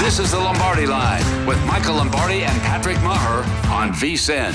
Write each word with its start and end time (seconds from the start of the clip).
This 0.00 0.18
is 0.18 0.30
the 0.30 0.38
Lombardi 0.38 0.86
Line 0.86 1.46
with 1.46 1.62
Michael 1.66 1.96
Lombardi 1.96 2.42
and 2.42 2.62
Patrick 2.62 2.96
Maher 3.02 3.44
on 3.70 3.92
VSIN. 3.92 4.50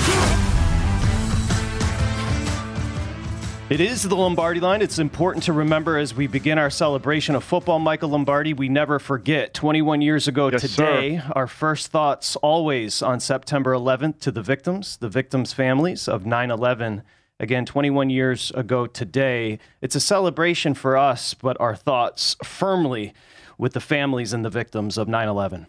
It 3.69 3.79
is 3.79 4.01
the 4.01 4.15
Lombardi 4.15 4.59
line. 4.59 4.81
It's 4.81 4.97
important 4.97 5.43
to 5.43 5.53
remember 5.53 5.99
as 5.99 6.15
we 6.15 6.25
begin 6.25 6.57
our 6.57 6.71
celebration 6.71 7.35
of 7.35 7.43
football, 7.43 7.77
Michael 7.77 8.09
Lombardi, 8.09 8.53
we 8.53 8.69
never 8.69 8.97
forget 8.97 9.53
21 9.53 10.01
years 10.01 10.27
ago 10.27 10.49
yes, 10.49 10.61
today, 10.61 11.19
sir. 11.19 11.31
our 11.35 11.45
first 11.45 11.89
thoughts 11.89 12.35
always 12.37 13.03
on 13.03 13.19
September 13.19 13.73
11th 13.73 14.19
to 14.21 14.31
the 14.31 14.41
victims, 14.41 14.97
the 14.97 15.09
victims' 15.09 15.53
families 15.53 16.07
of 16.07 16.25
9 16.25 16.49
11. 16.49 17.03
Again, 17.39 17.65
21 17.67 18.09
years 18.09 18.49
ago 18.51 18.87
today. 18.87 19.59
It's 19.79 19.95
a 19.95 19.99
celebration 19.99 20.73
for 20.73 20.97
us, 20.97 21.35
but 21.35 21.55
our 21.59 21.75
thoughts 21.75 22.35
firmly 22.43 23.13
with 23.57 23.73
the 23.73 23.79
families 23.79 24.33
and 24.33 24.43
the 24.43 24.49
victims 24.49 24.97
of 24.97 25.07
9 25.07 25.27
11. 25.27 25.67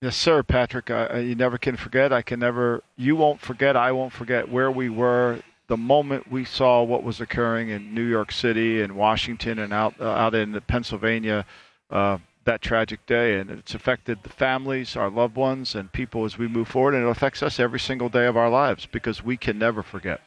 Yes, 0.00 0.16
sir, 0.16 0.42
Patrick. 0.42 0.90
You 0.90 1.34
never 1.34 1.56
can 1.56 1.76
forget. 1.76 2.12
I 2.12 2.20
can 2.20 2.40
never, 2.40 2.82
you 2.96 3.16
won't 3.16 3.40
forget, 3.40 3.76
I 3.76 3.92
won't 3.92 4.12
forget 4.12 4.50
where 4.50 4.70
we 4.70 4.90
were 4.90 5.40
the 5.66 5.76
moment 5.76 6.30
we 6.30 6.44
saw 6.44 6.82
what 6.82 7.02
was 7.02 7.20
occurring 7.20 7.70
in 7.70 7.94
New 7.94 8.04
York 8.04 8.30
City 8.30 8.82
and 8.82 8.96
Washington 8.96 9.58
and 9.58 9.72
out 9.72 9.94
uh, 9.98 10.10
out 10.10 10.34
in 10.34 10.60
Pennsylvania 10.66 11.46
uh, 11.90 12.18
that 12.44 12.60
tragic 12.60 13.06
day, 13.06 13.38
and 13.38 13.50
it's 13.50 13.74
affected 13.74 14.22
the 14.22 14.28
families, 14.28 14.96
our 14.96 15.08
loved 15.08 15.36
ones, 15.36 15.74
and 15.74 15.90
people 15.92 16.24
as 16.24 16.36
we 16.36 16.46
move 16.46 16.68
forward, 16.68 16.94
and 16.94 17.04
it 17.04 17.08
affects 17.08 17.42
us 17.42 17.58
every 17.58 17.80
single 17.80 18.10
day 18.10 18.26
of 18.26 18.36
our 18.36 18.50
lives 18.50 18.86
because 18.86 19.24
we 19.24 19.36
can 19.36 19.58
never 19.58 19.82
forget. 19.82 20.20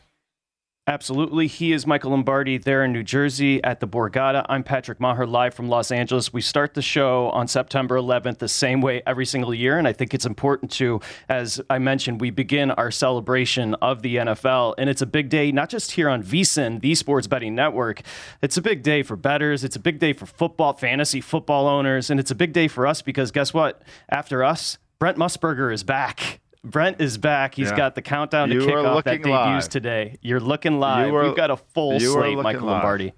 Absolutely. 0.89 1.47
He 1.47 1.73
is 1.73 1.85
Michael 1.85 2.11
Lombardi 2.11 2.57
there 2.57 2.81
in 2.81 2.93
New 2.93 3.03
Jersey 3.03 3.61
at 3.61 3.81
the 3.81 3.87
Borgata. 3.89 4.45
I'm 4.47 4.63
Patrick 4.63 5.01
Maher 5.01 5.27
live 5.27 5.53
from 5.53 5.67
Los 5.67 5.91
Angeles. 5.91 6.31
We 6.31 6.39
start 6.39 6.75
the 6.75 6.81
show 6.81 7.29
on 7.31 7.49
September 7.49 7.97
11th 7.97 8.37
the 8.37 8.47
same 8.47 8.79
way 8.79 9.01
every 9.05 9.25
single 9.25 9.53
year. 9.53 9.77
And 9.77 9.85
I 9.85 9.91
think 9.91 10.13
it's 10.13 10.25
important 10.25 10.71
to, 10.71 11.01
as 11.27 11.59
I 11.69 11.79
mentioned, 11.79 12.21
we 12.21 12.29
begin 12.29 12.71
our 12.71 12.89
celebration 12.89 13.73
of 13.75 14.01
the 14.01 14.15
NFL. 14.15 14.75
And 14.77 14.89
it's 14.89 15.01
a 15.01 15.05
big 15.05 15.27
day, 15.27 15.51
not 15.51 15.67
just 15.67 15.91
here 15.91 16.07
on 16.07 16.23
VSIN, 16.23 16.79
the 16.79 16.95
Sports 16.95 17.27
Betting 17.27 17.53
Network. 17.53 18.01
It's 18.41 18.55
a 18.55 18.61
big 18.61 18.81
day 18.81 19.03
for 19.03 19.17
bettors. 19.17 19.65
It's 19.65 19.75
a 19.75 19.81
big 19.81 19.99
day 19.99 20.13
for 20.13 20.25
football, 20.25 20.71
fantasy 20.71 21.19
football 21.19 21.67
owners. 21.67 22.09
And 22.09 22.17
it's 22.17 22.31
a 22.31 22.35
big 22.35 22.53
day 22.53 22.69
for 22.69 22.87
us 22.87 23.01
because 23.01 23.31
guess 23.31 23.53
what? 23.53 23.81
After 24.07 24.41
us, 24.41 24.77
Brent 24.99 25.17
Musburger 25.17 25.73
is 25.73 25.83
back. 25.83 26.39
Brent 26.69 27.01
is 27.01 27.17
back. 27.17 27.55
He's 27.55 27.69
Yeah. 27.71 27.77
got 27.77 27.95
the 27.95 28.01
countdown 28.01 28.49
to 28.49 28.55
You 28.55 28.61
kick 28.65 28.75
off 28.75 29.03
that 29.05 29.21
debuts 29.23 29.65
live. 29.65 29.69
today. 29.69 30.17
You're 30.21 30.39
looking 30.39 30.79
live. 30.79 31.07
You 31.07 31.15
are- 31.15 31.23
We've 31.23 31.35
got 31.35 31.51
a 31.51 31.57
full 31.57 31.99
slate, 31.99 32.37
Michael 32.37 32.61
live. 32.63 32.71
Lombardi. 32.73 33.13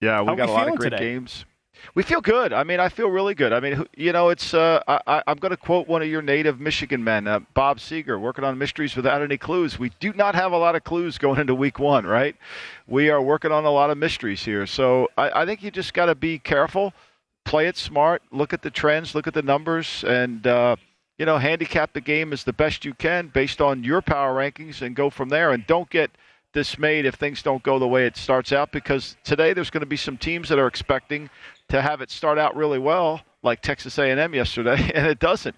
Yeah, 0.00 0.20
we 0.20 0.26
How 0.28 0.34
got 0.34 0.46
we 0.48 0.52
a 0.52 0.56
lot 0.56 0.68
of 0.68 0.76
great 0.76 0.90
today? 0.90 1.12
games. 1.14 1.44
We 1.94 2.02
feel 2.02 2.20
good. 2.22 2.52
I 2.54 2.64
mean, 2.64 2.80
I 2.80 2.88
feel 2.88 3.08
really 3.10 3.34
good. 3.34 3.52
I 3.52 3.60
mean, 3.60 3.84
you 3.96 4.12
know, 4.12 4.30
it's. 4.30 4.54
Uh, 4.54 4.80
I, 4.88 5.00
I- 5.06 5.22
I'm 5.26 5.36
going 5.36 5.50
to 5.50 5.56
quote 5.56 5.86
one 5.86 6.00
of 6.02 6.08
your 6.08 6.22
native 6.22 6.58
Michigan 6.58 7.04
men, 7.04 7.26
uh, 7.26 7.40
Bob 7.52 7.78
Seger, 7.78 8.18
working 8.18 8.42
on 8.44 8.56
mysteries 8.56 8.96
without 8.96 9.20
any 9.22 9.36
clues. 9.36 9.78
We 9.78 9.90
do 10.00 10.12
not 10.14 10.34
have 10.34 10.52
a 10.52 10.56
lot 10.56 10.76
of 10.76 10.84
clues 10.84 11.18
going 11.18 11.40
into 11.40 11.54
Week 11.54 11.78
One, 11.78 12.06
right? 12.06 12.36
We 12.86 13.10
are 13.10 13.20
working 13.20 13.52
on 13.52 13.64
a 13.64 13.70
lot 13.70 13.90
of 13.90 13.98
mysteries 13.98 14.44
here. 14.44 14.66
So 14.66 15.08
I, 15.18 15.42
I 15.42 15.46
think 15.46 15.62
you 15.62 15.70
just 15.70 15.92
got 15.92 16.06
to 16.06 16.14
be 16.14 16.38
careful, 16.38 16.94
play 17.44 17.66
it 17.66 17.76
smart, 17.76 18.22
look 18.30 18.52
at 18.54 18.62
the 18.62 18.70
trends, 18.70 19.14
look 19.14 19.26
at 19.26 19.34
the 19.34 19.42
numbers, 19.42 20.04
and 20.08 20.46
uh, 20.46 20.76
you 21.18 21.26
know, 21.26 21.38
handicap 21.38 21.92
the 21.92 22.00
game 22.00 22.32
as 22.32 22.44
the 22.44 22.52
best 22.52 22.84
you 22.84 22.94
can 22.94 23.28
based 23.28 23.60
on 23.60 23.84
your 23.84 24.02
power 24.02 24.34
rankings, 24.34 24.82
and 24.82 24.96
go 24.96 25.10
from 25.10 25.28
there. 25.28 25.52
And 25.52 25.66
don't 25.66 25.88
get 25.90 26.10
dismayed 26.52 27.04
if 27.04 27.16
things 27.16 27.42
don't 27.42 27.62
go 27.62 27.78
the 27.78 27.86
way 27.86 28.06
it 28.06 28.16
starts 28.16 28.52
out 28.52 28.72
because 28.72 29.16
today 29.24 29.52
there's 29.52 29.70
going 29.70 29.80
to 29.80 29.86
be 29.86 29.96
some 29.96 30.16
teams 30.16 30.48
that 30.48 30.58
are 30.58 30.68
expecting 30.68 31.28
to 31.68 31.82
have 31.82 32.00
it 32.00 32.10
start 32.10 32.38
out 32.38 32.54
really 32.56 32.78
well 32.78 33.20
like 33.42 33.60
Texas 33.60 33.98
A&M 33.98 34.34
yesterday 34.34 34.90
and 34.94 35.06
it 35.06 35.18
doesn't. 35.18 35.56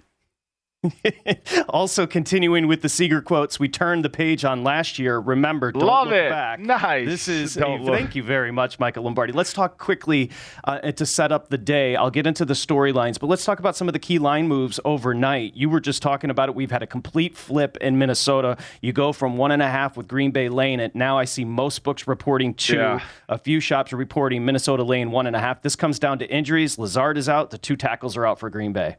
also, 1.68 2.06
continuing 2.06 2.66
with 2.66 2.82
the 2.82 2.88
Seger 2.88 3.22
quotes, 3.24 3.58
we 3.58 3.68
turned 3.68 4.04
the 4.04 4.10
page 4.10 4.44
on 4.44 4.62
last 4.62 4.98
year. 4.98 5.18
Remember, 5.18 5.72
don't 5.72 5.82
Love 5.82 6.08
look 6.08 6.16
it. 6.16 6.30
back. 6.30 6.60
Nice. 6.60 7.06
This 7.06 7.28
is 7.28 7.56
a- 7.56 7.78
thank 7.84 8.14
you 8.14 8.22
very 8.22 8.50
much, 8.50 8.78
Michael 8.78 9.04
Lombardi. 9.04 9.32
Let's 9.32 9.52
talk 9.52 9.78
quickly 9.78 10.30
uh, 10.64 10.78
to 10.92 11.06
set 11.06 11.32
up 11.32 11.48
the 11.48 11.58
day. 11.58 11.96
I'll 11.96 12.10
get 12.10 12.26
into 12.26 12.44
the 12.44 12.54
storylines, 12.54 13.18
but 13.18 13.26
let's 13.28 13.44
talk 13.44 13.58
about 13.58 13.76
some 13.76 13.88
of 13.88 13.92
the 13.92 13.98
key 13.98 14.18
line 14.18 14.48
moves 14.48 14.78
overnight. 14.84 15.54
You 15.56 15.68
were 15.70 15.80
just 15.80 16.02
talking 16.02 16.30
about 16.30 16.48
it. 16.48 16.54
We've 16.54 16.70
had 16.70 16.82
a 16.82 16.86
complete 16.86 17.36
flip 17.36 17.76
in 17.80 17.98
Minnesota. 17.98 18.56
You 18.80 18.92
go 18.92 19.12
from 19.12 19.36
one 19.36 19.50
and 19.50 19.62
a 19.62 19.68
half 19.68 19.96
with 19.96 20.08
Green 20.08 20.30
Bay 20.30 20.48
laying 20.48 20.80
it. 20.80 20.94
Now 20.94 21.18
I 21.18 21.24
see 21.24 21.44
most 21.44 21.82
books 21.82 22.06
reporting 22.06 22.54
two. 22.54 22.76
Yeah. 22.76 23.00
A 23.28 23.38
few 23.38 23.60
shops 23.60 23.92
are 23.92 23.96
reporting 23.96 24.44
Minnesota 24.44 24.82
laying 24.82 25.10
one 25.10 25.26
and 25.26 25.34
a 25.34 25.40
half. 25.40 25.62
This 25.62 25.76
comes 25.76 25.98
down 25.98 26.18
to 26.20 26.30
injuries. 26.30 26.78
Lazard 26.78 27.18
is 27.18 27.28
out. 27.28 27.50
The 27.50 27.58
two 27.58 27.76
tackles 27.76 28.16
are 28.16 28.26
out 28.26 28.38
for 28.38 28.50
Green 28.50 28.72
Bay. 28.72 28.96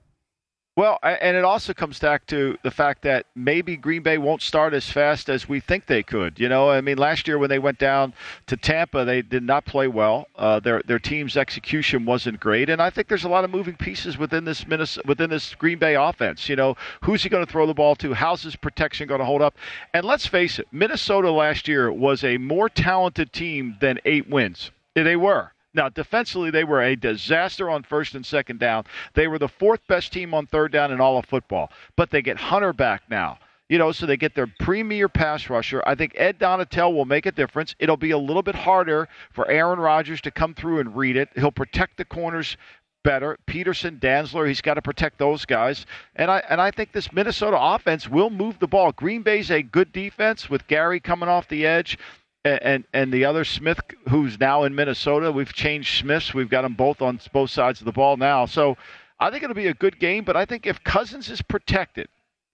Well, 0.77 0.99
and 1.01 1.35
it 1.35 1.43
also 1.43 1.73
comes 1.73 1.97
back 1.97 2.27
to 2.27 2.55
the 2.61 2.69
fact 2.69 3.01
that 3.01 3.25
maybe 3.35 3.75
Green 3.75 4.03
Bay 4.03 4.19
won't 4.19 4.43
start 4.43 4.75
as 4.75 4.87
fast 4.87 5.27
as 5.27 5.49
we 5.49 5.59
think 5.59 5.87
they 5.87 6.03
could. 6.03 6.39
You 6.39 6.49
know, 6.49 6.69
I 6.69 6.81
mean, 6.81 6.99
last 6.99 7.27
year 7.27 7.39
when 7.39 7.49
they 7.49 7.57
went 7.57 7.79
down 7.79 8.13
to 8.45 8.55
Tampa, 8.55 9.03
they 9.03 9.23
did 9.23 9.41
not 9.41 9.65
play 9.65 9.87
well. 9.87 10.27
Uh, 10.35 10.59
their 10.59 10.83
their 10.85 10.99
team's 10.99 11.35
execution 11.35 12.05
wasn't 12.05 12.39
great, 12.39 12.69
and 12.69 12.79
I 12.79 12.91
think 12.91 13.07
there's 13.07 13.23
a 13.23 13.27
lot 13.29 13.43
of 13.43 13.49
moving 13.49 13.75
pieces 13.75 14.19
within 14.19 14.45
this 14.45 14.67
Minnes- 14.67 14.99
within 15.03 15.31
this 15.31 15.55
Green 15.55 15.79
Bay 15.79 15.95
offense. 15.95 16.47
You 16.47 16.55
know, 16.55 16.75
who's 17.03 17.23
he 17.23 17.29
going 17.29 17.43
to 17.43 17.51
throw 17.51 17.65
the 17.65 17.73
ball 17.73 17.95
to? 17.95 18.13
How's 18.13 18.43
his 18.43 18.55
protection 18.55 19.07
going 19.07 19.19
to 19.19 19.25
hold 19.25 19.41
up? 19.41 19.57
And 19.95 20.05
let's 20.05 20.27
face 20.27 20.59
it, 20.59 20.67
Minnesota 20.71 21.31
last 21.31 21.67
year 21.67 21.91
was 21.91 22.23
a 22.23 22.37
more 22.37 22.69
talented 22.69 23.33
team 23.33 23.77
than 23.81 23.99
eight 24.05 24.29
wins. 24.29 24.69
They 24.93 25.15
were. 25.15 25.53
Now, 25.77 25.89
defensively, 25.89 26.49
they 26.49 26.63
were 26.63 26.81
a 26.81 26.95
disaster 26.95 27.69
on 27.69 27.83
first 27.83 28.15
and 28.15 28.25
second 28.25 28.59
down. 28.59 28.85
They 29.13 29.27
were 29.27 29.37
the 29.37 29.47
fourth 29.47 29.85
best 29.87 30.11
team 30.11 30.33
on 30.33 30.47
third 30.47 30.71
down 30.71 30.91
in 30.91 30.99
all 30.99 31.19
of 31.19 31.25
football. 31.25 31.71
But 31.95 32.09
they 32.09 32.23
get 32.23 32.37
Hunter 32.37 32.73
back 32.73 33.03
now. 33.11 33.37
You 33.69 33.77
know, 33.77 33.91
so 33.91 34.05
they 34.05 34.17
get 34.17 34.33
their 34.33 34.47
premier 34.59 35.07
pass 35.07 35.49
rusher. 35.49 35.83
I 35.85 35.93
think 35.93 36.13
Ed 36.15 36.39
Donatell 36.39 36.93
will 36.93 37.05
make 37.05 37.25
a 37.25 37.31
difference. 37.31 37.75
It'll 37.79 37.97
be 37.97 38.11
a 38.11 38.17
little 38.17 38.41
bit 38.41 38.55
harder 38.55 39.07
for 39.31 39.47
Aaron 39.49 39.77
Rodgers 39.79 40.21
to 40.21 40.31
come 40.31 40.55
through 40.55 40.79
and 40.79 40.95
read 40.95 41.15
it. 41.15 41.29
He'll 41.35 41.51
protect 41.51 41.97
the 41.97 42.05
corners 42.05 42.57
better. 43.03 43.37
Peterson, 43.45 43.99
Dantzler, 43.99 44.47
he's 44.47 44.61
got 44.61 44.75
to 44.75 44.81
protect 44.81 45.19
those 45.19 45.45
guys. 45.45 45.85
And 46.15 46.31
I 46.31 46.41
and 46.49 46.59
I 46.59 46.71
think 46.71 46.91
this 46.91 47.13
Minnesota 47.13 47.57
offense 47.59 48.09
will 48.09 48.29
move 48.29 48.57
the 48.59 48.67
ball. 48.67 48.93
Green 48.93 49.21
Bay's 49.21 49.51
a 49.51 49.61
good 49.61 49.91
defense 49.91 50.49
with 50.49 50.65
Gary 50.67 50.99
coming 50.99 51.29
off 51.29 51.47
the 51.47 51.65
edge. 51.65 51.99
And, 52.47 52.83
and, 52.93 53.11
the 53.11 53.25
other 53.25 53.43
Smith, 53.43 53.79
who's 54.09 54.39
now 54.39 54.63
in 54.63 54.75
Minnesota, 54.75 55.31
we've 55.31 55.53
changed 55.53 55.99
Smiths. 55.99 56.33
We've 56.33 56.49
got 56.49 56.61
them 56.61 56.73
both 56.73 57.01
on 57.01 57.19
both 57.33 57.49
sides 57.49 57.81
of 57.81 57.85
the 57.85 57.91
ball 57.91 58.17
now. 58.17 58.45
So 58.45 58.77
I 59.19 59.29
think 59.29 59.43
it'll 59.43 59.55
be 59.55 59.67
a 59.67 59.73
good 59.73 59.99
game. 59.99 60.23
But 60.23 60.37
I 60.37 60.45
think 60.45 60.65
if 60.65 60.83
Cousins 60.83 61.29
is 61.29 61.41
protected, 61.41 62.07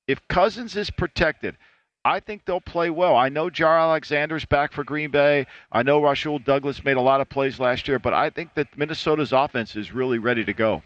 if 0.08 0.26
Cousins 0.28 0.76
is 0.76 0.90
protected, 0.90 1.58
I 2.06 2.20
think 2.20 2.44
they'll 2.44 2.60
play 2.60 2.90
well. 2.90 3.16
I 3.16 3.30
know 3.30 3.50
Jaire 3.50 3.80
Alexander's 3.80 4.46
back 4.46 4.74
for 4.74 4.84
Green 4.84 5.10
Bay. 5.10 5.48
I 5.72 5.84
know 5.84 6.02
Rasul 6.02 6.40
Douglas 6.40 6.84
made 6.84 6.98
a 6.98 7.02
lot 7.02 7.22
of 7.22 7.30
plays 7.30 7.60
last 7.60 7.88
year, 7.88 8.00
but 8.00 8.14
I 8.14 8.30
think 8.30 8.56
that 8.56 8.78
Minnesota's 8.78 9.32
offense 9.32 9.76
is 9.76 9.94
really 9.94 10.18
ready 10.18 10.44
to 10.44 10.54
go. 10.54 10.84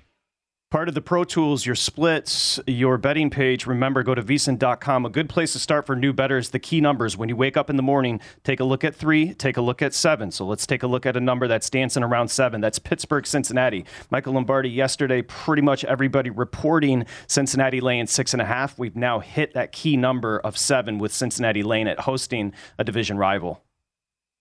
Part 0.70 0.90
of 0.90 0.96
the 0.96 1.02
Pro 1.02 1.24
Tools, 1.24 1.66
your 1.66 1.76
splits, 1.76 2.60
your 2.68 2.98
betting 2.98 3.30
page. 3.30 3.66
Remember, 3.66 4.04
go 4.04 4.14
to 4.14 4.22
vsin.com. 4.22 5.06
A 5.06 5.10
good 5.10 5.30
place 5.30 5.54
to 5.54 5.60
start 5.60 5.86
for 5.86 5.96
new 5.96 6.12
betters, 6.12 6.50
The 6.50 6.60
key 6.60 6.82
numbers. 6.82 7.16
When 7.16 7.30
you 7.30 7.38
wake 7.38 7.56
up 7.56 7.70
in 7.70 7.78
the 7.78 7.84
morning, 7.84 8.20
take 8.44 8.60
a 8.60 8.66
look 8.66 8.84
at 8.84 8.94
three, 8.94 9.34
take 9.34 9.56
a 9.56 9.62
look 9.62 9.82
at 9.82 9.94
seven. 9.94 10.30
So 10.30 10.46
let's 10.46 10.68
take 10.68 10.84
a 10.84 10.88
look 10.88 11.06
at 11.06 11.16
a 11.16 11.22
number 11.22 11.48
that's 11.48 11.70
dancing 11.70 12.04
around 12.04 12.28
seven. 12.28 12.60
That's 12.60 12.80
Pittsburgh, 12.80 13.26
Cincinnati. 13.26 13.86
Michael 14.10 14.34
Lombardi 14.34 14.70
yesterday, 14.70 15.22
pretty 15.22 15.62
much 15.62 15.86
everybody 15.86 16.32
reporting 16.32 17.06
Cincinnati 17.28 17.80
laying 17.80 18.06
six 18.06 18.34
and 18.34 18.42
a 18.42 18.46
half. 18.46 18.78
We've 18.78 18.98
now 18.98 19.20
hit 19.20 19.54
that 19.54 19.72
key 19.72 19.96
number 19.96 20.38
of 20.40 20.58
seven 20.58 21.00
with 21.00 21.14
Cincinnati 21.14 21.64
laying 21.64 21.88
it, 21.88 22.02
hosting 22.02 22.54
a 22.78 22.84
division 22.84 23.18
rival. 23.18 23.64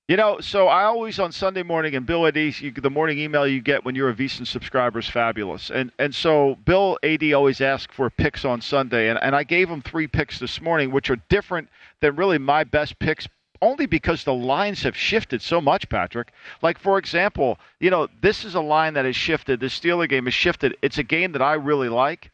You 0.08 0.16
know, 0.16 0.38
so 0.38 0.68
I 0.68 0.84
always 0.84 1.18
on 1.18 1.32
Sunday 1.32 1.64
morning, 1.64 1.96
and 1.96 2.06
Bill 2.06 2.26
Adee, 2.26 2.54
you, 2.60 2.70
the 2.70 2.90
morning 2.90 3.18
email 3.18 3.44
you 3.44 3.60
get 3.60 3.84
when 3.84 3.96
you're 3.96 4.08
a 4.08 4.14
VSiN 4.14 4.46
subscriber 4.46 5.00
is 5.00 5.08
fabulous. 5.08 5.68
And 5.68 5.90
and 5.98 6.14
so 6.14 6.54
Bill 6.64 6.96
Adee 7.02 7.32
always 7.32 7.60
asks 7.60 7.92
for 7.92 8.08
picks 8.08 8.44
on 8.44 8.60
Sunday, 8.60 9.08
and, 9.08 9.18
and 9.20 9.34
I 9.34 9.42
gave 9.42 9.68
him 9.68 9.82
three 9.82 10.06
picks 10.06 10.38
this 10.38 10.60
morning, 10.60 10.92
which 10.92 11.10
are 11.10 11.16
different 11.28 11.68
than 11.98 12.14
really 12.14 12.38
my 12.38 12.62
best 12.62 13.00
picks, 13.00 13.26
only 13.60 13.86
because 13.86 14.22
the 14.22 14.32
lines 14.32 14.84
have 14.84 14.96
shifted 14.96 15.42
so 15.42 15.60
much, 15.60 15.88
Patrick. 15.88 16.30
Like, 16.62 16.78
for 16.78 16.98
example, 16.98 17.58
you 17.80 17.90
know, 17.90 18.06
this 18.20 18.44
is 18.44 18.54
a 18.54 18.60
line 18.60 18.94
that 18.94 19.06
has 19.06 19.16
shifted. 19.16 19.58
The 19.58 19.66
Steeler 19.66 20.08
game 20.08 20.26
has 20.26 20.34
shifted. 20.34 20.76
It's 20.82 20.98
a 20.98 21.02
game 21.02 21.32
that 21.32 21.42
I 21.42 21.54
really 21.54 21.88
like 21.88 22.30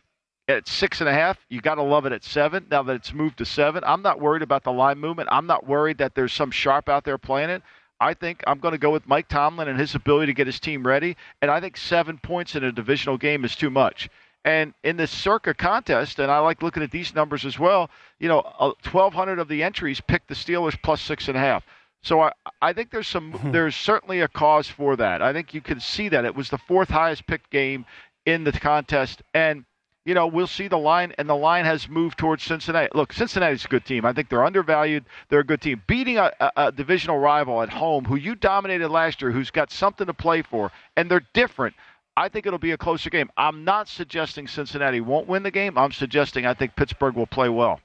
at 0.49 0.69
six 0.69 1.01
and 1.01 1.09
a 1.09 1.13
half. 1.13 1.39
You 1.49 1.61
got 1.61 1.77
to 1.77 1.83
love 1.83 2.07
it 2.07 2.13
at 2.13 2.25
seven. 2.25 2.67
Now 2.71 2.83
that 2.83 2.97
it's 2.97 3.13
moved 3.13 3.39
to 3.39 3.45
seven, 3.45 3.83
I'm 3.87 4.03
not 4.03 4.21
worried 4.21 4.43
about 4.43 4.65
the 4.65 4.73
line 4.73 4.99
movement. 4.99 5.29
I'm 5.33 5.47
not 5.47 5.67
worried 5.67 5.99
that 5.99 6.15
there's 6.15 6.33
some 6.33 6.51
sharp 6.51 6.89
out 6.89 7.05
there 7.05 7.19
playing 7.19 7.51
it. 7.51 7.63
I 8.01 8.15
think 8.15 8.43
I'm 8.47 8.59
going 8.59 8.73
to 8.73 8.79
go 8.79 8.91
with 8.91 9.07
Mike 9.07 9.29
Tomlin 9.29 9.69
and 9.69 9.79
his 9.79 9.95
ability 9.95 10.27
to 10.27 10.35
get 10.35 10.49
his 10.49 10.59
team 10.59 10.85
ready. 10.85 11.17
And 11.41 11.51
I 11.51 11.61
think 11.61 11.77
seven 11.77 12.19
points 12.19 12.57
in 12.57 12.65
a 12.65 12.73
divisional 12.73 13.17
game 13.17 13.45
is 13.45 13.55
too 13.55 13.71
much. 13.71 14.09
And 14.45 14.75
in 14.83 14.97
this 14.97 15.13
Circa 15.13 15.55
contest, 15.55 16.19
and 16.19 16.31
I 16.31 16.41
like 16.41 16.63
looking 16.63 16.83
at 16.83 16.91
these 16.91 17.15
numbers 17.15 17.45
as 17.45 17.61
well. 17.61 17.91
You 18.19 18.29
know, 18.29 18.41
uh, 18.41 18.73
1,200 18.91 19.39
of 19.39 19.47
the 19.47 19.63
entries 19.63 20.01
picked 20.01 20.27
the 20.27 20.35
Steelers 20.35 20.77
plus 20.83 21.01
six 21.01 21.29
and 21.29 21.37
a 21.37 21.41
half. 21.41 21.65
So 22.03 22.21
I, 22.21 22.33
I 22.61 22.73
think 22.73 22.91
there's 22.91 23.07
some 23.07 23.39
there's 23.53 23.77
certainly 23.77 24.21
a 24.21 24.29
cause 24.29 24.67
for 24.67 24.97
that. 24.97 25.23
I 25.23 25.33
think 25.33 25.55
you 25.55 25.61
can 25.61 25.79
see 25.79 26.09
that 26.09 26.25
it 26.25 26.35
was 26.35 26.51
the 26.51 26.59
fourth 26.59 26.89
highest 26.89 27.27
picked 27.29 27.51
game 27.51 27.87
in 28.27 28.43
the 28.43 28.53
contest, 28.53 29.23
and 29.35 29.65
you 30.05 30.15
know, 30.15 30.27
we'll 30.27 30.49
see 30.49 30.67
the 30.69 30.79
line, 30.79 31.13
and 31.17 31.29
the 31.29 31.37
line 31.37 31.65
has 31.65 31.89
moved 31.89 32.19
towards 32.19 32.43
Cincinnati. 32.43 32.89
Look, 32.95 33.13
Cincinnati's 33.13 33.65
a 33.65 33.69
good 33.69 33.85
team. 33.85 34.05
I 34.05 34.13
think 34.13 34.29
they're 34.29 34.45
undervalued. 34.45 35.05
They're 35.29 35.41
a 35.41 35.45
good 35.45 35.61
team. 35.61 35.83
Beating 35.87 36.19
a, 36.19 36.33
a, 36.41 36.53
a, 36.57 36.73
divisional 36.73 37.19
rival 37.19 37.63
at 37.63 37.69
home 37.69 38.05
who 38.05 38.17
you 38.17 38.35
dominated 38.35 38.89
last 38.89 39.23
year, 39.23 39.31
who's 39.31 39.51
got 39.51 39.71
something 39.71 40.07
to 40.07 40.15
play 40.15 40.43
for, 40.43 40.73
and 40.97 41.11
they're 41.11 41.27
different. 41.35 41.75
I 42.17 42.29
think 42.29 42.47
it'll 42.47 42.59
be 42.59 42.73
a 42.73 42.79
closer 42.79 43.11
game. 43.11 43.31
I'm 43.37 43.65
not 43.65 43.89
suggesting 43.89 44.49
Cincinnati 44.49 45.01
won't 45.01 45.29
win 45.29 45.45
the 45.45 45.51
game. 45.51 45.79
I'm 45.79 45.93
suggesting 45.93 46.47
I 46.47 46.55
think 46.55 46.77
Pittsburgh 46.77 47.15
will 47.15 47.27
play 47.27 47.49
well. 47.49 47.81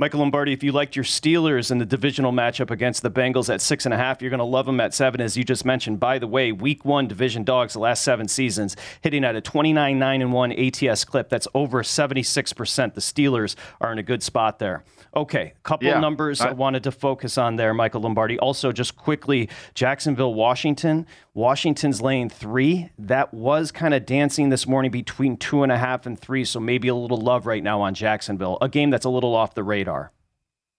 Michael 0.00 0.20
Lombardi, 0.20 0.54
if 0.54 0.62
you 0.62 0.72
liked 0.72 0.96
your 0.96 1.04
Steelers 1.04 1.70
in 1.70 1.76
the 1.76 1.84
divisional 1.84 2.32
matchup 2.32 2.70
against 2.70 3.02
the 3.02 3.10
Bengals 3.10 3.52
at 3.52 3.60
six 3.60 3.84
and 3.84 3.92
a 3.92 3.98
half, 3.98 4.22
you're 4.22 4.30
going 4.30 4.38
to 4.38 4.44
love 4.44 4.64
them 4.64 4.80
at 4.80 4.94
seven, 4.94 5.20
as 5.20 5.36
you 5.36 5.44
just 5.44 5.66
mentioned. 5.66 6.00
By 6.00 6.18
the 6.18 6.26
way, 6.26 6.52
week 6.52 6.86
one 6.86 7.06
division 7.06 7.44
dogs 7.44 7.74
the 7.74 7.80
last 7.80 8.02
seven 8.02 8.26
seasons, 8.26 8.76
hitting 9.02 9.26
at 9.26 9.36
a 9.36 9.42
29 9.42 9.98
9 9.98 10.22
and 10.22 10.32
1 10.32 10.52
ATS 10.52 11.04
clip. 11.04 11.28
That's 11.28 11.46
over 11.52 11.82
76%. 11.82 12.94
The 12.94 13.00
Steelers 13.02 13.56
are 13.78 13.92
in 13.92 13.98
a 13.98 14.02
good 14.02 14.22
spot 14.22 14.58
there. 14.58 14.84
Okay, 15.14 15.52
couple 15.64 15.88
yeah, 15.88 16.00
numbers 16.00 16.40
I, 16.40 16.50
I 16.50 16.52
wanted 16.52 16.84
to 16.84 16.92
focus 16.92 17.36
on 17.36 17.56
there, 17.56 17.74
Michael 17.74 18.00
Lombardi. 18.00 18.38
Also, 18.38 18.72
just 18.72 18.96
quickly, 18.96 19.50
Jacksonville, 19.74 20.32
Washington. 20.32 21.06
Washington's 21.34 22.00
lane 22.00 22.28
three. 22.28 22.90
That 22.98 23.34
was 23.34 23.72
kind 23.72 23.92
of 23.92 24.06
dancing 24.06 24.50
this 24.50 24.66
morning 24.66 24.90
between 24.90 25.36
two 25.36 25.62
and 25.62 25.72
a 25.72 25.78
half 25.78 26.06
and 26.06 26.18
three, 26.18 26.44
so 26.44 26.60
maybe 26.60 26.88
a 26.88 26.94
little 26.94 27.20
love 27.20 27.46
right 27.46 27.62
now 27.62 27.80
on 27.80 27.94
Jacksonville. 27.94 28.58
A 28.60 28.68
game 28.68 28.90
that's 28.90 29.04
a 29.04 29.10
little 29.10 29.34
off 29.34 29.54
the 29.54 29.64
radar. 29.64 29.89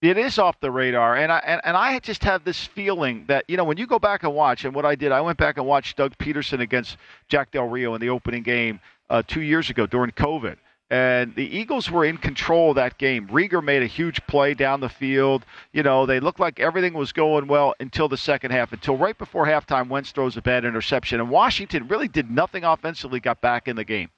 It 0.00 0.18
is 0.18 0.38
off 0.38 0.58
the 0.58 0.70
radar, 0.70 1.16
and 1.16 1.30
I 1.30 1.38
and, 1.38 1.60
and 1.64 1.76
I 1.76 1.98
just 2.00 2.24
have 2.24 2.42
this 2.44 2.66
feeling 2.66 3.24
that 3.28 3.44
you 3.46 3.56
know 3.56 3.64
when 3.64 3.76
you 3.76 3.86
go 3.86 4.00
back 4.00 4.24
and 4.24 4.34
watch, 4.34 4.64
and 4.64 4.74
what 4.74 4.84
I 4.84 4.96
did, 4.96 5.12
I 5.12 5.20
went 5.20 5.38
back 5.38 5.58
and 5.58 5.66
watched 5.66 5.96
Doug 5.96 6.18
Pederson 6.18 6.60
against 6.60 6.96
Jack 7.28 7.52
Del 7.52 7.68
Rio 7.68 7.94
in 7.94 8.00
the 8.00 8.08
opening 8.08 8.42
game 8.42 8.80
uh, 9.10 9.22
two 9.24 9.42
years 9.42 9.70
ago 9.70 9.86
during 9.86 10.10
COVID 10.10 10.56
and 10.92 11.34
the 11.36 11.56
Eagles 11.56 11.90
were 11.90 12.04
in 12.04 12.18
control 12.18 12.68
of 12.68 12.76
that 12.76 12.98
game. 12.98 13.26
Reagor 13.28 13.64
made 13.64 13.82
a 13.82 13.86
huge 13.86 14.24
play 14.26 14.52
down 14.52 14.80
the 14.80 14.90
field. 14.90 15.46
You 15.72 15.82
know, 15.82 16.04
they 16.04 16.20
looked 16.20 16.38
like 16.38 16.60
everything 16.60 16.92
was 16.92 17.12
going 17.12 17.46
well 17.46 17.74
until 17.80 18.10
the 18.10 18.18
second 18.18 18.50
half, 18.50 18.74
until 18.74 18.98
right 18.98 19.16
before 19.16 19.46
halftime, 19.46 19.88
Wentz 19.88 20.12
throws 20.12 20.36
a 20.36 20.42
bad 20.42 20.66
interception. 20.66 21.18
And 21.18 21.30
Washington 21.30 21.88
really 21.88 22.08
did 22.08 22.30
nothing 22.30 22.62
offensively, 22.62 23.20
got 23.20 23.40
back 23.40 23.68
in 23.68 23.76
the 23.76 23.84
game. 23.84 24.10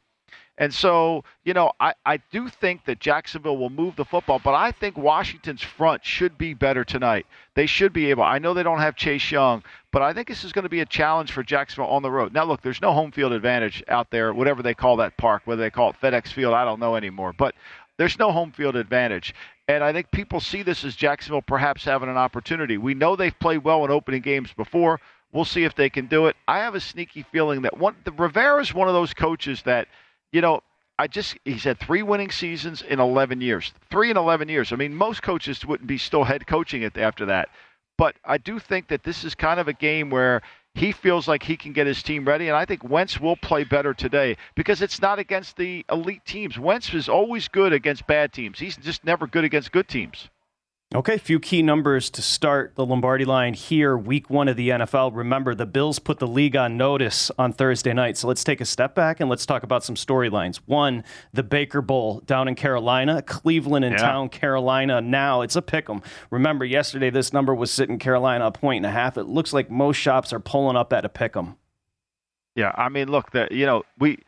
And 0.56 0.72
so, 0.72 1.24
you 1.42 1.52
know, 1.52 1.72
I, 1.80 1.94
I 2.06 2.18
do 2.30 2.48
think 2.48 2.84
that 2.84 3.00
Jacksonville 3.00 3.56
will 3.56 3.70
move 3.70 3.96
the 3.96 4.04
football, 4.04 4.40
but 4.42 4.54
I 4.54 4.70
think 4.70 4.96
Washington's 4.96 5.62
front 5.62 6.04
should 6.04 6.38
be 6.38 6.54
better 6.54 6.84
tonight. 6.84 7.26
They 7.54 7.66
should 7.66 7.92
be 7.92 8.10
able. 8.10 8.22
I 8.22 8.38
know 8.38 8.54
they 8.54 8.62
don't 8.62 8.78
have 8.78 8.94
Chase 8.94 9.32
Young, 9.32 9.64
but 9.90 10.02
I 10.02 10.12
think 10.12 10.28
this 10.28 10.44
is 10.44 10.52
going 10.52 10.62
to 10.62 10.68
be 10.68 10.80
a 10.80 10.86
challenge 10.86 11.32
for 11.32 11.42
Jacksonville 11.42 11.90
on 11.90 12.02
the 12.02 12.10
road. 12.10 12.32
Now, 12.32 12.44
look, 12.44 12.62
there's 12.62 12.80
no 12.80 12.92
home 12.92 13.10
field 13.10 13.32
advantage 13.32 13.82
out 13.88 14.10
there, 14.10 14.32
whatever 14.32 14.62
they 14.62 14.74
call 14.74 14.96
that 14.98 15.16
park, 15.16 15.42
whether 15.44 15.60
they 15.60 15.70
call 15.70 15.90
it 15.90 15.96
FedEx 16.00 16.28
Field, 16.28 16.54
I 16.54 16.64
don't 16.64 16.78
know 16.78 16.94
anymore. 16.94 17.32
But 17.32 17.56
there's 17.96 18.18
no 18.18 18.30
home 18.30 18.52
field 18.52 18.76
advantage. 18.76 19.34
And 19.66 19.82
I 19.82 19.92
think 19.92 20.12
people 20.12 20.38
see 20.38 20.62
this 20.62 20.84
as 20.84 20.94
Jacksonville 20.94 21.42
perhaps 21.42 21.84
having 21.84 22.08
an 22.08 22.16
opportunity. 22.16 22.78
We 22.78 22.94
know 22.94 23.16
they've 23.16 23.38
played 23.40 23.64
well 23.64 23.84
in 23.84 23.90
opening 23.90 24.22
games 24.22 24.52
before. 24.52 25.00
We'll 25.32 25.44
see 25.44 25.64
if 25.64 25.74
they 25.74 25.90
can 25.90 26.06
do 26.06 26.26
it. 26.26 26.36
I 26.46 26.58
have 26.60 26.76
a 26.76 26.80
sneaky 26.80 27.24
feeling 27.32 27.62
that 27.62 27.76
one 27.76 27.96
the 28.04 28.12
Rivera 28.12 28.60
is 28.60 28.72
one 28.72 28.86
of 28.86 28.94
those 28.94 29.14
coaches 29.14 29.60
that– 29.64 29.88
you 30.34 30.40
know, 30.40 30.62
I 30.98 31.06
just 31.06 31.38
he's 31.44 31.62
had 31.62 31.78
three 31.78 32.02
winning 32.02 32.30
seasons 32.30 32.82
in 32.82 32.98
11 32.98 33.40
years. 33.40 33.72
Three 33.88 34.10
in 34.10 34.16
11 34.16 34.48
years. 34.48 34.72
I 34.72 34.76
mean, 34.76 34.92
most 34.94 35.22
coaches 35.22 35.64
wouldn't 35.64 35.86
be 35.86 35.96
still 35.96 36.24
head 36.24 36.46
coaching 36.46 36.82
it 36.82 36.98
after 36.98 37.26
that. 37.26 37.48
But 37.96 38.16
I 38.24 38.38
do 38.38 38.58
think 38.58 38.88
that 38.88 39.04
this 39.04 39.22
is 39.22 39.36
kind 39.36 39.60
of 39.60 39.68
a 39.68 39.72
game 39.72 40.10
where 40.10 40.42
he 40.74 40.90
feels 40.90 41.28
like 41.28 41.44
he 41.44 41.56
can 41.56 41.72
get 41.72 41.86
his 41.86 42.02
team 42.02 42.24
ready, 42.24 42.48
and 42.48 42.56
I 42.56 42.64
think 42.64 42.82
Wentz 42.82 43.20
will 43.20 43.36
play 43.36 43.62
better 43.62 43.94
today 43.94 44.36
because 44.56 44.82
it's 44.82 45.00
not 45.00 45.20
against 45.20 45.56
the 45.56 45.86
elite 45.88 46.24
teams. 46.24 46.58
Wentz 46.58 46.92
is 46.92 47.08
always 47.08 47.46
good 47.46 47.72
against 47.72 48.08
bad 48.08 48.32
teams. 48.32 48.58
He's 48.58 48.76
just 48.76 49.04
never 49.04 49.28
good 49.28 49.44
against 49.44 49.70
good 49.70 49.86
teams. 49.86 50.28
Okay, 50.94 51.14
a 51.14 51.18
few 51.18 51.40
key 51.40 51.60
numbers 51.60 52.08
to 52.10 52.22
start 52.22 52.76
the 52.76 52.86
Lombardi 52.86 53.24
line 53.24 53.52
here, 53.52 53.98
week 53.98 54.30
one 54.30 54.46
of 54.46 54.56
the 54.56 54.68
NFL. 54.68 55.10
Remember, 55.12 55.52
the 55.52 55.66
Bills 55.66 55.98
put 55.98 56.20
the 56.20 56.26
league 56.28 56.54
on 56.54 56.76
notice 56.76 57.32
on 57.36 57.52
Thursday 57.52 57.92
night. 57.92 58.16
So 58.16 58.28
let's 58.28 58.44
take 58.44 58.60
a 58.60 58.64
step 58.64 58.94
back 58.94 59.18
and 59.18 59.28
let's 59.28 59.44
talk 59.44 59.64
about 59.64 59.82
some 59.82 59.96
storylines. 59.96 60.60
One, 60.66 61.02
the 61.32 61.42
Baker 61.42 61.82
Bowl 61.82 62.20
down 62.26 62.46
in 62.46 62.54
Carolina, 62.54 63.22
Cleveland 63.22 63.84
in 63.84 63.90
yeah. 63.90 63.98
town, 63.98 64.28
Carolina. 64.28 65.00
Now 65.00 65.40
it's 65.40 65.56
a 65.56 65.62
pick 65.62 65.90
'em. 65.90 66.00
Remember, 66.30 66.64
yesterday 66.64 67.10
this 67.10 67.32
number 67.32 67.56
was 67.56 67.72
sitting 67.72 67.98
Carolina 67.98 68.46
a 68.46 68.52
point 68.52 68.84
and 68.84 68.86
a 68.86 68.96
half. 68.96 69.18
It 69.18 69.24
looks 69.24 69.52
like 69.52 69.68
most 69.68 69.96
shops 69.96 70.32
are 70.32 70.38
pulling 70.38 70.76
up 70.76 70.92
at 70.92 71.04
a 71.04 71.08
pick 71.08 71.36
'em. 71.36 71.56
Yeah, 72.54 72.70
I 72.76 72.88
mean, 72.88 73.08
look, 73.08 73.32
the, 73.32 73.48
you 73.50 73.66
know, 73.66 73.82
we 73.98 74.22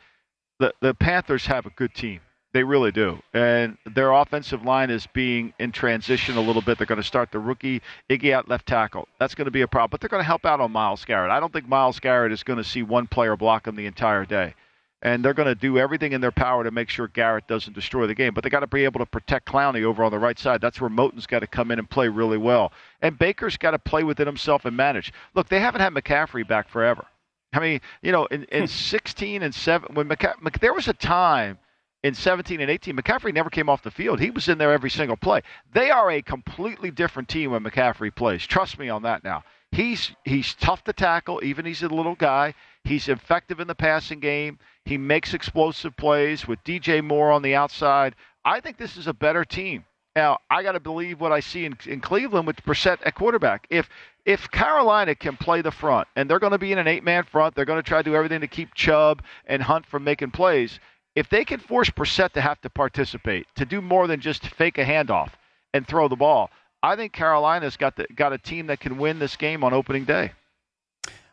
the 0.59 0.75
the 0.81 0.95
Panthers 0.95 1.47
have 1.47 1.65
a 1.65 1.71
good 1.71 1.95
team. 1.95 2.23
They 2.57 2.65
really 2.65 2.91
do. 2.91 3.19
And 3.35 3.77
their 3.85 4.13
offensive 4.13 4.63
line 4.65 4.89
is 4.89 5.07
being 5.09 5.53
in 5.59 5.73
transition 5.73 6.39
a 6.39 6.41
little 6.41 6.63
bit. 6.63 6.79
They're 6.79 6.87
going 6.87 6.97
to 6.97 7.07
start 7.07 7.31
the 7.31 7.39
rookie 7.39 7.83
Ickey 8.09 8.33
at 8.33 8.49
left 8.49 8.65
tackle. 8.65 9.09
That's 9.21 9.35
going 9.35 9.45
to 9.45 9.51
be 9.51 9.61
a 9.61 9.69
problem. 9.69 9.91
But 9.91 10.01
they're 10.01 10.09
going 10.09 10.23
to 10.23 10.27
help 10.27 10.47
out 10.47 10.59
on 10.59 10.73
Myles 10.73 11.05
Garrett. 11.05 11.31
I 11.31 11.39
don't 11.39 11.53
think 11.53 11.69
Myles 11.69 12.01
Garrett 12.01 12.33
is 12.33 12.43
going 12.43 12.57
to 12.57 12.65
see 12.65 12.83
one 12.83 13.09
player 13.09 13.37
block 13.37 13.67
him 13.67 13.77
the 13.77 13.85
entire 13.85 14.25
day. 14.25 14.55
and 15.03 15.23
they're 15.23 15.35
going 15.35 15.49
to 15.49 15.55
do 15.55 15.77
everything 15.77 16.13
in 16.13 16.23
their 16.23 16.33
power 16.33 16.65
to 16.65 16.71
make 16.71 16.89
sure 16.89 17.09
Garrett 17.09 17.47
doesn't 17.47 17.75
destroy 17.75 18.07
the 18.07 18.15
game. 18.15 18.33
But 18.33 18.43
they 18.43 18.49
got 18.49 18.61
to 18.61 18.67
be 18.67 18.85
able 18.85 19.01
to 19.01 19.07
protect 19.07 19.47
Clowney 19.47 19.85
over 19.85 20.03
on 20.03 20.11
the 20.11 20.19
right 20.19 20.39
side. 20.39 20.63
That's 20.63 20.81
where 20.81 20.89
Moton's 20.89 21.27
got 21.27 21.41
to 21.41 21.47
come 21.47 21.71
in 21.71 21.79
and 21.79 21.91
play 21.91 22.09
really 22.09 22.39
well. 22.39 22.73
And 23.03 23.19
Baker's 23.19 23.59
got 23.59 23.73
to 23.73 23.79
play 23.79 24.03
within 24.03 24.27
himself 24.27 24.65
and 24.65 24.75
manage. 24.75 25.13
Look, 25.35 25.51
they 25.51 25.61
haven't 25.61 25.83
had 25.83 25.93
McCaffrey 25.93 26.49
back 26.49 26.71
forever. 26.71 27.05
I 27.53 27.61
mean, 27.61 27.83
you 28.01 28.13
know, 28.13 28.25
in, 28.25 28.45
in 28.45 28.63
hmm. 28.63 28.67
16 28.67 29.43
and 29.43 29.55
7, 29.55 29.95
when 29.95 30.09
McCa- 30.09 30.59
there 30.61 30.73
was 30.73 30.89
a 30.89 30.95
time 30.95 31.59
in 32.07 32.15
17 32.15 32.61
and 32.61 32.71
18, 32.71 32.97
McCaffrey 32.97 33.35
never 33.35 33.51
came 33.51 33.69
off 33.69 33.83
the 33.83 33.91
field. 33.91 34.21
He 34.21 34.31
was 34.31 34.49
in 34.49 34.59
there 34.59 34.73
every 34.73 34.91
single 34.91 35.17
play. 35.17 35.43
They 35.73 35.91
are 35.91 36.09
a 36.09 36.23
completely 36.23 36.93
different 36.93 37.29
team 37.29 37.51
when 37.51 37.65
McCaffrey 37.65 38.15
plays. 38.15 38.47
Trust 38.47 38.79
me 38.79 38.89
on 38.89 39.03
that 39.03 39.25
now. 39.25 39.43
He's 39.73 40.13
he's 40.25 40.55
tough 40.55 40.85
to 40.85 40.93
tackle, 40.93 41.43
even 41.43 41.65
he's 41.65 41.83
a 41.83 41.89
little 41.89 42.15
guy. 42.15 42.55
He's 42.85 43.09
effective 43.09 43.59
in 43.59 43.67
the 43.67 43.75
passing 43.75 44.21
game. 44.21 44.61
He 44.85 44.97
makes 44.97 45.35
explosive 45.35 45.97
plays 45.97 46.47
with 46.47 46.63
DJ 46.63 47.03
Moore 47.03 47.33
on 47.33 47.43
the 47.43 47.57
outside. 47.57 48.15
I 48.45 48.61
think 48.61 48.77
this 48.77 48.97
is 48.97 49.09
a 49.09 49.13
better 49.13 49.45
team. 49.45 49.85
Now, 50.15 50.39
I 50.49 50.63
got 50.63 50.73
to 50.73 50.81
believe 50.81 51.21
what 51.21 51.33
I 51.33 51.41
see 51.41 51.65
in, 51.65 51.77
in 51.85 52.01
Cleveland 52.01 52.47
with 52.47 52.65
Brissett 52.65 52.99
at 53.05 53.17
quarterback. 53.17 53.67
If 53.69 53.91
if 54.25 54.51
Carolina 54.51 55.15
can 55.15 55.37
play 55.37 55.61
the 55.61 55.71
front, 55.71 56.09
and 56.15 56.31
they're 56.31 56.39
going 56.39 56.53
to 56.53 56.59
be 56.59 56.73
in 56.73 56.79
an 56.79 56.89
eight-man 56.89 57.25
front, 57.25 57.55
they're 57.55 57.65
going 57.65 57.83
to 57.83 57.89
try 57.89 57.99
to 57.99 58.11
do 58.11 58.15
everything 58.15 58.41
to 58.41 58.49
keep 58.49 58.75
Chubb 58.75 59.23
and 59.47 59.63
Hunt 59.63 59.87
from 59.87 60.05
making 60.05 60.31
plays. 60.31 60.81
If 61.17 61.31
they 61.31 61.47
can 61.47 61.61
force 61.61 61.89
Brissett 61.89 62.33
to 62.33 62.43
have 62.43 62.61
to 62.61 62.69
participate, 62.69 63.47
to 63.57 63.65
do 63.65 63.81
more 63.81 64.07
than 64.07 64.21
just 64.21 64.47
fake 64.47 64.77
a 64.77 64.85
handoff 64.85 65.31
and 65.73 65.89
throw 65.89 66.09
the 66.09 66.17
ball, 66.17 66.51
I 66.83 66.95
think 66.95 67.15
Carolina's 67.15 67.79
got 67.79 67.97
the, 67.97 68.07
got 68.15 68.35
a 68.35 68.39
team 68.39 68.67
that 68.67 68.81
can 68.81 68.99
win 68.99 69.19
this 69.19 69.35
game 69.35 69.65
on 69.65 69.73
opening 69.73 70.05
day. 70.05 70.33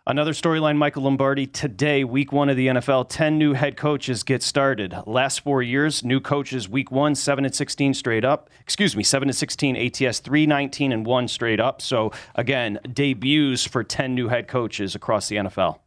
Another 0.08 0.32
storyline, 0.32 0.78
Michael 0.78 1.04
Lombardi. 1.04 1.48
Today, 1.48 2.06
week 2.06 2.32
one 2.32 2.48
of 2.48 2.56
the 2.56 2.68
NFL, 2.68 3.08
10 3.10 3.38
new 3.38 3.54
head 3.54 3.76
coaches 3.76 4.24
get 4.24 4.42
started. 4.42 4.96
Last 5.06 5.42
four 5.42 5.62
years, 5.62 6.04
new 6.04 6.22
coaches, 6.22 6.70
week 6.70 6.90
one, 6.90 7.14
7 7.14 7.44
and 7.44 7.54
16 7.54 7.94
straight 7.94 8.24
up. 8.24 8.50
Excuse 8.62 8.96
me, 8.96 9.04
7 9.04 9.28
and 9.28 9.36
16 9.36 9.76
ATS, 9.76 10.20
3 10.20 10.46
19 10.46 10.94
and 10.94 11.06
1 11.06 11.28
straight 11.28 11.60
up. 11.60 11.82
So, 11.82 12.12
again, 12.36 12.80
debuts 12.94 13.68
for 13.68 13.84
10 13.84 14.16
new 14.16 14.30
head 14.30 14.48
coaches 14.48 14.96
across 14.96 15.28
the 15.28 15.38
NFL. 15.38 15.80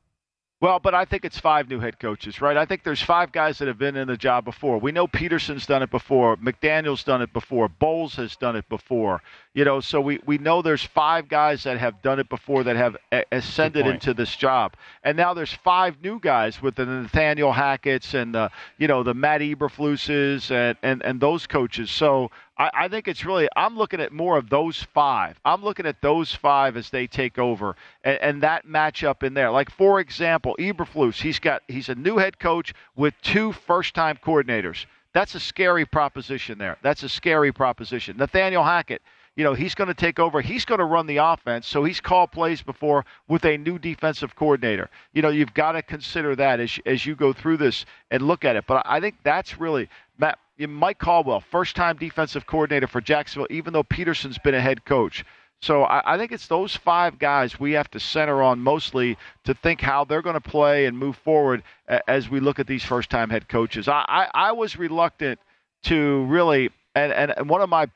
Well, 0.58 0.78
but 0.80 0.94
I 0.94 1.04
think 1.04 1.26
it's 1.26 1.38
five 1.38 1.68
new 1.68 1.80
head 1.80 1.98
coaches, 2.00 2.40
right? 2.40 2.56
I 2.56 2.64
think 2.64 2.82
there's 2.82 3.02
five 3.02 3.30
guys 3.30 3.58
that 3.58 3.68
have 3.68 3.76
been 3.76 3.94
in 3.94 4.08
the 4.08 4.16
job 4.16 4.46
before. 4.46 4.78
We 4.78 4.90
know 4.90 5.06
Pederson's 5.06 5.66
done 5.66 5.82
it 5.82 5.90
before, 5.90 6.38
McDaniel's 6.38 7.04
done 7.04 7.20
it 7.20 7.30
before, 7.34 7.68
Bowles 7.68 8.14
has 8.16 8.36
done 8.36 8.56
it 8.56 8.66
before. 8.70 9.20
You 9.52 9.66
know, 9.66 9.80
so 9.80 10.00
we, 10.00 10.18
we 10.24 10.38
know 10.38 10.62
there's 10.62 10.82
five 10.82 11.28
guys 11.28 11.64
that 11.64 11.76
have 11.78 12.00
done 12.00 12.18
it 12.20 12.30
before 12.30 12.64
that 12.64 12.76
have 12.76 12.96
ascended 13.32 13.86
into 13.86 14.14
this 14.14 14.34
job, 14.34 14.74
and 15.02 15.14
now 15.16 15.34
there's 15.34 15.52
five 15.52 16.02
new 16.02 16.18
guys 16.20 16.62
with 16.62 16.74
the 16.74 16.86
Nathaniel 16.86 17.52
Hackett's 17.52 18.14
and 18.14 18.34
the 18.34 18.50
you 18.78 18.88
know 18.88 19.02
the 19.02 19.14
Matt 19.14 19.42
Eberfluses 19.42 20.50
and 20.50 20.78
and 20.82 21.02
and 21.02 21.20
those 21.20 21.46
coaches. 21.46 21.90
So 21.90 22.30
I, 22.58 22.70
I 22.72 22.88
think 22.88 23.08
it's 23.08 23.24
really 23.24 23.48
I'm 23.56 23.76
looking 23.76 24.00
at 24.00 24.12
more 24.12 24.36
of 24.36 24.48
those 24.48 24.82
five. 24.94 25.38
I'm 25.44 25.62
looking 25.62 25.86
at 25.86 26.00
those 26.02 26.34
five 26.34 26.76
as 26.76 26.90
they 26.90 27.06
take 27.06 27.38
over 27.38 27.76
and, 28.04 28.18
and 28.20 28.42
that 28.42 28.66
matchup 28.66 29.22
in 29.22 29.34
there. 29.34 29.50
Like 29.50 29.70
for 29.70 30.00
example, 30.00 30.56
Eberflus, 30.58 31.20
he's 31.20 31.38
got 31.38 31.62
he's 31.68 31.88
a 31.88 31.94
new 31.94 32.18
head 32.18 32.38
coach 32.38 32.74
with 32.94 33.14
two 33.22 33.52
first-time 33.52 34.18
coordinators. 34.24 34.86
That's 35.12 35.34
a 35.34 35.40
scary 35.40 35.86
proposition 35.86 36.58
there. 36.58 36.76
That's 36.82 37.02
a 37.02 37.08
scary 37.08 37.52
proposition. 37.52 38.16
Nathaniel 38.16 38.64
Hackett 38.64 39.02
you 39.36 39.44
know, 39.44 39.52
he's 39.52 39.74
going 39.74 39.88
to 39.88 39.94
take 39.94 40.18
over. 40.18 40.40
He's 40.40 40.64
going 40.64 40.78
to 40.78 40.86
run 40.86 41.06
the 41.06 41.18
offense. 41.18 41.68
So 41.68 41.84
he's 41.84 42.00
called 42.00 42.32
plays 42.32 42.62
before 42.62 43.04
with 43.28 43.44
a 43.44 43.58
new 43.58 43.78
defensive 43.78 44.34
coordinator. 44.34 44.88
You 45.12 45.22
know, 45.22 45.28
you've 45.28 45.52
got 45.52 45.72
to 45.72 45.82
consider 45.82 46.34
that 46.36 46.58
as, 46.58 46.80
as 46.86 47.04
you 47.04 47.14
go 47.14 47.34
through 47.34 47.58
this 47.58 47.84
and 48.10 48.22
look 48.22 48.46
at 48.46 48.56
it. 48.56 48.64
But 48.66 48.82
I 48.86 48.98
think 48.98 49.16
that's 49.22 49.60
really 49.60 49.90
Matt, 50.18 50.38
Mike 50.58 50.98
Caldwell, 50.98 51.40
first 51.40 51.76
time 51.76 51.96
defensive 51.96 52.46
coordinator 52.46 52.86
for 52.86 53.00
Jacksonville, 53.00 53.48
even 53.50 53.72
though 53.72 53.84
Pederson's 53.84 54.38
been 54.38 54.54
a 54.54 54.60
head 54.60 54.84
coach. 54.84 55.24
So 55.60 55.84
I, 55.84 56.14
I, 56.14 56.18
think 56.18 56.32
it's 56.32 56.48
those 56.48 56.76
five 56.76 57.18
guys 57.18 57.58
we 57.58 57.72
have 57.72 57.90
to 57.92 58.00
center 58.00 58.42
on 58.42 58.60
mostly 58.60 59.16
to 59.44 59.54
think 59.54 59.80
how 59.80 60.04
they're 60.04 60.22
going 60.22 60.34
to 60.34 60.40
play 60.40 60.86
and 60.86 60.98
move 60.98 61.16
forward 61.16 61.62
as 62.06 62.28
we 62.28 62.40
look 62.40 62.58
at 62.58 62.66
these 62.66 62.84
first 62.84 63.10
time 63.10 63.30
head 63.30 63.48
coaches. 63.48 63.88
I, 63.88 64.04
I, 64.06 64.28
I 64.34 64.52
was 64.52 64.76
reluctant 64.76 65.40
to 65.84 66.24
really, 66.24 66.70
and, 66.94 67.12
and 67.12 67.48
one 67.48 67.62
of 67.62 67.70
my 67.70 67.88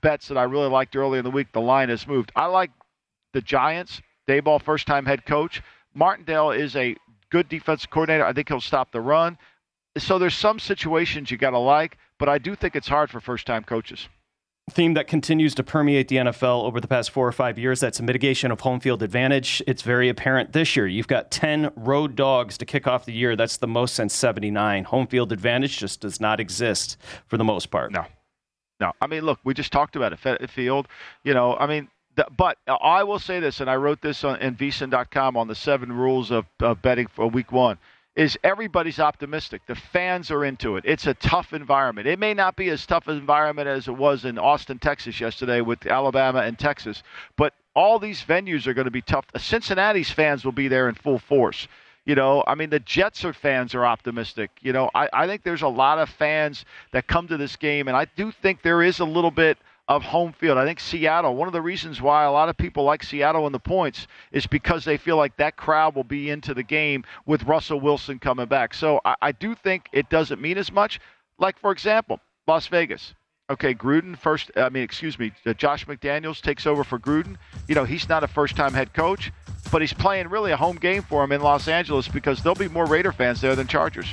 bets 0.00 0.28
that 0.28 0.38
I 0.38 0.44
really 0.44 0.68
liked 0.68 0.94
earlier 0.94 1.18
in 1.18 1.24
the 1.24 1.30
week, 1.30 1.48
the 1.52 1.60
line 1.60 1.88
has 1.88 2.06
moved. 2.06 2.30
I 2.36 2.46
like 2.46 2.70
the 3.32 3.40
Giants. 3.40 4.00
Daboll, 4.28 4.62
first 4.62 4.86
time 4.86 5.06
head 5.06 5.24
coach. 5.24 5.62
Martindale 5.94 6.50
is 6.50 6.76
a 6.76 6.94
good 7.30 7.48
defensive 7.48 7.90
coordinator. 7.90 8.24
I 8.24 8.32
think 8.32 8.48
he'll 8.48 8.60
stop 8.60 8.92
the 8.92 9.00
run. 9.00 9.38
So 9.96 10.18
there's 10.18 10.36
some 10.36 10.58
situations 10.58 11.30
you 11.30 11.38
got 11.38 11.50
to 11.50 11.58
like, 11.58 11.96
but 12.18 12.28
I 12.28 12.38
do 12.38 12.54
think 12.54 12.76
it's 12.76 12.88
hard 12.88 13.10
for 13.10 13.20
first 13.20 13.46
time 13.46 13.64
coaches 13.64 14.08
theme 14.70 14.94
that 14.94 15.06
continues 15.06 15.54
to 15.54 15.62
permeate 15.62 16.08
the 16.08 16.16
NFL 16.16 16.64
over 16.64 16.80
the 16.80 16.88
past 16.88 17.10
four 17.10 17.26
or 17.26 17.32
five 17.32 17.58
years. 17.58 17.80
That's 17.80 18.00
a 18.00 18.02
mitigation 18.02 18.50
of 18.50 18.60
home 18.60 18.80
field 18.80 19.02
advantage. 19.02 19.62
It's 19.66 19.82
very 19.82 20.08
apparent 20.08 20.52
this 20.52 20.76
year. 20.76 20.86
You've 20.86 21.08
got 21.08 21.30
10 21.30 21.72
road 21.76 22.16
dogs 22.16 22.58
to 22.58 22.66
kick 22.66 22.86
off 22.86 23.04
the 23.04 23.12
year. 23.12 23.36
That's 23.36 23.56
the 23.56 23.66
most 23.66 23.94
since 23.94 24.14
79. 24.14 24.84
Home 24.84 25.06
field 25.06 25.32
advantage 25.32 25.78
just 25.78 26.00
does 26.00 26.20
not 26.20 26.40
exist 26.40 26.96
for 27.26 27.36
the 27.36 27.44
most 27.44 27.70
part. 27.70 27.92
No. 27.92 28.04
No, 28.80 28.92
I 29.00 29.08
mean, 29.08 29.22
look, 29.22 29.40
we 29.42 29.54
just 29.54 29.72
talked 29.72 29.96
about 29.96 30.12
it. 30.12 30.50
Field, 30.50 30.86
you 31.24 31.34
know, 31.34 31.56
I 31.56 31.66
mean, 31.66 31.88
the, 32.14 32.28
but 32.36 32.58
I 32.68 33.02
will 33.02 33.18
say 33.18 33.40
this, 33.40 33.60
and 33.60 33.68
I 33.68 33.74
wrote 33.74 34.00
this 34.00 34.22
on 34.22 34.38
in 34.40 34.54
VSiN.com 34.54 35.36
on 35.36 35.48
the 35.48 35.56
seven 35.56 35.90
rules 35.90 36.30
of, 36.30 36.46
of 36.60 36.80
betting 36.80 37.08
for 37.08 37.26
week 37.26 37.50
one. 37.50 37.78
Is 38.18 38.36
everybody's 38.42 38.98
optimistic? 38.98 39.62
The 39.66 39.76
fans 39.76 40.32
are 40.32 40.44
into 40.44 40.76
it. 40.76 40.82
It's 40.84 41.06
a 41.06 41.14
tough 41.14 41.52
environment. 41.52 42.08
It 42.08 42.18
may 42.18 42.34
not 42.34 42.56
be 42.56 42.68
as 42.68 42.84
tough 42.84 43.06
an 43.06 43.16
environment 43.16 43.68
as 43.68 43.86
it 43.86 43.96
was 43.96 44.24
in 44.24 44.40
Austin, 44.40 44.80
Texas 44.80 45.20
yesterday 45.20 45.60
with 45.60 45.86
Alabama 45.86 46.40
and 46.40 46.58
Texas, 46.58 47.04
but 47.36 47.54
all 47.76 48.00
these 48.00 48.20
venues 48.20 48.66
are 48.66 48.74
going 48.74 48.86
to 48.86 48.90
be 48.90 49.02
tough. 49.02 49.26
Cincinnati's 49.36 50.10
fans 50.10 50.44
will 50.44 50.50
be 50.50 50.66
there 50.66 50.88
in 50.88 50.96
full 50.96 51.20
force. 51.20 51.68
You 52.06 52.16
know, 52.16 52.42
I 52.44 52.56
mean, 52.56 52.70
the 52.70 52.80
Jets 52.80 53.24
are 53.24 53.32
fans 53.32 53.72
are 53.76 53.86
optimistic. 53.86 54.50
You 54.62 54.72
know, 54.72 54.90
I, 54.96 55.08
I 55.12 55.26
think 55.28 55.44
there's 55.44 55.62
a 55.62 55.68
lot 55.68 56.00
of 56.00 56.08
fans 56.08 56.64
that 56.90 57.06
come 57.06 57.28
to 57.28 57.36
this 57.36 57.54
game, 57.54 57.86
and 57.86 57.96
I 57.96 58.06
do 58.16 58.32
think 58.32 58.62
there 58.62 58.82
is 58.82 58.98
a 58.98 59.04
little 59.04 59.30
bit 59.30 59.58
of 59.88 60.02
home 60.02 60.32
field. 60.32 60.58
I 60.58 60.64
think 60.64 60.80
Seattle, 60.80 61.34
one 61.34 61.48
of 61.48 61.52
the 61.52 61.62
reasons 61.62 62.00
why 62.00 62.24
a 62.24 62.30
lot 62.30 62.48
of 62.48 62.56
people 62.56 62.84
like 62.84 63.02
Seattle 63.02 63.46
in 63.46 63.52
the 63.52 63.58
points 63.58 64.06
is 64.32 64.46
because 64.46 64.84
they 64.84 64.96
feel 64.96 65.16
like 65.16 65.36
that 65.36 65.56
crowd 65.56 65.94
will 65.94 66.04
be 66.04 66.30
into 66.30 66.54
the 66.54 66.62
game 66.62 67.04
with 67.26 67.42
Russell 67.44 67.80
Wilson 67.80 68.18
coming 68.18 68.46
back. 68.46 68.74
So 68.74 69.00
I, 69.04 69.14
I 69.22 69.32
do 69.32 69.54
think 69.54 69.88
it 69.92 70.10
doesn't 70.10 70.40
mean 70.40 70.58
as 70.58 70.70
much. 70.70 71.00
Like, 71.38 71.58
for 71.58 71.72
example, 71.72 72.20
Las 72.46 72.66
Vegas. 72.66 73.14
Okay, 73.50 73.74
Gruden 73.74 74.16
first. 74.18 74.50
I 74.56 74.68
mean, 74.68 74.82
excuse 74.82 75.18
me. 75.18 75.32
Uh, 75.46 75.54
Josh 75.54 75.86
McDaniels 75.86 76.42
takes 76.42 76.66
over 76.66 76.84
for 76.84 76.98
Gruden. 76.98 77.36
You 77.66 77.74
know, 77.74 77.84
he's 77.84 78.06
not 78.06 78.22
a 78.22 78.28
first-time 78.28 78.74
head 78.74 78.92
coach 78.92 79.32
but 79.70 79.80
he's 79.82 79.92
playing 79.92 80.28
really 80.28 80.52
a 80.52 80.56
home 80.56 80.76
game 80.76 81.02
for 81.02 81.22
him 81.22 81.32
in 81.32 81.40
Los 81.40 81.68
Angeles 81.68 82.08
because 82.08 82.42
there'll 82.42 82.56
be 82.56 82.68
more 82.68 82.86
Raider 82.86 83.12
fans 83.12 83.40
there 83.40 83.54
than 83.54 83.66
Chargers. 83.66 84.08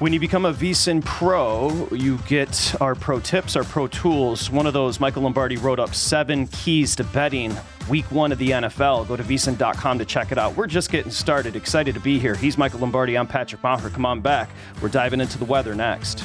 When 0.00 0.12
you 0.12 0.18
become 0.18 0.44
a 0.44 0.52
VSiN 0.52 1.04
Pro, 1.04 1.86
you 1.92 2.18
get 2.26 2.74
our 2.80 2.96
pro 2.96 3.20
tips, 3.20 3.54
our 3.54 3.62
pro 3.62 3.86
tools. 3.86 4.50
One 4.50 4.66
of 4.66 4.72
those, 4.72 4.98
Michael 4.98 5.22
Lombardi 5.22 5.56
wrote 5.56 5.78
up 5.78 5.94
seven 5.94 6.48
keys 6.48 6.96
to 6.96 7.04
betting 7.04 7.56
week 7.88 8.10
one 8.10 8.32
of 8.32 8.38
the 8.38 8.50
NFL. 8.50 9.06
Go 9.06 9.16
to 9.16 9.22
VSiN.com 9.22 9.98
to 10.00 10.04
check 10.04 10.32
it 10.32 10.38
out. 10.38 10.56
We're 10.56 10.66
just 10.66 10.90
getting 10.90 11.12
started. 11.12 11.54
Excited 11.54 11.94
to 11.94 12.00
be 12.00 12.18
here. 12.18 12.34
He's 12.34 12.58
Michael 12.58 12.80
Lombardi. 12.80 13.16
I'm 13.16 13.28
Patrick 13.28 13.62
Maher. 13.62 13.88
Come 13.88 14.04
on 14.04 14.20
back. 14.20 14.50
We're 14.82 14.88
diving 14.88 15.20
into 15.20 15.38
the 15.38 15.44
weather 15.44 15.76
next. 15.76 16.24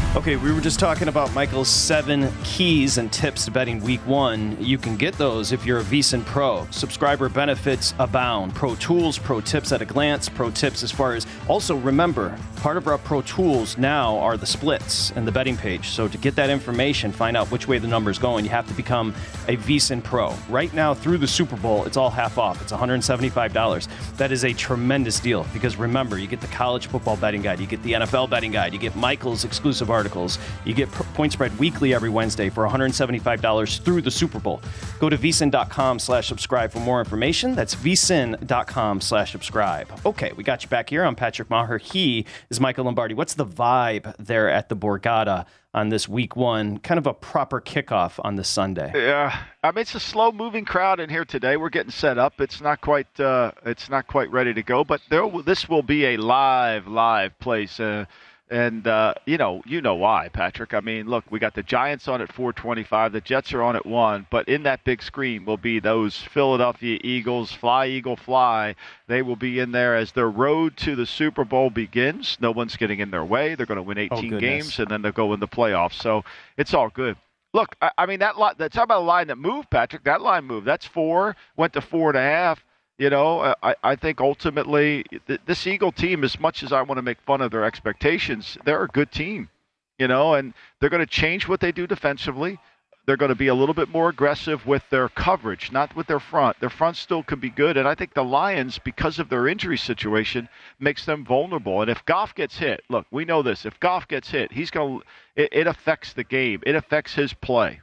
Okay, 0.13 0.35
we 0.35 0.51
were 0.51 0.59
just 0.59 0.77
talking 0.77 1.07
about 1.07 1.33
Michael's 1.33 1.69
seven 1.69 2.29
keys 2.43 2.97
and 2.97 3.13
tips 3.13 3.45
to 3.45 3.51
betting 3.51 3.79
week 3.79 4.01
one. 4.01 4.57
You 4.59 4.77
can 4.77 4.97
get 4.97 5.13
those 5.13 5.53
if 5.53 5.65
you're 5.65 5.79
a 5.79 5.83
VSIN 5.83 6.25
Pro. 6.25 6.67
Subscriber 6.69 7.29
benefits 7.29 7.93
abound. 7.97 8.53
Pro 8.53 8.75
tools, 8.75 9.17
pro 9.17 9.39
tips 9.39 9.71
at 9.71 9.81
a 9.81 9.85
glance, 9.85 10.27
pro 10.27 10.51
tips 10.51 10.83
as 10.83 10.91
far 10.91 11.13
as. 11.13 11.25
Also, 11.47 11.77
remember, 11.77 12.37
part 12.57 12.75
of 12.75 12.87
our 12.87 12.97
pro 12.97 13.21
tools 13.21 13.77
now 13.77 14.17
are 14.17 14.35
the 14.35 14.45
splits 14.45 15.11
and 15.11 15.25
the 15.25 15.31
betting 15.31 15.55
page. 15.55 15.87
So 15.87 16.09
to 16.09 16.17
get 16.17 16.35
that 16.35 16.49
information, 16.49 17.13
find 17.13 17.37
out 17.37 17.49
which 17.49 17.69
way 17.69 17.77
the 17.77 17.87
number 17.87 18.11
is 18.11 18.19
going, 18.19 18.43
you 18.43 18.51
have 18.51 18.67
to 18.67 18.73
become 18.73 19.15
a 19.47 19.55
VSIN 19.55 20.03
Pro. 20.03 20.35
Right 20.49 20.73
now, 20.73 20.93
through 20.93 21.19
the 21.19 21.27
Super 21.27 21.55
Bowl, 21.55 21.85
it's 21.85 21.95
all 21.95 22.09
half 22.09 22.37
off. 22.37 22.61
It's 22.61 22.73
$175. 22.73 23.87
That 24.17 24.33
is 24.33 24.43
a 24.43 24.51
tremendous 24.51 25.21
deal 25.21 25.47
because 25.53 25.77
remember, 25.77 26.17
you 26.17 26.27
get 26.27 26.41
the 26.41 26.47
college 26.47 26.87
football 26.87 27.15
betting 27.15 27.41
guide, 27.41 27.61
you 27.61 27.65
get 27.65 27.81
the 27.83 27.93
NFL 27.93 28.29
betting 28.29 28.51
guide, 28.51 28.73
you 28.73 28.79
get 28.79 28.93
Michael's 28.97 29.45
exclusive 29.45 29.89
article 29.89 30.00
articles. 30.01 30.39
You 30.65 30.73
get 30.73 30.91
Point 30.91 31.31
Spread 31.31 31.57
weekly 31.59 31.93
every 31.93 32.09
Wednesday 32.09 32.49
for 32.49 32.67
$175 32.67 33.79
through 33.83 34.01
the 34.01 34.09
Super 34.09 34.39
Bowl. 34.39 34.59
Go 34.99 35.09
to 35.09 35.17
vsin.com 35.17 35.99
slash 35.99 36.27
subscribe 36.27 36.71
for 36.71 36.79
more 36.79 36.99
information. 36.99 37.53
That's 37.53 37.75
vsin.com 37.75 38.99
slash 38.99 39.31
subscribe. 39.31 39.87
Okay, 40.03 40.31
we 40.35 40.43
got 40.43 40.63
you 40.63 40.69
back 40.69 40.89
here. 40.89 41.03
I'm 41.03 41.15
Patrick 41.15 41.51
Maher. 41.51 41.77
He 41.77 42.25
is 42.49 42.59
Michael 42.59 42.85
Lombardi. 42.85 43.13
What's 43.13 43.35
the 43.35 43.45
vibe 43.45 44.15
there 44.17 44.49
at 44.49 44.69
the 44.69 44.75
Borgata? 44.75 45.45
on 45.73 45.87
this 45.87 46.07
week 46.09 46.35
one, 46.35 46.77
kind 46.79 46.97
of 46.97 47.07
a 47.07 47.13
proper 47.13 47.61
kickoff 47.61 48.19
on 48.25 48.35
this 48.35 48.49
Sunday. 48.49 48.91
Yeah, 48.93 49.33
I 49.63 49.71
mean 49.71 49.83
it's 49.83 49.95
a 49.95 50.01
slow 50.01 50.31
moving 50.31 50.65
crowd 50.65 50.99
in 50.99 51.09
here 51.09 51.23
today. 51.23 51.55
We're 51.55 51.69
getting 51.69 51.91
set 51.91 52.17
up. 52.17 52.41
It's 52.41 52.59
not 52.59 52.81
quite 52.81 53.19
uh, 53.19 53.51
it's 53.65 53.89
not 53.89 54.07
quite 54.07 54.29
ready 54.31 54.53
to 54.53 54.63
go, 54.63 54.83
but 54.83 54.99
there 55.09 55.29
this 55.45 55.69
will 55.69 55.83
be 55.83 56.07
a 56.07 56.17
live 56.17 56.87
live 56.87 57.39
place. 57.39 57.79
Uh, 57.79 58.05
and 58.51 58.85
uh, 58.85 59.13
you 59.25 59.37
know, 59.37 59.63
you 59.65 59.81
know 59.81 59.95
why, 59.95 60.27
Patrick. 60.27 60.73
I 60.73 60.81
mean, 60.81 61.07
look, 61.07 61.23
we 61.31 61.39
got 61.39 61.55
the 61.55 61.63
Giants 61.63 62.07
on 62.07 62.21
at 62.21 62.31
425, 62.31 63.13
the 63.13 63.21
Jets 63.21 63.53
are 63.53 63.63
on 63.63 63.75
at 63.75 63.85
one, 63.85 64.27
but 64.29 64.47
in 64.47 64.63
that 64.63 64.83
big 64.83 65.01
screen 65.01 65.45
will 65.45 65.57
be 65.57 65.79
those 65.79 66.17
Philadelphia 66.17 66.99
Eagles, 67.03 67.51
fly 67.51 67.87
Eagle 67.87 68.17
fly. 68.17 68.75
They 69.07 69.21
will 69.21 69.37
be 69.37 69.59
in 69.59 69.71
there 69.71 69.95
as 69.95 70.11
their 70.11 70.29
road 70.29 70.75
to 70.77 70.95
the 70.95 71.05
Super 71.05 71.45
Bowl 71.45 71.69
begins. 71.69 72.37
No 72.41 72.51
one's 72.51 72.75
getting 72.75 72.99
in 72.99 73.09
their 73.09 73.25
way. 73.25 73.55
They're 73.55 73.65
going 73.65 73.77
to 73.77 73.83
win 73.83 73.97
18 73.97 74.33
oh, 74.33 74.39
games, 74.39 74.77
and 74.79 74.89
then 74.89 75.01
they'll 75.01 75.11
go 75.13 75.33
in 75.33 75.39
the 75.39 75.47
playoffs. 75.47 75.93
So 75.93 76.23
it's 76.57 76.73
all 76.73 76.89
good. 76.89 77.15
Look, 77.53 77.75
I, 77.81 77.91
I 77.97 78.05
mean 78.05 78.19
that 78.19 78.37
line. 78.37 78.55
That's 78.57 78.75
talk 78.75 78.83
about 78.83 79.01
a 79.01 79.05
line 79.05 79.27
that 79.27 79.37
moved, 79.37 79.69
Patrick. 79.69 80.03
That 80.03 80.21
line 80.21 80.45
moved. 80.45 80.67
That's 80.67 80.85
four. 80.85 81.37
Went 81.55 81.73
to 81.73 81.81
four 81.81 82.09
and 82.09 82.17
a 82.17 82.21
half 82.21 82.63
you 83.01 83.09
know, 83.09 83.55
I, 83.63 83.73
I 83.83 83.95
think 83.95 84.21
ultimately 84.21 85.03
this 85.47 85.65
Eagle 85.65 85.91
team, 85.91 86.23
as 86.23 86.39
much 86.39 86.61
as 86.61 86.71
I 86.71 86.83
want 86.83 86.99
to 86.99 87.01
make 87.01 87.19
fun 87.21 87.41
of 87.41 87.49
their 87.49 87.63
expectations, 87.63 88.59
they're 88.63 88.83
a 88.83 88.87
good 88.87 89.11
team, 89.11 89.49
you 89.97 90.07
know, 90.07 90.35
and 90.35 90.53
they're 90.79 90.91
going 90.91 91.03
to 91.03 91.07
change 91.07 91.47
what 91.47 91.61
they 91.61 91.71
do 91.71 91.87
defensively. 91.87 92.59
They're 93.07 93.17
going 93.17 93.29
to 93.29 93.35
be 93.35 93.47
a 93.47 93.55
little 93.55 93.73
bit 93.73 93.89
more 93.89 94.09
aggressive 94.09 94.67
with 94.67 94.87
their 94.91 95.09
coverage, 95.09 95.71
not 95.71 95.95
with 95.95 96.05
their 96.05 96.19
front. 96.19 96.59
Their 96.59 96.69
front 96.69 96.95
still 96.95 97.23
can 97.23 97.39
be 97.39 97.49
good, 97.49 97.75
and 97.75 97.87
I 97.87 97.95
think 97.95 98.13
the 98.13 98.23
Lions, 98.23 98.77
because 98.77 99.17
of 99.17 99.29
their 99.29 99.47
injury 99.47 99.79
situation, 99.79 100.47
makes 100.79 101.03
them 101.03 101.25
vulnerable. 101.25 101.81
And 101.81 101.89
if 101.89 102.05
Goff 102.05 102.35
gets 102.35 102.59
hit, 102.59 102.83
look, 102.87 103.07
we 103.09 103.25
know 103.25 103.41
this. 103.41 103.65
If 103.65 103.79
Goff 103.79 104.07
gets 104.07 104.29
hit, 104.29 104.51
he's 104.51 104.69
going 104.69 104.99
to. 104.99 105.05
It, 105.35 105.49
it 105.51 105.65
affects 105.65 106.13
the 106.13 106.23
game. 106.23 106.61
It 106.67 106.75
affects 106.75 107.15
his 107.15 107.33
play. 107.33 107.81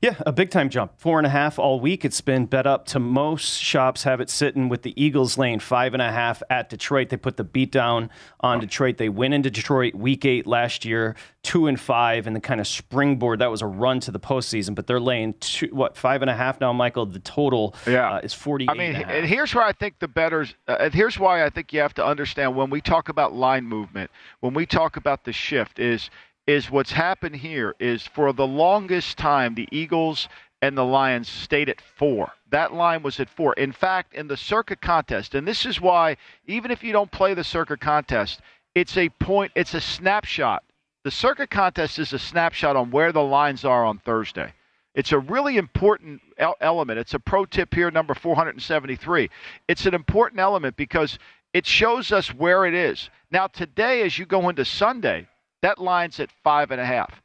Yeah, 0.00 0.14
a 0.26 0.32
big 0.32 0.50
time 0.50 0.68
jump. 0.68 0.92
Four 0.98 1.18
and 1.18 1.26
a 1.26 1.30
half 1.30 1.58
all 1.58 1.80
week. 1.80 2.04
It's 2.04 2.20
been 2.20 2.46
bet 2.46 2.66
up 2.66 2.86
to 2.88 3.00
most 3.00 3.60
shops 3.60 4.04
have 4.04 4.20
it 4.20 4.30
sitting 4.30 4.68
with 4.68 4.82
the 4.82 5.02
Eagles 5.02 5.36
lane 5.36 5.58
five 5.58 5.94
and 5.94 6.02
a 6.02 6.12
half 6.12 6.42
at 6.48 6.68
Detroit. 6.68 7.08
They 7.08 7.16
put 7.16 7.36
the 7.36 7.44
beat 7.44 7.72
down 7.72 8.10
on 8.40 8.60
Detroit. 8.60 8.98
They 8.98 9.08
went 9.08 9.34
into 9.34 9.50
Detroit 9.50 9.94
week 9.94 10.24
eight 10.24 10.46
last 10.46 10.84
year, 10.84 11.16
two 11.42 11.66
and 11.66 11.80
five, 11.80 12.26
and 12.26 12.36
the 12.36 12.40
kind 12.40 12.60
of 12.60 12.68
springboard. 12.68 13.40
That 13.40 13.50
was 13.50 13.62
a 13.62 13.66
run 13.66 13.98
to 14.00 14.10
the 14.10 14.20
postseason, 14.20 14.74
but 14.74 14.86
they're 14.86 15.00
laying 15.00 15.34
two, 15.40 15.68
what 15.72 15.96
five 15.96 16.22
and 16.22 16.30
a 16.30 16.34
half 16.34 16.60
now, 16.60 16.72
Michael. 16.72 17.06
The 17.06 17.18
total 17.20 17.74
yeah. 17.86 18.14
Uh, 18.14 18.18
is 18.18 18.34
forty. 18.34 18.68
I 18.68 18.74
mean, 18.74 18.94
and, 18.94 19.26
here's 19.26 19.54
where 19.54 19.64
I 19.64 19.72
think 19.72 19.98
the 19.98 20.08
betters. 20.08 20.54
Uh, 20.68 20.76
and 20.80 20.94
here's 20.94 21.18
why 21.18 21.44
I 21.44 21.50
think 21.50 21.72
you 21.72 21.80
have 21.80 21.94
to 21.94 22.04
understand 22.04 22.54
when 22.54 22.70
we 22.70 22.80
talk 22.80 23.08
about 23.08 23.32
line 23.32 23.64
movement, 23.64 24.10
when 24.40 24.54
we 24.54 24.66
talk 24.66 24.96
about 24.96 25.24
the 25.24 25.32
shift, 25.32 25.78
is 25.78 26.10
is 26.46 26.70
what's 26.70 26.92
happened 26.92 27.36
here 27.36 27.74
is 27.78 28.06
for 28.06 28.32
the 28.32 28.46
longest 28.46 29.16
time 29.16 29.54
the 29.54 29.68
Eagles 29.72 30.28
and 30.60 30.76
the 30.76 30.84
Lions 30.84 31.28
stayed 31.28 31.68
at 31.68 31.80
four. 31.80 32.32
That 32.50 32.72
line 32.72 33.02
was 33.02 33.20
at 33.20 33.28
four. 33.28 33.54
In 33.54 33.72
fact, 33.72 34.14
in 34.14 34.28
the 34.28 34.36
Circa 34.36 34.76
contest, 34.76 35.34
and 35.34 35.46
this 35.46 35.66
is 35.66 35.80
why 35.80 36.16
even 36.46 36.70
if 36.70 36.82
you 36.82 36.92
don't 36.92 37.10
play 37.10 37.34
the 37.34 37.44
Circa 37.44 37.76
contest, 37.76 38.40
it's 38.74 38.96
a 38.96 39.08
point, 39.08 39.52
it's 39.54 39.74
a 39.74 39.80
snapshot. 39.80 40.62
The 41.04 41.10
Circa 41.10 41.46
contest 41.46 41.98
is 41.98 42.12
a 42.12 42.18
snapshot 42.18 42.76
on 42.76 42.90
where 42.90 43.12
the 43.12 43.22
lines 43.22 43.64
are 43.64 43.84
on 43.84 43.98
Thursday. 43.98 44.52
It's 44.94 45.12
a 45.12 45.18
really 45.18 45.56
important 45.56 46.22
element. 46.60 46.98
It's 46.98 47.14
a 47.14 47.18
pro 47.18 47.44
tip 47.44 47.74
here, 47.74 47.90
number 47.90 48.14
473. 48.14 49.28
It's 49.68 49.86
an 49.86 49.94
important 49.94 50.40
element 50.40 50.76
because 50.76 51.18
it 51.52 51.66
shows 51.66 52.12
us 52.12 52.32
where 52.32 52.64
it 52.64 52.74
is. 52.74 53.10
Now, 53.30 53.48
today, 53.48 54.02
as 54.02 54.18
you 54.18 54.24
go 54.24 54.48
into 54.48 54.64
Sunday, 54.64 55.26
that 55.64 55.78
line's 55.78 56.20
at 56.20 56.30
five 56.42 56.70
and 56.70 56.80
a 56.80 56.84
half. 56.84 57.22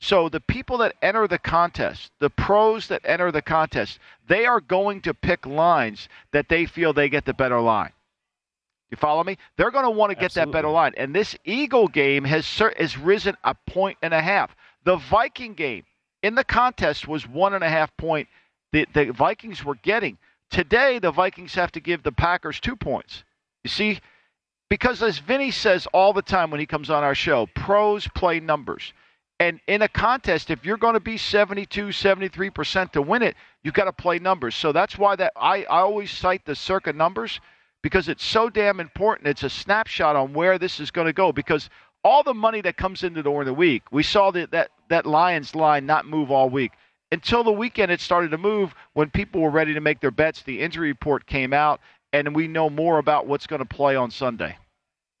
So 0.00 0.30
the 0.30 0.40
people 0.40 0.78
that 0.78 0.96
enter 1.02 1.28
the 1.28 1.38
contest, 1.38 2.10
the 2.20 2.30
pros 2.30 2.88
that 2.88 3.02
enter 3.04 3.30
the 3.30 3.42
contest, 3.42 3.98
they 4.26 4.46
are 4.46 4.60
going 4.60 5.02
to 5.02 5.12
pick 5.12 5.44
lines 5.44 6.08
that 6.32 6.48
they 6.48 6.64
feel 6.64 6.94
they 6.94 7.10
get 7.10 7.26
the 7.26 7.34
better 7.34 7.60
line. 7.60 7.92
You 8.90 8.96
follow 8.96 9.22
me? 9.22 9.36
They're 9.56 9.70
going 9.70 9.84
to 9.84 9.90
want 9.90 10.10
to 10.10 10.14
get 10.14 10.24
Absolutely. 10.24 10.52
that 10.52 10.56
better 10.56 10.70
line. 10.70 10.94
And 10.96 11.14
this 11.14 11.36
Eagle 11.44 11.86
game 11.86 12.24
has 12.24 12.46
has 12.78 12.96
risen 12.96 13.36
a 13.44 13.54
point 13.66 13.98
and 14.02 14.14
a 14.14 14.22
half. 14.22 14.56
The 14.84 14.96
Viking 14.96 15.52
game 15.52 15.84
in 16.22 16.34
the 16.34 16.44
contest 16.44 17.06
was 17.06 17.28
one 17.28 17.52
and 17.52 17.62
a 17.62 17.68
half 17.68 17.94
point. 17.98 18.26
The 18.72 18.86
the 18.94 19.12
Vikings 19.12 19.64
were 19.64 19.76
getting 19.76 20.16
today. 20.50 20.98
The 20.98 21.12
Vikings 21.12 21.54
have 21.54 21.72
to 21.72 21.80
give 21.80 22.02
the 22.02 22.12
Packers 22.12 22.58
two 22.58 22.76
points. 22.76 23.22
You 23.62 23.70
see, 23.70 24.00
because 24.72 25.02
as 25.02 25.18
Vinny 25.18 25.50
says 25.50 25.86
all 25.92 26.14
the 26.14 26.22
time 26.22 26.50
when 26.50 26.58
he 26.58 26.64
comes 26.64 26.88
on 26.88 27.04
our 27.04 27.14
show, 27.14 27.46
pros 27.54 28.08
play 28.08 28.40
numbers. 28.40 28.94
And 29.38 29.60
in 29.66 29.82
a 29.82 29.88
contest, 29.88 30.50
if 30.50 30.64
you're 30.64 30.78
going 30.78 30.94
to 30.94 31.00
be 31.00 31.18
72, 31.18 31.88
73% 31.88 32.92
to 32.92 33.02
win 33.02 33.20
it, 33.20 33.36
you've 33.62 33.74
got 33.74 33.84
to 33.84 33.92
play 33.92 34.18
numbers. 34.18 34.54
So 34.54 34.72
that's 34.72 34.96
why 34.96 35.14
that 35.16 35.34
I, 35.36 35.64
I 35.64 35.80
always 35.80 36.10
cite 36.10 36.46
the 36.46 36.54
circa 36.54 36.94
numbers 36.94 37.38
because 37.82 38.08
it's 38.08 38.24
so 38.24 38.48
damn 38.48 38.80
important. 38.80 39.28
It's 39.28 39.42
a 39.42 39.50
snapshot 39.50 40.16
on 40.16 40.32
where 40.32 40.58
this 40.58 40.80
is 40.80 40.90
going 40.90 41.06
to 41.06 41.12
go 41.12 41.32
because 41.32 41.68
all 42.02 42.22
the 42.22 42.32
money 42.32 42.62
that 42.62 42.78
comes 42.78 43.02
into 43.02 43.22
during 43.22 43.44
the 43.44 43.52
week, 43.52 43.82
we 43.90 44.02
saw 44.02 44.30
that, 44.30 44.52
that, 44.52 44.70
that 44.88 45.04
Lions 45.04 45.54
line 45.54 45.84
not 45.84 46.06
move 46.06 46.30
all 46.30 46.48
week. 46.48 46.72
Until 47.10 47.44
the 47.44 47.52
weekend, 47.52 47.92
it 47.92 48.00
started 48.00 48.30
to 48.30 48.38
move 48.38 48.74
when 48.94 49.10
people 49.10 49.42
were 49.42 49.50
ready 49.50 49.74
to 49.74 49.82
make 49.82 50.00
their 50.00 50.10
bets. 50.10 50.42
The 50.42 50.62
injury 50.62 50.88
report 50.88 51.26
came 51.26 51.52
out, 51.52 51.82
and 52.12 52.34
we 52.34 52.48
know 52.48 52.68
more 52.70 52.98
about 52.98 53.26
what's 53.26 53.46
going 53.46 53.60
to 53.60 53.66
play 53.66 53.96
on 53.96 54.10
Sunday. 54.10 54.56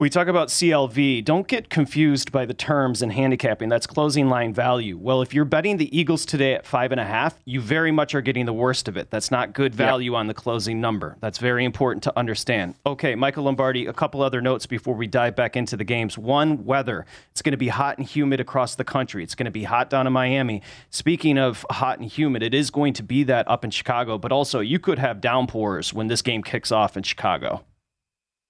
We 0.02 0.10
talk 0.10 0.26
about 0.26 0.48
CLV. 0.48 1.24
Don't 1.24 1.46
get 1.46 1.70
confused 1.70 2.32
by 2.32 2.44
the 2.44 2.54
terms 2.54 3.02
and 3.02 3.12
handicapping. 3.12 3.68
That's 3.68 3.86
closing 3.86 4.28
line 4.28 4.52
value. 4.52 4.98
Well, 4.98 5.22
if 5.22 5.32
you're 5.32 5.44
betting 5.44 5.76
the 5.76 5.96
Eagles 5.96 6.26
today 6.26 6.54
at 6.54 6.66
five 6.66 6.90
and 6.90 7.00
a 7.00 7.04
half, 7.04 7.40
you 7.44 7.60
very 7.60 7.92
much 7.92 8.12
are 8.16 8.20
getting 8.20 8.44
the 8.44 8.52
worst 8.52 8.88
of 8.88 8.96
it. 8.96 9.10
That's 9.12 9.30
not 9.30 9.52
good 9.52 9.72
value 9.72 10.16
on 10.16 10.26
the 10.26 10.34
closing 10.34 10.80
number. 10.80 11.16
That's 11.20 11.38
very 11.38 11.64
important 11.64 12.02
to 12.02 12.18
understand. 12.18 12.74
Okay, 12.84 13.14
Michael 13.14 13.44
Lombardi, 13.44 13.86
a 13.86 13.92
couple 13.92 14.22
other 14.22 14.40
notes 14.40 14.66
before 14.66 14.96
we 14.96 15.06
dive 15.06 15.36
back 15.36 15.56
into 15.56 15.76
the 15.76 15.84
games. 15.84 16.18
One, 16.18 16.64
weather. 16.64 17.06
It's 17.30 17.40
going 17.40 17.52
to 17.52 17.56
be 17.56 17.68
hot 17.68 17.98
and 17.98 18.04
humid 18.04 18.40
across 18.40 18.74
the 18.74 18.82
country. 18.82 19.22
It's 19.22 19.36
going 19.36 19.44
to 19.44 19.52
be 19.52 19.62
hot 19.62 19.88
down 19.88 20.08
in 20.08 20.12
Miami. 20.12 20.62
Speaking 20.90 21.38
of 21.38 21.64
hot 21.70 22.00
and 22.00 22.08
humid, 22.08 22.42
it 22.42 22.54
is 22.54 22.72
going 22.72 22.94
to 22.94 23.04
be 23.04 23.22
that 23.22 23.46
up 23.46 23.64
in 23.64 23.70
Chicago, 23.70 24.18
but 24.18 24.32
also 24.32 24.58
you 24.58 24.80
could 24.80 24.98
have 24.98 25.20
downpours 25.20 25.94
when 25.94 26.08
this 26.08 26.22
game 26.22 26.42
kicks 26.42 26.72
off 26.72 26.96
in 26.96 27.04
Chicago. 27.04 27.64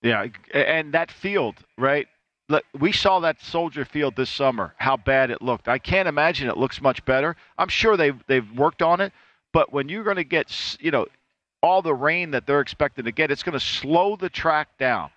Yeah, 0.03 0.27
and 0.53 0.93
that 0.95 1.11
field, 1.13 1.57
right? 1.79 2.09
We 2.79 2.93
saw 2.93 3.21
that 3.21 3.41
Soldier 3.41 3.85
Field 3.85 4.17
this 4.17 4.29
summer. 4.29 4.75
How 4.77 4.97
bad 4.97 5.31
it 5.31 5.41
looked. 5.41 5.69
I 5.69 5.79
can't 5.79 6.09
imagine 6.09 6.49
it 6.49 6.57
looks 6.57 6.83
much 6.83 7.05
better. 7.05 7.37
I'm 7.57 7.69
sure 7.69 7.97
they've 7.97 8.21
they've 8.27 8.51
worked 8.53 8.83
on 8.83 9.01
it, 9.01 9.13
but 9.53 9.73
when 9.73 9.89
you're 9.89 10.05
going 10.05 10.17
to 10.17 10.25
get, 10.25 10.77
you 10.81 10.91
know, 10.91 11.07
all 11.63 11.83
the 11.83 11.95
rain 11.95 12.33
that 12.33 12.47
they're 12.47 12.61
expected 12.61 13.05
to 13.05 13.13
get, 13.13 13.31
it's 13.31 13.45
going 13.45 13.59
to 13.59 13.65
slow 13.65 14.17
the 14.17 14.29
track 14.29 14.77
down, 14.79 15.11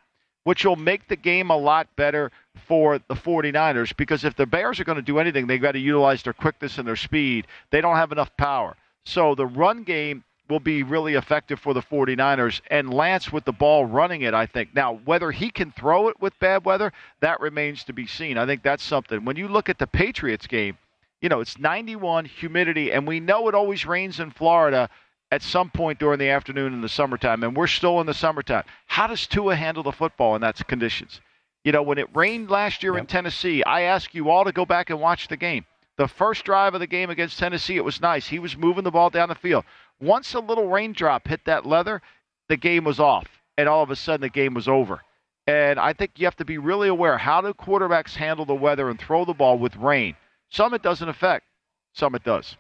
which 0.44 0.64
will 0.64 0.76
make 0.76 1.08
the 1.08 1.16
game 1.16 1.50
a 1.50 1.58
lot 1.58 1.88
better 1.96 2.32
for 2.68 3.00
the 3.00 3.16
49ers. 3.16 3.98
Because 3.98 4.24
if 4.24 4.36
the 4.36 4.46
Bears 4.46 4.80
are 4.80 4.84
going 4.84 4.98
to 4.98 5.02
do 5.02 5.18
anything, 5.18 5.48
they've 5.48 5.62
got 5.62 5.72
to 5.72 5.80
utilize 5.80 6.22
their 6.22 6.34
quickness 6.34 6.78
and 6.78 6.88
their 6.88 6.96
speed. 6.96 7.48
They 7.72 7.82
don't 7.82 7.96
have 7.96 8.12
enough 8.12 8.38
power. 8.38 8.78
So 9.06 9.34
the 9.36 9.48
run 9.48 9.84
game 9.84 10.24
will 10.50 10.60
be 10.60 10.84
really 10.84 11.16
effective 11.16 11.60
for 11.60 11.74
the 11.74 11.82
49ers. 11.82 12.62
And 12.70 12.94
Lance 12.94 13.32
with 13.32 13.46
the 13.46 13.52
ball 13.52 13.86
running 13.86 14.22
it, 14.22 14.34
I 14.34 14.46
think. 14.46 14.76
Now, 14.76 15.00
whether 15.06 15.32
he 15.32 15.50
can 15.50 15.72
throw 15.72 16.08
it 16.10 16.20
with 16.22 16.38
bad 16.40 16.66
weather, 16.66 16.94
that 17.22 17.40
remains 17.40 17.84
to 17.86 17.94
be 17.94 18.08
seen. 18.08 18.38
I 18.38 18.46
think 18.46 18.64
that's 18.64 18.84
something. 18.84 19.26
When 19.26 19.38
you 19.38 19.48
look 19.48 19.70
at 19.70 19.80
the 19.80 19.88
Patriots 19.88 20.48
game, 20.48 20.78
you 21.22 21.30
know, 21.30 21.40
it's 21.40 21.58
91, 21.58 22.26
humidity, 22.26 22.92
and 22.92 23.08
we 23.08 23.20
know 23.20 23.48
it 23.48 23.56
always 23.56 23.86
rains 23.86 24.20
in 24.20 24.32
Florida 24.32 24.90
at 25.32 25.42
some 25.42 25.70
point 25.70 26.00
during 26.00 26.20
the 26.20 26.30
afternoon 26.30 26.74
in 26.74 26.82
the 26.82 26.90
summertime, 26.90 27.44
and 27.44 27.56
we're 27.56 27.68
still 27.68 28.00
in 28.00 28.08
the 28.08 28.14
summertime. 28.14 28.64
How 28.86 29.08
does 29.08 29.26
Tua 29.26 29.56
handle 29.56 29.84
the 29.84 29.92
football 29.92 30.36
in 30.36 30.42
that 30.42 30.66
conditions? 30.68 31.22
You 31.64 31.72
know, 31.72 31.82
when 31.82 31.98
it 31.98 32.16
rained 32.16 32.52
last 32.52 32.84
year 32.84 32.94
yep. 32.94 33.02
in 33.02 33.08
Tennessee, 33.08 33.64
I 33.64 33.82
ask 33.82 34.14
you 34.14 34.30
all 34.30 34.44
to 34.44 34.52
go 34.52 34.66
back 34.66 34.92
and 34.92 35.02
watch 35.02 35.28
the 35.28 35.38
game. 35.38 35.66
The 35.98 36.08
first 36.08 36.44
drive 36.44 36.74
of 36.74 36.80
the 36.80 36.88
game 36.88 37.10
against 37.10 37.40
Tennessee, 37.40 37.78
it 37.78 37.86
was 37.86 38.02
nice. 38.02 38.28
He 38.28 38.38
was 38.38 38.56
moving 38.58 38.84
the 38.84 38.92
ball 38.92 39.10
down 39.10 39.30
the 39.30 39.36
field. 39.36 39.64
Once 40.02 40.34
a 40.34 40.40
little 40.40 40.68
raindrop 40.68 41.28
hit 41.28 41.46
that 41.46 41.66
leather, 41.66 42.02
the 42.50 42.58
game 42.58 42.84
was 42.84 43.00
off, 43.00 43.28
and 43.58 43.70
all 43.70 43.82
of 43.82 43.90
a 43.90 43.96
sudden 43.96 44.22
the 44.22 44.30
game 44.30 44.54
was 44.54 44.68
over. 44.68 45.02
And 45.48 45.80
I 45.80 45.94
think 45.94 46.12
you 46.18 46.26
have 46.26 46.36
to 46.38 46.46
be 46.46 46.58
really 46.58 46.88
aware 46.88 47.18
how 47.18 47.42
do 47.42 47.54
quarterbacks 47.54 48.16
handle 48.16 48.46
the 48.46 48.56
weather 48.56 48.90
and 48.90 49.00
throw 49.00 49.26
the 49.26 49.34
ball 49.34 49.58
with 49.58 49.76
rain. 49.76 50.16
Some 50.50 50.74
it 50.74 50.82
doesn't 50.82 51.08
affect, 51.08 51.46
some 51.94 52.16
it 52.16 52.24
does. 52.24 52.58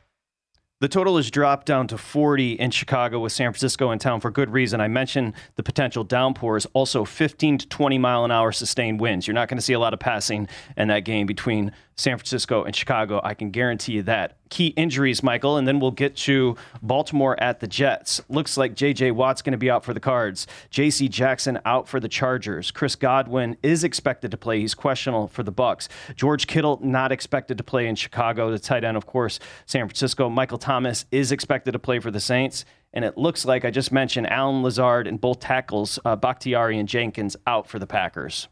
The 0.81 0.89
total 0.89 1.15
has 1.15 1.31
dropped 1.31 1.67
down 1.67 1.87
to 1.87 1.97
40 1.97 2.59
in 2.59 2.69
Chicago 2.69 3.21
with 3.21 3.31
San 3.31 3.53
Francisco 3.53 3.91
in 3.91 3.99
town 3.99 4.19
for 4.19 4.29
good 4.29 4.49
reason. 4.49 4.81
I 4.81 4.89
mentioned 4.89 5.33
the 5.55 5.63
potential 5.63 6.03
downpours, 6.03 6.65
also 6.73 7.05
15 7.05 7.59
to 7.59 7.67
20 7.69 7.97
mile 7.97 8.25
an 8.25 8.31
hour 8.31 8.51
sustained 8.51 8.99
winds. 8.99 9.25
You're 9.25 9.35
not 9.35 9.47
going 9.47 9.57
to 9.57 9.63
see 9.63 9.71
a 9.71 9.79
lot 9.79 9.93
of 9.93 10.01
passing 10.01 10.49
in 10.75 10.89
that 10.89 11.05
game 11.05 11.27
between 11.27 11.71
San 11.97 12.17
Francisco 12.17 12.63
and 12.63 12.75
Chicago. 12.75 13.21
I 13.23 13.33
can 13.33 13.51
guarantee 13.51 13.93
you 13.93 14.03
that. 14.03 14.37
Key 14.49 14.67
injuries, 14.67 15.23
Michael, 15.23 15.57
and 15.57 15.67
then 15.67 15.79
we'll 15.79 15.91
get 15.91 16.15
to 16.17 16.55
Baltimore 16.81 17.41
at 17.41 17.61
the 17.61 17.67
Jets. 17.67 18.21
Looks 18.29 18.57
like 18.57 18.75
J.J. 18.75 19.11
Watt's 19.11 19.41
going 19.41 19.53
to 19.53 19.57
be 19.57 19.71
out 19.71 19.83
for 19.83 19.93
the 19.93 19.99
Cards. 19.99 20.45
J.C. 20.69 21.07
Jackson 21.07 21.59
out 21.65 21.87
for 21.87 21.99
the 21.99 22.07
Chargers. 22.07 22.69
Chris 22.69 22.95
Godwin 22.95 23.57
is 23.63 23.83
expected 23.83 24.31
to 24.31 24.37
play. 24.37 24.59
He's 24.59 24.75
questionable 24.75 25.27
for 25.27 25.41
the 25.41 25.51
Bucs. 25.51 25.87
George 26.15 26.47
Kittle 26.47 26.79
not 26.83 27.11
expected 27.11 27.57
to 27.57 27.63
play 27.63 27.87
in 27.87 27.95
Chicago. 27.95 28.51
The 28.51 28.59
tight 28.59 28.83
end, 28.83 28.97
of 28.97 29.05
course, 29.05 29.39
San 29.65 29.87
Francisco. 29.87 30.29
Michael 30.29 30.57
Thomas 30.65 31.05
is 31.11 31.31
expected 31.31 31.73
to 31.73 31.79
play 31.79 31.99
for 31.99 32.09
the 32.09 32.19
Saints. 32.19 32.65
And 32.91 33.05
it 33.05 33.19
looks 33.19 33.45
like 33.45 33.63
I 33.63 33.69
just 33.69 33.91
mentioned 33.91 34.31
Allen 34.31 34.63
Lazard 34.63 35.05
and 35.05 35.21
both 35.21 35.39
tackles, 35.39 35.99
uh, 36.03 36.15
Bakhtiari 36.15 36.79
and 36.79 36.89
Jenkins, 36.89 37.37
out 37.45 37.67
for 37.67 37.77
the 37.77 37.85
Packers. 37.85 38.47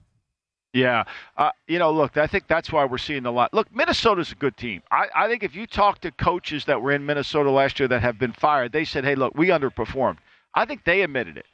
Yeah, 0.74 1.06
uh, 1.38 1.52
you 1.68 1.80
know, 1.80 1.92
look, 1.92 2.18
I 2.18 2.28
think 2.28 2.48
that's 2.48 2.72
why 2.72 2.86
we're 2.86 2.98
seeing 3.00 3.26
a 3.26 3.32
lot. 3.32 3.54
Look, 3.54 3.74
Minnesota's 3.74 4.32
a 4.32 4.36
good 4.36 4.58
team. 4.58 4.84
I, 4.92 5.08
I 5.16 5.28
think 5.28 5.44
if 5.44 5.56
you 5.56 5.66
talk 5.66 6.02
to 6.02 6.12
coaches 6.12 6.66
that 6.66 6.82
were 6.82 6.92
in 6.92 7.06
Minnesota 7.06 7.50
last 7.50 7.80
year 7.80 7.88
that 7.88 8.02
have 8.02 8.20
been 8.20 8.34
fired, 8.34 8.72
they 8.72 8.84
said, 8.84 9.06
"Hey, 9.06 9.16
look, 9.16 9.36
we 9.36 9.48
underperformed." 9.48 10.18
I 10.54 10.66
think 10.66 10.84
they 10.84 11.02
admitted 11.02 11.38
it, 11.38 11.46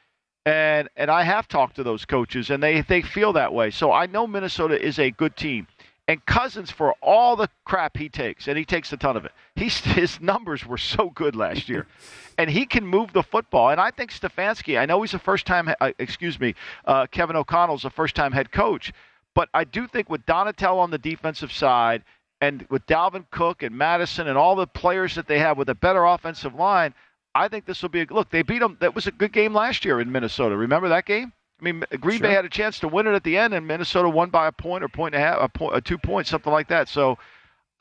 and 0.46 0.90
and 0.96 1.12
I 1.12 1.24
have 1.24 1.48
talked 1.50 1.76
to 1.76 1.84
those 1.84 2.06
coaches, 2.06 2.50
and 2.50 2.64
they 2.64 2.82
they 2.82 3.02
feel 3.02 3.34
that 3.34 3.54
way. 3.54 3.72
So 3.72 3.92
I 3.92 4.06
know 4.08 4.26
Minnesota 4.26 4.82
is 4.82 5.00
a 5.00 5.12
good 5.12 5.36
team. 5.36 5.68
And 6.10 6.26
Cousins, 6.26 6.72
for 6.72 6.94
all 7.04 7.36
the 7.36 7.50
crap 7.66 7.96
he 7.96 8.10
takes, 8.10 8.48
and 8.48 8.58
he 8.58 8.66
takes 8.66 8.92
a 8.92 8.98
ton 8.98 9.16
of 9.16 9.26
it, 9.26 9.32
he's, 9.56 9.78
his 9.82 10.20
numbers 10.20 10.66
were 10.66 10.80
so 10.80 11.12
good 11.12 11.36
last 11.36 11.70
year. 11.70 11.86
and 12.40 12.50
he 12.50 12.66
can 12.66 12.84
move 12.84 13.14
the 13.14 13.22
football. 13.22 13.70
And 13.70 13.80
I 13.80 13.92
think 13.92 14.12
Stefanski, 14.12 14.80
I 14.80 14.88
know 14.88 15.04
he's 15.04 15.14
a 15.14 15.20
first 15.20 15.46
time, 15.46 15.70
uh, 15.80 15.92
excuse 16.00 16.40
me, 16.40 16.56
uh, 16.86 17.06
Kevin 17.12 17.36
O'Connell's 17.36 17.86
a 17.86 17.92
first 17.92 18.16
time 18.16 18.32
head 18.32 18.52
coach. 18.52 18.92
But 19.36 19.50
I 19.54 19.66
do 19.66 19.88
think 19.88 20.10
with 20.10 20.26
Donatell 20.26 20.78
on 20.80 20.90
the 20.90 20.98
defensive 20.98 21.52
side 21.52 22.04
and 22.42 22.66
with 22.72 22.88
Dalvin 22.88 23.26
Cook 23.30 23.62
and 23.62 23.78
Madison 23.78 24.28
and 24.28 24.36
all 24.36 24.56
the 24.56 24.66
players 24.66 25.14
that 25.14 25.28
they 25.28 25.38
have 25.38 25.60
with 25.60 25.70
a 25.70 25.76
better 25.76 26.06
offensive 26.06 26.56
line, 26.56 26.96
I 27.36 27.50
think 27.50 27.66
this 27.66 27.84
will 27.84 27.90
be 27.90 28.02
a 28.02 28.06
look. 28.10 28.32
They 28.32 28.42
beat 28.42 28.60
them. 28.60 28.78
That 28.80 28.96
was 28.96 29.06
a 29.06 29.12
good 29.12 29.32
game 29.32 29.54
last 29.54 29.86
year 29.86 30.02
in 30.02 30.12
Minnesota. 30.12 30.58
Remember 30.58 30.90
that 30.90 31.06
game? 31.06 31.34
I 31.60 31.64
mean, 31.64 31.84
Green 32.00 32.20
sure. 32.20 32.28
Bay 32.28 32.34
had 32.34 32.46
a 32.46 32.50
chance 32.50 32.80
to 32.80 32.88
win 32.88 33.08
it 33.08 33.14
at 33.14 33.24
the 33.24 33.38
end, 33.38 33.54
and 33.54 33.68
Minnesota 33.68 34.10
won 34.10 34.30
by 34.30 34.48
a 34.48 34.52
point 34.52 34.84
or 34.84 34.88
point 34.88 35.14
and 35.14 35.24
a 35.24 35.28
half, 35.28 35.38
a 35.42 35.50
point, 35.50 35.76
a 35.76 35.82
two 35.82 35.98
points, 35.98 36.30
something 36.30 36.54
like 36.54 36.70
that. 36.70 36.88
So, 36.88 37.18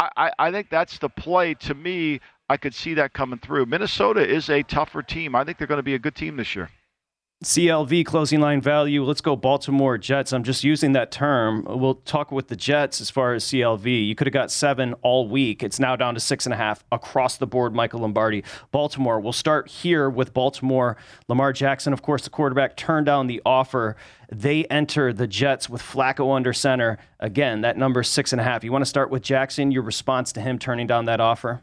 I, 0.01 0.31
I 0.39 0.53
think 0.53 0.71
that's 0.71 0.99
the 0.99 1.09
play. 1.09 1.55
To 1.55 1.75
me, 1.75 2.21
I 2.49 2.57
could 2.57 2.75
see 2.75 2.95
that 2.95 3.13
coming 3.13 3.39
through. 3.39 3.67
Minnesota 3.67 4.27
is 4.27 4.49
a 4.49 4.63
tougher 4.63 5.03
team. 5.03 5.35
I 5.35 5.45
think 5.45 5.59
they're 5.59 5.67
going 5.67 5.79
to 5.79 5.83
be 5.83 5.95
a 5.95 5.99
good 5.99 6.15
team 6.15 6.37
this 6.37 6.55
year. 6.55 6.71
CLV 7.45 8.05
closing 8.05 8.41
line 8.41 8.61
value. 8.61 9.05
Let's 9.05 9.21
go 9.21 9.37
Baltimore 9.37 9.97
Jets. 9.97 10.33
I'm 10.33 10.43
just 10.43 10.65
using 10.65 10.91
that 10.95 11.13
term. 11.13 11.65
We'll 11.69 11.95
talk 11.95 12.33
with 12.33 12.49
the 12.49 12.57
Jets 12.57 13.01
as 13.01 13.11
far 13.11 13.33
as 13.33 13.45
CLV. 13.45 14.09
You 14.09 14.17
could 14.17 14.27
have 14.27 14.35
got 14.35 14.51
seven 14.51 14.95
all 15.03 15.29
week. 15.29 15.63
It's 15.63 15.79
now 15.79 15.95
down 15.95 16.15
to 16.15 16.21
six 16.21 16.47
and 16.47 16.53
a 16.53 16.57
half 16.57 16.85
across 16.91 17.37
the 17.37 17.47
board. 17.47 17.77
Michael 17.77 18.01
Lombardi, 18.01 18.43
Baltimore. 18.73 19.21
We'll 19.21 19.33
start 19.33 19.69
here 19.69 20.11
with 20.11 20.35
Baltimore. 20.35 20.97
Lamar 21.29 21.53
Jackson, 21.53 21.93
of 21.93 22.03
course, 22.03 22.25
the 22.25 22.31
quarterback, 22.31 22.77
turned 22.77 23.07
down 23.07 23.29
the 23.29 23.41
offer. 23.47 23.95
They 24.33 24.65
enter 24.65 25.13
the 25.13 25.29
Jets 25.29 25.69
with 25.69 25.81
Flacco 25.81 26.35
under 26.35 26.53
center. 26.53 26.99
Again, 27.21 27.61
that 27.61 27.79
number 27.79 28.03
six 28.03 28.33
and 28.33 28.41
a 28.41 28.45
half. 28.45 28.65
You 28.65 28.73
want 28.73 28.83
to 28.83 28.87
start 28.87 29.11
with 29.11 29.23
Jackson? 29.23 29.71
Your 29.71 29.85
response 29.85 30.33
to 30.33 30.41
him 30.41 30.59
turning 30.59 30.89
down 30.89 31.05
that 31.05 31.21
offer? 31.21 31.63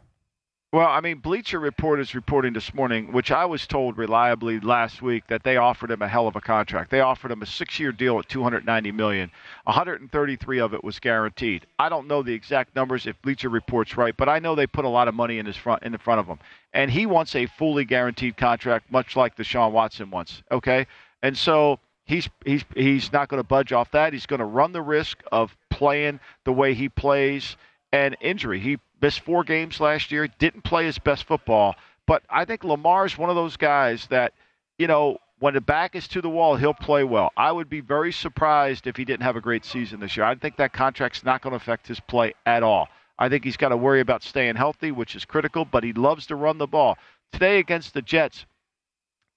Well, 0.76 0.88
I 0.88 1.00
mean, 1.00 1.20
Bleacher 1.20 1.58
Report 1.58 2.00
is 2.00 2.14
reporting 2.14 2.52
this 2.52 2.74
morning, 2.74 3.10
which 3.10 3.30
I 3.30 3.46
was 3.46 3.66
told 3.66 3.96
reliably 3.96 4.60
last 4.60 5.00
week 5.00 5.26
that 5.28 5.42
they 5.42 5.56
offered 5.56 5.90
him 5.90 6.02
a 6.02 6.06
hell 6.06 6.28
of 6.28 6.36
a 6.36 6.40
contract. 6.42 6.90
They 6.90 7.00
offered 7.00 7.30
him 7.30 7.40
a 7.40 7.46
six-year 7.46 7.92
deal 7.92 8.18
at 8.18 8.28
290 8.28 8.92
million. 8.92 9.30
133 9.64 10.60
of 10.60 10.74
it 10.74 10.84
was 10.84 11.00
guaranteed. 11.00 11.66
I 11.78 11.88
don't 11.88 12.06
know 12.06 12.22
the 12.22 12.34
exact 12.34 12.76
numbers 12.76 13.06
if 13.06 13.22
Bleacher 13.22 13.48
Report's 13.48 13.96
right, 13.96 14.14
but 14.14 14.28
I 14.28 14.38
know 14.38 14.54
they 14.54 14.66
put 14.66 14.84
a 14.84 14.90
lot 14.90 15.08
of 15.08 15.14
money 15.14 15.38
in 15.38 15.46
his 15.46 15.56
front 15.56 15.82
in 15.82 15.92
the 15.92 15.98
front 15.98 16.20
of 16.20 16.26
him, 16.26 16.38
and 16.74 16.90
he 16.90 17.06
wants 17.06 17.34
a 17.34 17.46
fully 17.46 17.86
guaranteed 17.86 18.36
contract, 18.36 18.92
much 18.92 19.16
like 19.16 19.34
Deshaun 19.34 19.72
Watson 19.72 20.10
wants. 20.10 20.42
Okay, 20.52 20.86
and 21.22 21.38
so 21.38 21.78
he's 22.04 22.28
he's 22.44 22.66
he's 22.74 23.10
not 23.14 23.30
going 23.30 23.42
to 23.42 23.48
budge 23.48 23.72
off 23.72 23.92
that. 23.92 24.12
He's 24.12 24.26
going 24.26 24.40
to 24.40 24.44
run 24.44 24.72
the 24.72 24.82
risk 24.82 25.22
of 25.32 25.56
playing 25.70 26.20
the 26.44 26.52
way 26.52 26.74
he 26.74 26.90
plays 26.90 27.56
and 27.92 28.14
injury. 28.20 28.60
He 28.60 28.76
missed 29.00 29.20
four 29.20 29.44
games 29.44 29.80
last 29.80 30.10
year, 30.10 30.28
didn't 30.38 30.62
play 30.62 30.84
his 30.86 30.98
best 30.98 31.24
football. 31.24 31.76
But 32.06 32.22
I 32.30 32.44
think 32.44 32.64
Lamar's 32.64 33.18
one 33.18 33.30
of 33.30 33.36
those 33.36 33.56
guys 33.56 34.06
that, 34.08 34.32
you 34.78 34.86
know, 34.86 35.18
when 35.38 35.54
the 35.54 35.60
back 35.60 35.94
is 35.94 36.08
to 36.08 36.22
the 36.22 36.30
wall, 36.30 36.56
he'll 36.56 36.72
play 36.72 37.04
well. 37.04 37.30
I 37.36 37.52
would 37.52 37.68
be 37.68 37.80
very 37.80 38.12
surprised 38.12 38.86
if 38.86 38.96
he 38.96 39.04
didn't 39.04 39.24
have 39.24 39.36
a 39.36 39.40
great 39.40 39.64
season 39.64 40.00
this 40.00 40.16
year. 40.16 40.24
I 40.24 40.34
think 40.34 40.56
that 40.56 40.72
contract's 40.72 41.24
not 41.24 41.42
going 41.42 41.50
to 41.50 41.56
affect 41.56 41.86
his 41.86 42.00
play 42.00 42.32
at 42.46 42.62
all. 42.62 42.88
I 43.18 43.28
think 43.28 43.44
he's 43.44 43.56
got 43.56 43.70
to 43.70 43.76
worry 43.76 44.00
about 44.00 44.22
staying 44.22 44.56
healthy, 44.56 44.92
which 44.92 45.14
is 45.14 45.24
critical, 45.24 45.64
but 45.64 45.84
he 45.84 45.92
loves 45.92 46.26
to 46.26 46.36
run 46.36 46.58
the 46.58 46.66
ball. 46.66 46.96
Today 47.32 47.58
against 47.58 47.92
the 47.92 48.02
Jets, 48.02 48.46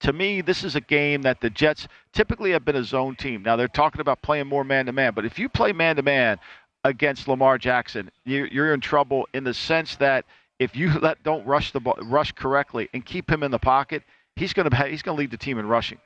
to 0.01 0.13
me, 0.13 0.41
this 0.41 0.63
is 0.63 0.75
a 0.75 0.81
game 0.81 1.23
that 1.23 1.41
the 1.41 1.49
Jets 1.49 1.87
typically 2.13 2.51
have 2.51 2.63
been 2.63 2.75
a 2.75 2.83
zone 2.83 3.15
team. 3.15 3.43
Now, 3.43 3.55
they're 3.55 3.67
talking 3.67 3.99
about 3.99 4.21
playing 4.21 4.47
more 4.47 4.63
man 4.63 4.85
to 4.85 4.93
man, 4.93 5.13
but 5.13 5.25
if 5.25 5.37
you 5.37 5.49
play 5.49 5.73
man 5.73 5.97
to 5.97 6.01
man, 6.01 6.39
against 6.83 7.27
Lamar 7.27 7.57
Jackson. 7.57 8.09
You're 8.25 8.73
in 8.73 8.81
trouble 8.81 9.27
in 9.33 9.43
the 9.43 9.53
sense 9.53 9.95
that 9.97 10.25
if 10.59 10.75
you 10.75 10.91
let 11.01 11.21
don't 11.23 11.45
rush 11.45 11.71
the 11.71 11.79
ball, 11.79 11.97
rush 12.03 12.31
correctly 12.33 12.89
and 12.93 13.05
keep 13.05 13.29
him 13.29 13.43
in 13.43 13.51
the 13.51 13.59
pocket, 13.59 14.03
he's 14.35 14.53
going 14.53 14.69
to 14.69 14.75
he's 14.87 15.01
going 15.01 15.15
to 15.15 15.19
lead 15.19 15.31
the 15.31 15.37
team 15.37 15.57
in 15.57 15.67
rushing. 15.67 15.97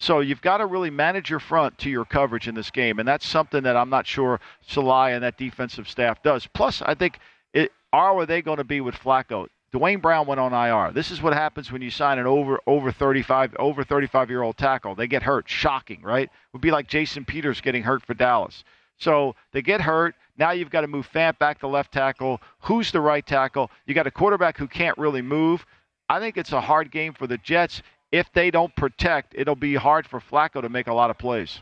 So 0.00 0.20
you've 0.20 0.42
got 0.42 0.58
to 0.58 0.66
really 0.66 0.90
manage 0.90 1.28
your 1.28 1.40
front 1.40 1.76
to 1.78 1.90
your 1.90 2.04
coverage 2.04 2.46
in 2.46 2.54
this 2.54 2.70
game, 2.70 3.00
and 3.00 3.08
that's 3.08 3.26
something 3.26 3.64
that 3.64 3.76
I'm 3.76 3.90
not 3.90 4.06
sure 4.06 4.40
Saleh 4.62 5.12
and 5.12 5.24
that 5.24 5.36
defensive 5.36 5.88
staff 5.88 6.22
does. 6.22 6.46
Plus, 6.46 6.82
I 6.82 6.94
think 6.94 7.18
it, 7.52 7.72
are 7.92 8.24
they 8.24 8.40
going 8.40 8.58
to 8.58 8.64
be 8.64 8.80
with 8.80 8.94
Flacco? 8.94 9.48
Duane 9.72 9.98
Brown 9.98 10.26
went 10.26 10.40
on 10.40 10.52
IR. 10.52 10.92
This 10.92 11.10
is 11.10 11.20
what 11.20 11.34
happens 11.34 11.70
when 11.70 11.82
you 11.82 11.90
sign 11.90 12.18
an 12.18 12.26
over 12.26 12.60
over 12.66 12.90
35 12.92 13.56
over 13.58 13.84
35 13.84 14.30
year 14.30 14.42
old 14.42 14.56
tackle. 14.56 14.94
They 14.94 15.08
get 15.08 15.22
hurt. 15.22 15.48
Shocking, 15.48 16.00
right? 16.02 16.24
It 16.24 16.30
would 16.52 16.62
be 16.62 16.70
like 16.70 16.88
Jason 16.88 17.24
Peters 17.24 17.60
getting 17.60 17.82
hurt 17.82 18.02
for 18.02 18.14
Dallas. 18.14 18.64
So 18.98 19.34
they 19.52 19.62
get 19.62 19.80
hurt. 19.80 20.14
Now 20.36 20.50
you've 20.52 20.70
got 20.70 20.82
to 20.82 20.88
move 20.88 21.08
Fant 21.12 21.38
back 21.38 21.60
to 21.60 21.66
left 21.66 21.92
tackle. 21.92 22.40
Who's 22.60 22.92
the 22.92 23.00
right 23.00 23.26
tackle? 23.26 23.70
You 23.86 23.94
got 23.94 24.06
a 24.06 24.10
quarterback 24.10 24.56
who 24.56 24.68
can't 24.68 24.96
really 24.98 25.22
move. 25.22 25.64
I 26.08 26.20
think 26.20 26.36
it's 26.36 26.52
a 26.52 26.60
hard 26.60 26.90
game 26.90 27.12
for 27.12 27.26
the 27.26 27.38
Jets 27.38 27.82
if 28.12 28.32
they 28.32 28.50
don't 28.50 28.74
protect, 28.74 29.34
it'll 29.36 29.56
be 29.56 29.74
hard 29.74 30.06
for 30.06 30.20
Flacco 30.20 30.62
to 30.62 30.68
make 30.68 30.86
a 30.86 30.94
lot 30.94 31.10
of 31.10 31.18
plays. 31.18 31.60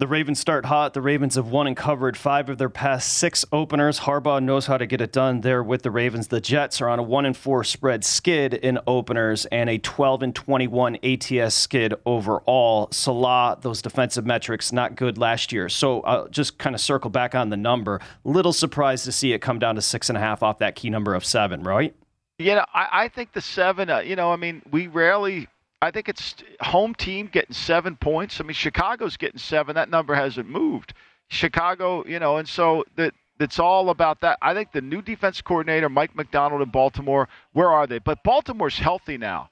The 0.00 0.06
Ravens 0.06 0.40
start 0.40 0.64
hot. 0.64 0.94
The 0.94 1.02
Ravens 1.02 1.34
have 1.34 1.48
won 1.48 1.66
and 1.66 1.76
covered 1.76 2.16
five 2.16 2.48
of 2.48 2.56
their 2.56 2.70
past 2.70 3.18
six 3.18 3.44
openers. 3.52 4.00
Harbaugh 4.00 4.42
knows 4.42 4.64
how 4.64 4.78
to 4.78 4.86
get 4.86 5.02
it 5.02 5.12
done 5.12 5.42
there 5.42 5.62
with 5.62 5.82
the 5.82 5.90
Ravens. 5.90 6.28
The 6.28 6.40
Jets 6.40 6.80
are 6.80 6.88
on 6.88 6.98
a 6.98 7.02
one 7.02 7.26
and 7.26 7.36
four 7.36 7.64
spread 7.64 8.02
skid 8.02 8.54
in 8.54 8.78
openers 8.86 9.44
and 9.52 9.68
a 9.68 9.76
12 9.76 10.22
and 10.22 10.34
21 10.34 10.96
ATS 11.04 11.54
skid 11.54 11.92
overall. 12.06 12.88
Saleh, 12.90 13.60
those 13.60 13.82
defensive 13.82 14.24
metrics 14.24 14.72
not 14.72 14.96
good 14.96 15.18
last 15.18 15.52
year. 15.52 15.68
So 15.68 16.00
I'll 16.00 16.28
just 16.28 16.56
kind 16.56 16.74
of 16.74 16.80
circle 16.80 17.10
back 17.10 17.34
on 17.34 17.50
the 17.50 17.58
number. 17.58 18.00
Little 18.24 18.54
surprised 18.54 19.04
to 19.04 19.12
see 19.12 19.34
it 19.34 19.40
come 19.40 19.58
down 19.58 19.74
to 19.74 19.82
six 19.82 20.08
and 20.08 20.16
a 20.16 20.20
half 20.22 20.42
off 20.42 20.60
that 20.60 20.76
key 20.76 20.88
number 20.88 21.14
of 21.14 21.26
seven, 21.26 21.62
right? 21.62 21.94
Yeah, 22.38 22.64
I, 22.72 22.88
I 22.90 23.08
think 23.08 23.34
the 23.34 23.42
seven. 23.42 23.90
Uh, 23.90 23.98
you 23.98 24.16
know, 24.16 24.32
I 24.32 24.36
mean, 24.36 24.62
we 24.70 24.86
rarely 24.86 25.46
I 25.82 25.90
think 25.90 26.08
it's 26.08 26.34
home 26.60 26.94
team 26.94 27.28
getting 27.32 27.54
seven 27.54 27.96
points. 27.96 28.40
I 28.40 28.44
mean, 28.44 28.54
Chicago's 28.54 29.16
getting 29.16 29.38
seven. 29.38 29.74
That 29.76 29.88
number 29.88 30.14
hasn't 30.14 30.48
moved. 30.48 30.92
Chicago, 31.28 32.04
you 32.06 32.18
know, 32.18 32.36
and 32.36 32.48
so 32.48 32.84
that 32.96 33.14
it's 33.38 33.58
all 33.58 33.88
about 33.88 34.20
that. 34.20 34.38
I 34.42 34.52
think 34.52 34.72
the 34.72 34.82
new 34.82 35.00
defense 35.00 35.40
coordinator, 35.40 35.88
Mike 35.88 36.14
Macdonald 36.14 36.60
in 36.60 36.68
Baltimore, 36.68 37.28
where 37.52 37.70
are 37.70 37.86
they? 37.86 37.98
But 37.98 38.22
Baltimore's 38.22 38.78
healthy 38.78 39.16
now. 39.16 39.48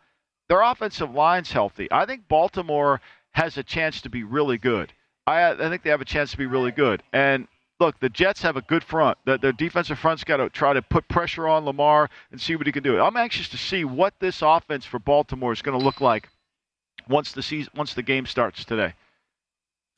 Their 0.49 0.61
offensive 0.61 1.13
line's 1.13 1.53
healthy. 1.53 1.89
I 1.91 2.05
think 2.05 2.29
Baltimore 2.29 3.01
has 3.33 3.57
a 3.57 3.63
chance 3.63 4.03
to 4.03 4.11
be 4.11 4.25
really 4.25 4.59
good. 4.59 4.93
I, 5.27 5.53
I 5.53 5.69
think 5.69 5.83
they 5.83 5.91
have 5.91 6.01
a 6.01 6.07
chance 6.07 6.31
to 6.33 6.39
be 6.39 6.47
really 6.47 6.73
good. 6.73 7.03
And 7.13 7.49
look, 7.81 7.99
the 8.01 8.09
Jets 8.09 8.43
have 8.43 8.57
a 8.57 8.63
good 8.63 8.83
front. 8.83 9.19
The, 9.25 9.39
their 9.39 9.53
defensive 9.53 9.99
front's 9.99 10.25
got 10.25 10.39
to 10.39 10.49
try 10.51 10.73
to 10.73 10.83
put 10.83 11.09
pressure 11.09 11.49
on 11.49 11.65
Lamar 11.65 12.11
and 12.31 12.41
see 12.41 12.57
what 12.57 12.67
he 12.67 12.73
can 12.73 12.83
do. 12.83 13.01
I'm 13.01 13.17
anxious 13.17 13.49
to 13.51 13.59
see 13.59 13.85
what 13.85 14.15
this 14.19 14.43
offense 14.43 14.85
for 14.85 14.99
Baltimore 14.99 15.53
is 15.53 15.63
going 15.63 15.79
to 15.79 15.85
look 15.85 16.01
like 16.01 16.29
once 17.09 17.33
the 17.33 17.43
season, 17.43 17.73
once 17.77 17.95
the 17.95 18.03
game 18.03 18.27
starts 18.27 18.65
today. 18.65 18.95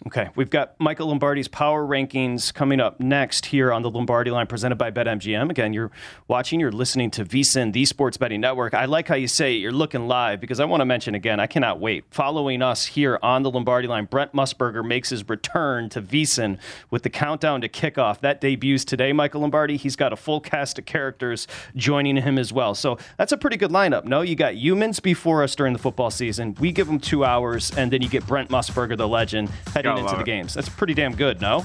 Okay, 0.06 0.30
we've 0.34 0.48
got 0.48 0.80
Michael 0.80 1.08
Lombardi's 1.08 1.46
power 1.46 1.86
rankings 1.86 2.54
coming 2.54 2.80
up 2.80 3.00
next 3.00 3.44
here 3.44 3.70
on 3.70 3.82
the 3.82 3.90
Lombardi 3.90 4.30
line 4.30 4.46
presented 4.46 4.76
by 4.76 4.90
BetMGM. 4.90 5.50
Again, 5.50 5.74
you're 5.74 5.90
watching, 6.26 6.58
you're 6.58 6.72
listening 6.72 7.10
to 7.10 7.24
VSIN, 7.26 7.74
the 7.74 7.84
Sports 7.84 8.16
Betting 8.16 8.40
Network. 8.40 8.72
I 8.72 8.86
like 8.86 9.08
how 9.08 9.14
you 9.14 9.28
say 9.28 9.52
you're 9.52 9.72
looking 9.72 10.08
live 10.08 10.40
because 10.40 10.58
I 10.58 10.64
want 10.64 10.80
to 10.80 10.86
mention 10.86 11.14
again, 11.14 11.38
I 11.38 11.46
cannot 11.46 11.80
wait. 11.80 12.04
Following 12.10 12.62
us 12.62 12.86
here 12.86 13.18
on 13.22 13.42
the 13.42 13.50
Lombardi 13.50 13.88
line, 13.88 14.06
Brent 14.06 14.32
Musburger 14.32 14.82
makes 14.82 15.10
his 15.10 15.28
return 15.28 15.90
to 15.90 16.00
VSIN 16.00 16.58
with 16.90 17.02
the 17.02 17.10
countdown 17.10 17.60
to 17.60 17.68
kickoff. 17.68 18.20
That 18.20 18.40
debuts 18.40 18.86
today, 18.86 19.12
Michael 19.12 19.42
Lombardi. 19.42 19.76
He's 19.76 19.96
got 19.96 20.14
a 20.14 20.16
full 20.16 20.40
cast 20.40 20.78
of 20.78 20.86
characters 20.86 21.46
joining 21.76 22.16
him 22.16 22.38
as 22.38 22.54
well. 22.54 22.74
So 22.74 22.96
that's 23.18 23.32
a 23.32 23.36
pretty 23.36 23.58
good 23.58 23.70
lineup. 23.70 24.06
No, 24.06 24.22
you 24.22 24.34
got 24.34 24.56
humans 24.56 24.98
before 24.98 25.42
us 25.42 25.54
during 25.54 25.74
the 25.74 25.78
football 25.78 26.10
season. 26.10 26.56
We 26.58 26.72
give 26.72 26.86
them 26.86 27.00
two 27.00 27.22
hours, 27.22 27.70
and 27.76 27.92
then 27.92 28.00
you 28.00 28.08
get 28.08 28.26
Brent 28.26 28.48
Musburger, 28.48 28.96
the 28.96 29.06
legend, 29.06 29.50
into 29.98 30.16
the 30.16 30.24
games. 30.24 30.54
That's 30.54 30.68
pretty 30.68 30.94
damn 30.94 31.14
good, 31.14 31.40
no? 31.40 31.64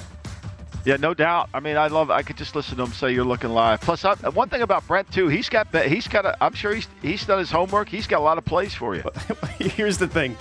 Yeah, 0.85 0.97
no 0.97 1.15
doubt. 1.15 1.49
I 1.53 1.59
mean, 1.59 1.77
I 1.77 1.88
love. 1.88 2.11
I 2.11 2.21
could 2.21 2.38
just 2.38 2.55
listen 2.55 2.77
to 2.77 2.83
him 2.83 2.93
say 2.93 3.11
you're 3.11 3.25
looking 3.25 3.49
live. 3.49 3.81
Plus, 3.81 4.05
I, 4.05 4.13
one 4.29 4.49
thing 4.49 4.61
about 4.61 4.88
Brent 4.88 5.11
too, 5.11 5.27
he's 5.27 5.49
got. 5.49 5.75
He's 5.75 6.07
got. 6.07 6.25
A, 6.25 6.43
I'm 6.43 6.53
sure 6.53 6.75
he's 6.75 6.88
he's 7.01 7.25
done 7.25 7.39
his 7.39 7.49
homework. 7.49 7.89
He's 7.89 8.05
got 8.05 8.19
a 8.19 8.23
lot 8.23 8.38
of 8.38 8.45
plays 8.45 8.75
for 8.75 8.95
you. 8.95 9.03
Here's 9.59 9.97
the 9.97 10.07
thing. 10.07 10.38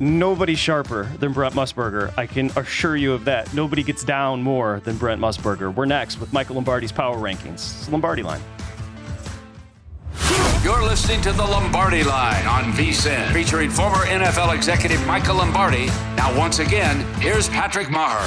Nobody 0.00 0.54
sharper 0.54 1.04
than 1.20 1.32
Brent 1.32 1.54
Musburger. 1.54 2.16
I 2.18 2.26
can 2.26 2.50
assure 2.56 2.96
you 2.96 3.12
of 3.12 3.26
that. 3.26 3.52
Nobody 3.54 3.82
gets 3.82 4.02
down 4.02 4.42
more 4.42 4.80
than 4.84 4.96
Brent 4.96 5.20
Musburger. 5.20 5.72
We're 5.72 5.84
next 5.84 6.18
with 6.18 6.32
Michael 6.32 6.56
Lombardi's 6.56 6.90
Power 6.90 7.16
Rankings. 7.16 7.54
It's 7.54 7.88
Lombardi 7.88 8.22
Line. 8.22 8.40
You're 10.64 10.82
listening 10.82 11.20
to 11.20 11.32
the 11.32 11.42
Lombardi 11.42 12.02
Line 12.02 12.46
on 12.46 12.72
VSIN, 12.72 13.34
featuring 13.34 13.68
former 13.68 14.06
NFL 14.06 14.54
executive 14.54 15.06
Michael 15.06 15.36
Lombardi. 15.36 15.88
Now, 16.16 16.34
once 16.38 16.58
again, 16.58 17.04
here's 17.20 17.50
Patrick 17.50 17.90
Maher. 17.90 18.26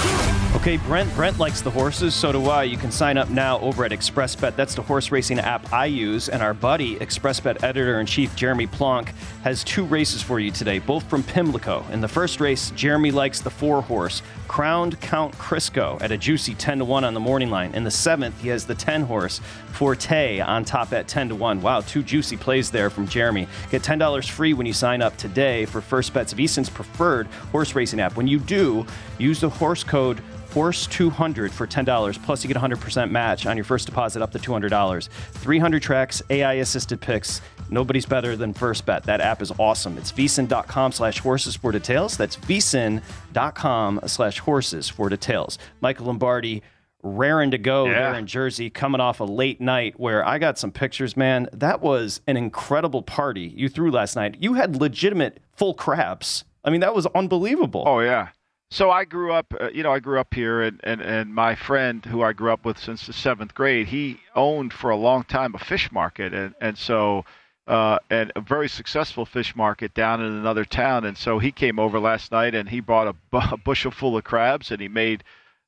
Okay, 0.56 0.78
Brent. 0.78 1.12
Brent 1.15 1.39
likes 1.39 1.62
the 1.62 1.71
horses. 1.71 2.13
So 2.13 2.32
do 2.32 2.45
I. 2.45 2.62
You 2.62 2.78
can 2.78 2.91
sign 2.91 3.17
up 3.17 3.32
now 3.32 3.60
over 3.62 3.86
at 3.86 3.91
ExpressBet. 3.91 4.56
That's 4.56 4.76
the 4.76 4.84
horse 4.84 5.12
racing 5.12 5.39
app 5.39 5.73
I 5.73 5.88
use. 5.88 6.30
And 6.30 6.43
our 6.43 6.54
buddy, 6.54 6.97
ExpressBet 6.97 7.63
editor 7.63 8.00
in 8.00 8.06
chief 8.06 8.36
Jeremy 8.36 8.67
Plonk, 8.67 9.13
has 9.43 9.63
two 9.63 9.86
races 9.86 10.21
for 10.21 10.39
you 10.39 10.52
today, 10.52 10.78
both 10.78 11.10
from 11.10 11.23
Pimlico. 11.23 11.86
In 11.91 12.02
the 12.02 12.08
first 12.08 12.39
race, 12.39 12.69
Jeremy 12.76 13.10
likes 13.10 13.41
the 13.41 13.50
four 13.50 13.82
horse 13.82 14.21
Crowned 14.47 14.99
Count 15.01 15.33
Crisco 15.36 16.01
at 16.01 16.12
a 16.12 16.17
juicy 16.17 16.55
10 16.55 16.79
to 16.79 16.86
1 16.86 17.03
on 17.03 17.13
the 17.13 17.19
morning 17.19 17.49
line. 17.49 17.73
In 17.73 17.83
the 17.83 17.91
seventh, 17.91 18.39
he 18.41 18.49
has 18.49 18.65
the 18.65 18.75
10 18.75 19.03
horse 19.03 19.41
Forte 19.73 20.39
on 20.39 20.65
top 20.65 20.93
at 20.93 21.07
10 21.07 21.29
to 21.29 21.36
1. 21.36 21.62
Wow, 21.62 21.81
two 21.81 22.01
juicy 22.01 22.38
plays 22.38 22.71
there 22.71 22.89
from 22.89 23.07
Jeremy. 23.07 23.47
Get 23.69 23.83
$10 23.83 24.29
free 24.29 24.53
when 24.53 24.65
you 24.65 24.73
sign 24.73 25.01
up 25.01 25.15
today 25.17 25.65
for 25.65 25.81
First 25.81 26.13
Bets 26.13 26.33
VSIN's 26.33 26.69
preferred 26.69 27.27
horse 27.51 27.75
racing 27.75 27.99
app. 27.99 28.15
When 28.15 28.27
you 28.27 28.39
do, 28.39 28.86
use 29.17 29.41
the 29.41 29.49
horse 29.49 29.83
code 29.83 30.21
Horse 30.57 30.87
200 30.87 31.51
for 31.51 31.67
$10, 31.67 32.23
plus 32.23 32.43
you 32.43 32.51
get 32.51 32.57
100% 32.57 33.11
match 33.11 33.45
on 33.45 33.57
your 33.57 33.63
first 33.63 33.85
deposit 33.85 34.23
up 34.23 34.31
to 34.31 34.39
$200. 34.39 35.07
300 35.07 35.81
tracks, 35.83 36.23
AI 36.31 36.53
assisted 36.53 36.99
picks. 36.99 37.41
Nobody's 37.69 38.07
better 38.07 38.35
than 38.35 38.55
First 38.55 38.83
Bet. 38.83 39.03
That 39.03 39.21
app 39.21 39.43
is 39.43 39.51
awesome. 39.59 39.99
It's 39.99 40.11
vsin.com 40.11 40.93
slash 40.93 41.19
horses 41.19 41.55
for 41.55 41.71
details. 41.71 42.17
That's 42.17 42.37
vsin.com 42.37 43.99
slash 44.07 44.39
horses 44.39 44.89
for 44.89 45.09
details. 45.09 45.59
Michael 45.79 46.07
Lombardi 46.07 46.63
raring 47.03 47.51
to 47.51 47.59
go 47.59 47.85
yeah. 47.85 48.09
there 48.09 48.15
in 48.15 48.25
Jersey, 48.25 48.71
coming 48.71 48.99
off 48.99 49.19
a 49.19 49.25
late 49.25 49.61
night 49.61 49.99
where 49.99 50.25
I 50.25 50.39
got 50.39 50.57
some 50.57 50.71
pictures, 50.71 51.15
man. 51.15 51.49
That 51.53 51.81
was 51.81 52.21
an 52.25 52.35
incredible 52.35 53.03
party 53.03 53.53
you 53.55 53.69
threw 53.69 53.91
last 53.91 54.15
night. 54.15 54.37
You 54.39 54.55
had 54.55 54.75
legitimate 54.75 55.39
full 55.55 55.75
craps. 55.75 56.45
I 56.63 56.71
mean, 56.71 56.81
that 56.81 56.95
was 56.95 57.05
unbelievable. 57.13 57.83
Oh, 57.85 57.99
yeah. 57.99 58.29
So 58.69 58.91
I 58.91 59.06
grew 59.06 59.32
up, 59.32 59.53
uh, 59.60 59.69
you 59.73 59.82
know, 59.82 59.93
I 59.93 59.99
grew 59.99 60.19
up 60.19 60.34
here, 60.34 60.62
and, 60.62 60.82
and, 60.84 61.01
and 61.01 61.34
my 61.34 61.56
friend 61.56 62.03
who 62.03 62.21
I 62.21 62.34
grew 62.34 62.51
up 62.51 62.65
with 62.65 62.77
since 62.77 63.08
the 63.08 63.13
seventh 63.13 63.53
grade, 63.53 63.88
he 63.88 64.19
owned 64.36 64.73
for 64.73 64.89
a 64.89 64.97
long 64.97 65.23
time 65.23 65.56
a 65.56 65.60
fish 65.60 65.89
market, 65.91 66.34
and 66.34 66.53
and 66.60 66.77
so 66.77 67.23
uh, 67.67 67.99
and 68.10 68.32
a 68.36 68.41
very 68.41 68.67
successful 68.67 69.25
fish 69.25 69.56
market 69.56 69.93
down 69.93 70.21
in 70.21 70.32
another 70.32 70.65
town, 70.65 71.06
and 71.06 71.17
so 71.17 71.39
he 71.39 71.51
came 71.51 71.80
over 71.80 71.99
last 71.99 72.32
night 72.32 72.56
and 72.56 72.69
he 72.69 72.80
bought 72.80 73.08
a, 73.08 73.13
bu- 73.32 73.53
a 73.53 73.58
bushel 73.58 73.91
full 73.91 74.17
of 74.17 74.23
crabs, 74.23 74.71
and 74.71 74.82
he 74.82 74.88
made 74.88 75.23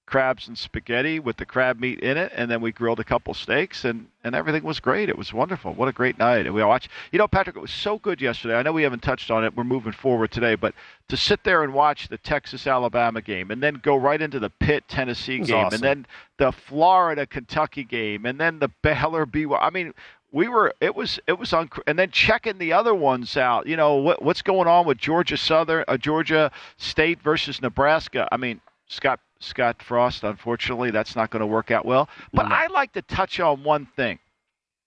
crabs 0.10 0.48
and 0.48 0.58
spaghetti 0.58 1.20
with 1.20 1.38
the 1.38 1.46
crab 1.46 1.80
meat 1.80 2.00
in 2.00 2.18
it, 2.18 2.32
and 2.36 2.50
then 2.50 2.62
we 2.62 2.72
grilled 2.72 3.00
a 3.00 3.04
couple 3.04 3.32
steaks, 3.36 3.86
and, 3.86 4.08
and 4.24 4.34
everything 4.34 4.64
was 4.64 4.80
great. 4.80 5.08
It 5.08 5.18
was 5.18 5.32
wonderful. 5.32 5.74
What 5.74 5.88
a 5.88 5.92
great 5.92 6.18
night. 6.18 6.48
And 6.48 6.56
we 6.56 6.64
watched, 6.64 6.90
you 7.12 7.20
know, 7.20 7.28
Patrick, 7.28 7.56
it 7.56 7.60
was 7.60 7.72
so 7.72 8.00
good 8.00 8.20
yesterday. 8.20 8.56
I 8.56 8.64
know 8.64 8.72
we 8.72 8.82
haven't 8.82 9.04
touched 9.04 9.30
on 9.30 9.46
it. 9.46 9.56
We're 9.56 9.64
moving 9.64 9.92
forward 9.92 10.32
today, 10.32 10.56
but 10.56 10.74
to 11.10 11.16
sit 11.16 11.44
there 11.44 11.64
and 11.64 11.76
watch 11.76 12.08
the 12.08 12.18
Texas 12.18 12.66
Alabama 12.66 13.22
game, 13.22 13.52
and 13.52 13.62
then 13.62 13.76
go 13.76 13.96
right 13.96 14.20
into 14.20 14.40
the 14.40 14.50
Pitt 14.50 14.86
Tennessee 14.88 15.40
game, 15.40 15.56
awesome. 15.56 15.76
and 15.76 15.84
then 15.84 16.06
the 16.38 16.52
Florida 16.52 17.28
Kentucky 17.28 17.84
game, 17.84 18.26
and 18.26 18.40
then 18.40 18.58
the 18.58 18.70
Baylor 18.82 19.28
BYU. 19.28 19.60
I 19.62 19.70
mean, 19.70 19.94
we 20.32 20.48
were 20.48 20.74
it 20.82 20.96
was 20.96 21.20
it 21.28 21.38
was 21.38 21.54
on 21.54 21.70
and 21.88 21.98
then 21.98 22.10
checking 22.12 22.58
the 22.60 22.72
other 22.74 22.94
ones 22.94 23.36
out 23.36 23.66
you 23.66 23.76
know 23.76 23.96
what 23.96 24.22
what's 24.22 24.44
going 24.44 24.68
on 24.68 24.86
with 24.86 25.00
Georgia 25.00 25.36
Southern 25.36 25.84
uh, 25.88 25.98
Georgia 25.98 26.52
State 26.78 27.20
versus 27.20 27.60
Nebraska 27.64 28.28
I 28.32 28.38
mean 28.38 28.62
Scott 28.88 29.20
Scott 29.40 29.82
Frost. 29.82 30.24
Unfortunately, 30.24 30.92
that's 30.92 31.16
not 31.16 31.30
going 31.30 31.42
to 31.42 31.48
work 31.48 31.72
out 31.72 31.86
well. 31.86 32.10
But 32.34 32.50
no. 32.50 32.56
I'd 32.56 32.72
like 32.72 32.94
to 32.94 33.02
touch 33.02 33.40
on 33.40 33.64
one 33.64 33.88
thing. 33.96 34.20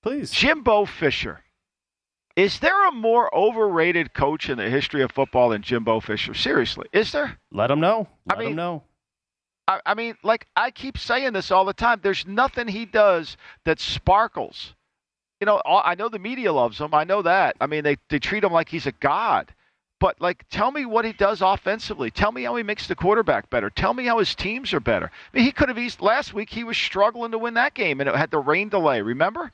Please. 0.03 0.31
Jimbo 0.31 0.85
Fisher. 0.85 1.41
Is 2.35 2.61
there 2.61 2.89
a 2.89 2.93
more 2.93 3.35
overrated 3.35 4.15
coach 4.15 4.49
in 4.49 4.57
the 4.57 4.71
history 4.71 5.03
of 5.03 5.13
football 5.13 5.51
than 5.51 5.63
Jimbo 5.63 6.01
Fisher? 6.01 6.33
Seriously, 6.33 6.89
is 6.93 7.13
there? 7.13 7.39
Let 7.51 7.71
him 7.71 7.81
know. 7.81 8.09
Let 8.27 8.39
I 8.39 8.41
mean, 8.41 8.51
him 8.51 8.57
know. 8.57 8.83
I, 9.69 9.81
I 9.85 9.95
mean, 9.95 10.17
like 10.23 10.47
I 10.57 10.71
keep 10.71 10.97
saying 10.97 11.35
this 11.35 11.51
all 11.51 11.65
the 11.65 11.75
time. 11.75 12.01
There's 12.03 12.27
nothing 12.27 12.69
he 12.69 12.87
does 12.87 13.37
that 13.65 13.81
sparkles. 13.81 14.75
You 15.41 15.47
know, 15.47 15.61
I 15.67 15.95
know 15.97 16.09
the 16.09 16.19
media 16.19 16.53
loves 16.53 16.79
him. 16.79 16.95
I 16.95 17.05
know 17.05 17.23
that. 17.23 17.57
I 17.61 17.67
mean, 17.67 17.85
they, 17.85 17.97
they 18.09 18.19
treat 18.19 18.45
him 18.45 18.53
like 18.53 18.69
he's 18.69 18.87
a 18.87 18.93
god. 18.93 19.53
But 20.03 20.21
like, 20.21 20.45
tell 20.51 20.73
me 20.73 20.85
what 20.85 21.05
he 21.05 21.13
does 21.13 21.43
offensively. 21.43 22.11
Tell 22.11 22.33
me 22.33 22.43
how 22.43 22.57
he 22.57 22.65
makes 22.65 22.89
the 22.89 22.97
quarterback 22.97 23.49
better. 23.51 23.71
Tell 23.71 23.95
me 23.95 24.05
how 24.05 24.19
his 24.19 24.35
teams 24.35 24.75
are 24.75 24.81
better. 24.81 25.07
I 25.07 25.37
mean, 25.37 25.45
he 25.45 25.53
could 25.53 25.69
have 25.69 25.79
eased 25.79 26.01
last 26.01 26.35
week. 26.35 26.51
He 26.51 26.65
was 26.65 26.77
struggling 26.77 27.31
to 27.31 27.39
win 27.39 27.55
that 27.55 27.73
game, 27.73 28.01
and 28.01 28.09
it 28.09 28.17
had 28.17 28.33
the 28.33 28.41
rain 28.41 28.69
delay. 28.69 29.01
Remember? 29.01 29.53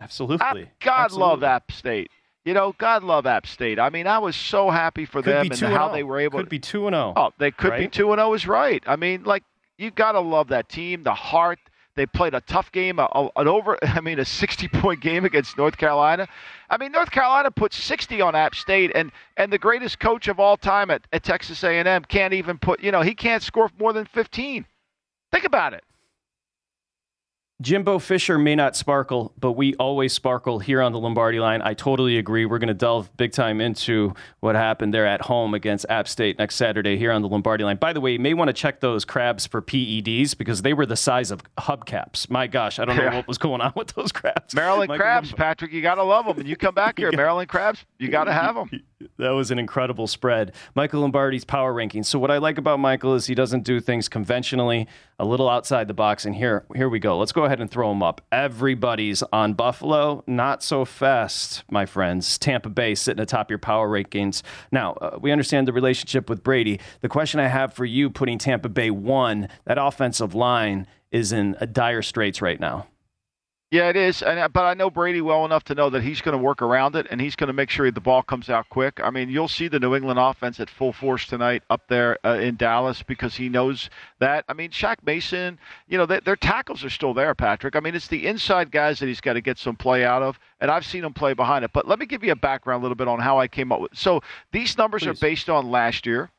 Absolutely. 0.00 0.68
Ah, 0.68 0.70
God 0.78 1.04
Absolutely. 1.06 1.28
love 1.28 1.42
App 1.42 1.72
State. 1.72 2.12
You 2.44 2.54
know, 2.54 2.76
God 2.78 3.02
love 3.02 3.26
App 3.26 3.44
State. 3.44 3.80
I 3.80 3.90
mean, 3.90 4.06
I 4.06 4.20
was 4.20 4.36
so 4.36 4.70
happy 4.70 5.04
for 5.04 5.20
Could 5.20 5.32
them 5.32 5.46
and 5.50 5.58
how 5.58 5.86
and 5.86 5.90
oh. 5.90 5.94
they 5.94 6.04
were 6.04 6.20
able. 6.20 6.38
Could 6.38 6.48
be 6.48 6.60
two 6.60 6.86
and 6.86 6.94
zero. 6.94 7.12
Oh, 7.16 7.32
they 7.38 7.50
could 7.50 7.76
be 7.76 7.88
two 7.88 8.12
and 8.12 8.20
zero 8.20 8.34
is 8.34 8.46
right. 8.46 8.84
I 8.86 8.94
mean, 8.94 9.24
like 9.24 9.42
you 9.78 9.90
gotta 9.90 10.20
love 10.20 10.46
that 10.48 10.68
team, 10.68 11.02
the 11.02 11.12
heart. 11.12 11.58
They 11.96 12.06
played 12.06 12.34
a 12.34 12.42
tough 12.42 12.70
game, 12.72 12.98
a, 12.98 13.28
an 13.36 13.48
over. 13.48 13.78
I 13.82 14.00
mean, 14.00 14.18
a 14.18 14.22
60-point 14.22 15.00
game 15.00 15.24
against 15.24 15.56
North 15.56 15.76
Carolina. 15.76 16.28
I 16.70 16.76
mean, 16.76 16.92
North 16.92 17.10
Carolina 17.10 17.50
put 17.50 17.72
60 17.72 18.20
on 18.20 18.34
App 18.34 18.54
State, 18.54 18.92
and 18.94 19.10
and 19.36 19.52
the 19.52 19.58
greatest 19.58 19.98
coach 19.98 20.28
of 20.28 20.38
all 20.38 20.56
time 20.56 20.90
at, 20.90 21.06
at 21.12 21.24
Texas 21.24 21.64
A&M 21.64 22.04
can't 22.04 22.34
even 22.34 22.58
put. 22.58 22.82
You 22.82 22.92
know, 22.92 23.02
he 23.02 23.14
can't 23.14 23.42
score 23.42 23.70
more 23.78 23.92
than 23.92 24.04
15. 24.06 24.66
Think 25.32 25.44
about 25.44 25.72
it. 25.72 25.84
Jimbo 27.62 27.98
Fisher 27.98 28.36
may 28.38 28.54
not 28.54 28.76
sparkle, 28.76 29.32
but 29.40 29.52
we 29.52 29.74
always 29.76 30.12
sparkle 30.12 30.58
here 30.58 30.82
on 30.82 30.92
the 30.92 30.98
Lombardi 30.98 31.40
line. 31.40 31.62
I 31.62 31.72
totally 31.72 32.18
agree. 32.18 32.44
We're 32.44 32.58
going 32.58 32.68
to 32.68 32.74
delve 32.74 33.16
big 33.16 33.32
time 33.32 33.62
into 33.62 34.12
what 34.40 34.54
happened 34.56 34.92
there 34.92 35.06
at 35.06 35.22
home 35.22 35.54
against 35.54 35.86
App 35.88 36.06
State 36.06 36.38
next 36.38 36.56
Saturday 36.56 36.98
here 36.98 37.10
on 37.10 37.22
the 37.22 37.28
Lombardi 37.28 37.64
line. 37.64 37.78
By 37.78 37.94
the 37.94 38.00
way, 38.02 38.12
you 38.12 38.18
may 38.18 38.34
want 38.34 38.48
to 38.48 38.52
check 38.52 38.80
those 38.80 39.06
crabs 39.06 39.46
for 39.46 39.62
PEDs 39.62 40.36
because 40.36 40.60
they 40.60 40.74
were 40.74 40.84
the 40.84 40.96
size 40.96 41.30
of 41.30 41.42
hubcaps. 41.56 42.28
My 42.28 42.46
gosh, 42.46 42.78
I 42.78 42.84
don't 42.84 42.96
know 42.96 43.04
Yeah. 43.04 43.16
what 43.16 43.26
was 43.26 43.38
going 43.38 43.62
on 43.62 43.72
with 43.76 43.94
those 43.94 44.12
crabs. 44.12 44.54
Maryland 44.54 44.88
Michael 44.90 45.00
crabs, 45.02 45.32
Patrick. 45.32 45.72
You 45.72 45.80
gotta 45.80 46.02
love 46.02 46.26
them. 46.26 46.38
And 46.38 46.46
you 46.46 46.56
come 46.56 46.74
back 46.74 46.98
here, 46.98 47.10
Maryland 47.10 47.48
crabs. 47.48 47.86
You 47.98 48.08
gotta 48.08 48.34
have 48.34 48.54
them. 48.54 48.68
That 49.18 49.30
was 49.30 49.50
an 49.50 49.58
incredible 49.58 50.06
spread. 50.06 50.52
Michael 50.74 51.02
Lombardi's 51.02 51.44
power 51.44 51.72
rankings. 51.74 52.06
So 52.06 52.18
what 52.18 52.30
I 52.30 52.38
like 52.38 52.56
about 52.58 52.80
Michael 52.80 53.14
is 53.14 53.26
he 53.26 53.34
doesn't 53.34 53.62
do 53.62 53.78
things 53.78 54.08
conventionally, 54.08 54.88
a 55.18 55.24
little 55.24 55.48
outside 55.50 55.86
the 55.86 55.94
box. 55.94 56.24
And 56.24 56.34
here, 56.34 56.64
here 56.74 56.88
we 56.88 56.98
go. 56.98 57.18
Let's 57.18 57.32
go 57.32 57.44
ahead 57.46 57.60
and 57.60 57.70
throw 57.70 57.88
them 57.88 58.02
up. 58.02 58.20
Everybody's 58.30 59.22
on 59.32 59.54
Buffalo. 59.54 60.22
Not 60.26 60.62
so 60.62 60.84
fast, 60.84 61.64
my 61.70 61.86
friends. 61.86 62.38
Tampa 62.38 62.68
Bay 62.68 62.94
sitting 62.94 63.22
atop 63.22 63.50
your 63.50 63.58
power 63.58 63.88
rankings. 63.88 64.42
Now 64.70 64.92
uh, 64.94 65.18
we 65.20 65.32
understand 65.32 65.66
the 65.66 65.72
relationship 65.72 66.28
with 66.28 66.42
Brady. 66.42 66.80
The 67.00 67.08
question 67.08 67.40
I 67.40 67.48
have 67.48 67.72
for 67.72 67.84
you, 67.84 68.10
putting 68.10 68.38
Tampa 68.38 68.68
Bay 68.68 68.90
one, 68.90 69.48
that 69.64 69.78
offensive 69.78 70.34
line 70.34 70.86
is 71.10 71.32
in 71.32 71.56
dire 71.72 72.02
straits 72.02 72.42
right 72.42 72.60
now. 72.60 72.86
Yeah, 73.72 73.88
it 73.88 73.96
is. 73.96 74.22
And, 74.22 74.38
uh, 74.38 74.48
but 74.48 74.64
I 74.64 74.74
know 74.74 74.90
Brady 74.90 75.20
well 75.20 75.44
enough 75.44 75.64
to 75.64 75.74
know 75.74 75.90
that 75.90 76.04
he's 76.04 76.20
going 76.20 76.36
to 76.36 76.42
work 76.42 76.62
around 76.62 76.94
it 76.94 77.08
and 77.10 77.20
he's 77.20 77.34
going 77.34 77.48
to 77.48 77.52
make 77.52 77.68
sure 77.68 77.90
the 77.90 78.00
ball 78.00 78.22
comes 78.22 78.48
out 78.48 78.68
quick. 78.68 79.00
I 79.02 79.10
mean, 79.10 79.28
you'll 79.28 79.48
see 79.48 79.66
the 79.66 79.80
New 79.80 79.96
England 79.96 80.20
offense 80.20 80.60
at 80.60 80.70
full 80.70 80.92
force 80.92 81.26
tonight 81.26 81.64
up 81.68 81.82
there 81.88 82.16
uh, 82.24 82.34
in 82.34 82.54
Dallas 82.54 83.02
because 83.02 83.34
he 83.34 83.48
knows 83.48 83.90
that. 84.20 84.44
I 84.48 84.52
mean, 84.52 84.70
Shaq 84.70 84.98
Mason, 85.04 85.58
you 85.88 85.98
know, 85.98 86.06
they, 86.06 86.20
their 86.20 86.36
tackles 86.36 86.84
are 86.84 86.90
still 86.90 87.12
there, 87.12 87.34
Patrick. 87.34 87.74
I 87.74 87.80
mean, 87.80 87.96
it's 87.96 88.06
the 88.06 88.28
inside 88.28 88.70
guys 88.70 89.00
that 89.00 89.06
he's 89.06 89.20
got 89.20 89.32
to 89.32 89.40
get 89.40 89.58
some 89.58 89.74
play 89.74 90.04
out 90.04 90.22
of, 90.22 90.38
and 90.60 90.70
I've 90.70 90.86
seen 90.86 91.04
him 91.04 91.12
play 91.12 91.32
behind 91.34 91.64
it. 91.64 91.72
But 91.72 91.88
let 91.88 91.98
me 91.98 92.06
give 92.06 92.22
you 92.22 92.30
a 92.30 92.36
background 92.36 92.82
a 92.82 92.84
little 92.84 92.96
bit 92.96 93.08
on 93.08 93.18
how 93.18 93.40
I 93.40 93.48
came 93.48 93.72
up 93.72 93.80
with. 93.80 93.96
So 93.96 94.20
these 94.52 94.78
numbers 94.78 95.08
are 95.08 95.14
based 95.14 95.50
on 95.50 95.72
last 95.72 96.06
year. 96.06 96.30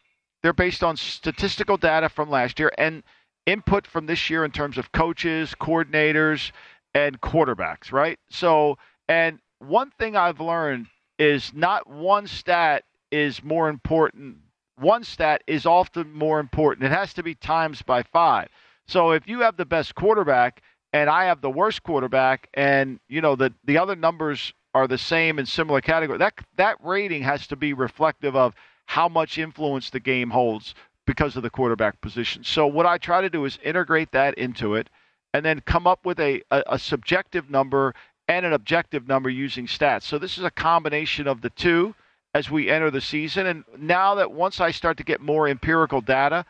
They're 0.44 0.54
based 0.54 0.82
on 0.82 0.96
statistical 0.96 1.76
data 1.76 2.08
from 2.08 2.30
last 2.30 2.58
year 2.58 2.72
and 2.78 3.04
input 3.46 3.86
from 3.88 4.06
this 4.06 4.30
year 4.30 4.46
in 4.46 4.52
terms 4.52 4.78
of 4.78 4.92
coaches, 4.92 5.56
coordinators, 5.60 6.52
and 6.98 7.22
quarterbacks, 7.22 7.92
right? 7.92 8.18
So, 8.32 8.80
and 9.08 9.38
one 9.60 9.92
thing 10.00 10.16
I've 10.16 10.40
learned 10.40 10.88
is 11.20 11.54
not 11.54 11.88
one 11.88 12.26
stat 12.26 12.86
is 13.12 13.44
more 13.44 13.70
important. 13.70 14.38
One 14.80 15.04
stat 15.04 15.44
is 15.46 15.68
often 15.68 16.12
more 16.12 16.40
important. 16.40 16.88
It 16.88 16.92
has 16.92 17.14
to 17.14 17.24
be 17.24 17.36
times 17.36 17.84
by 17.84 18.02
five. 18.02 18.50
So 18.88 19.12
if 19.12 19.28
you 19.28 19.42
have 19.42 19.58
the 19.58 19.66
best 19.66 19.94
quarterback 19.94 20.64
and 20.92 21.08
I 21.08 21.26
have 21.26 21.42
the 21.42 21.52
worst 21.52 21.84
quarterback, 21.84 22.50
and 22.56 23.00
you 23.08 23.22
know 23.22 23.36
the 23.36 23.54
the 23.64 23.78
other 23.78 23.96
numbers 23.96 24.54
are 24.74 24.88
the 24.88 24.98
same 24.98 25.38
in 25.38 25.46
similar 25.46 25.82
category, 25.82 26.18
that 26.18 26.34
that 26.56 26.78
rating 26.84 27.22
has 27.22 27.46
to 27.48 27.56
be 27.56 27.74
reflective 27.74 28.36
of 28.36 28.56
how 28.88 29.08
much 29.08 29.38
influence 29.38 29.92
the 29.92 30.00
game 30.00 30.32
holds 30.32 30.74
because 31.06 31.36
of 31.36 31.44
the 31.44 31.50
quarterback 31.52 32.02
position. 32.02 32.44
So 32.44 32.66
what 32.66 32.88
I 32.88 32.98
try 32.98 33.22
to 33.22 33.30
do 33.30 33.46
is 33.46 33.60
integrate 33.64 34.12
that 34.14 34.34
into 34.34 34.74
it 34.74 34.90
and 35.34 35.46
then 35.46 35.62
come 35.62 35.88
up 35.88 36.06
with 36.06 36.20
a, 36.20 36.42
a, 36.52 36.64
a 36.68 36.80
subjective 36.80 37.50
number 37.50 37.94
and 38.28 38.46
an 38.46 38.54
objective 38.54 39.08
number 39.08 39.30
using 39.30 39.68
stats. 39.68 40.04
So 40.04 40.18
this 40.18 40.38
is 40.38 40.44
a 40.44 40.52
combination 40.52 41.28
of 41.28 41.42
the 41.42 41.50
two 41.52 41.96
as 42.34 42.52
we 42.52 42.70
enter 42.70 42.92
the 42.92 43.02
season. 43.02 43.48
And 43.48 43.64
now 43.78 44.16
that 44.16 44.32
once 44.32 44.60
I 44.60 44.72
start 44.72 44.98
to 44.98 45.04
get 45.04 45.22
more 45.22 45.48
empirical 45.48 46.02
data 46.02 46.46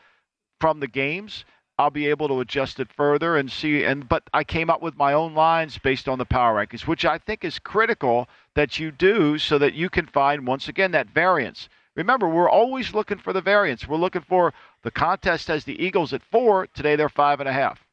from 0.59 0.79
the 0.79 0.87
games, 0.87 1.45
I'll 1.79 1.91
be 1.91 2.07
able 2.07 2.27
to 2.29 2.39
adjust 2.39 2.79
it 2.79 2.91
further 2.91 3.37
and 3.37 3.51
see. 3.51 3.83
And 3.83 4.09
but 4.09 4.23
I 4.33 4.43
came 4.43 4.69
up 4.69 4.81
with 4.81 4.97
my 4.97 5.13
own 5.13 5.35
lines 5.35 5.77
based 5.77 6.07
on 6.07 6.17
the 6.17 6.25
power 6.25 6.55
rankings, 6.55 6.87
which 6.87 7.05
I 7.05 7.19
think 7.19 7.45
is 7.45 7.59
critical 7.59 8.27
that 8.55 8.79
you 8.79 8.91
do 8.91 9.37
so 9.37 9.59
that 9.59 9.75
you 9.75 9.89
can 9.89 10.07
find 10.07 10.47
once 10.47 10.67
again 10.67 10.91
that 10.91 11.09
variance. 11.09 11.69
Remember, 11.95 12.27
we're 12.27 12.49
always 12.49 12.93
looking 12.93 13.17
for 13.19 13.33
the 13.33 13.41
variance. 13.41 13.87
We're 13.87 13.97
looking 13.97 14.21
for 14.23 14.53
the 14.81 14.91
contest 14.91 15.47
has 15.47 15.65
the 15.65 15.83
Eagles 15.83 16.13
at 16.13 16.23
four. 16.23 16.67
Today 16.67 16.95
they're 16.95 17.09
five 17.09 17.39
and 17.39 17.49
a 17.49 17.53
half. 17.53 17.86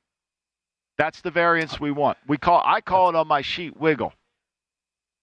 That's 0.96 1.20
the 1.20 1.30
variance 1.30 1.80
we 1.80 1.90
want. 1.90 2.18
We 2.26 2.38
call 2.38 2.62
I 2.64 2.80
call 2.80 3.08
it 3.08 3.14
on 3.16 3.26
my 3.26 3.42
sheet 3.42 3.76
wiggle. 3.76 4.12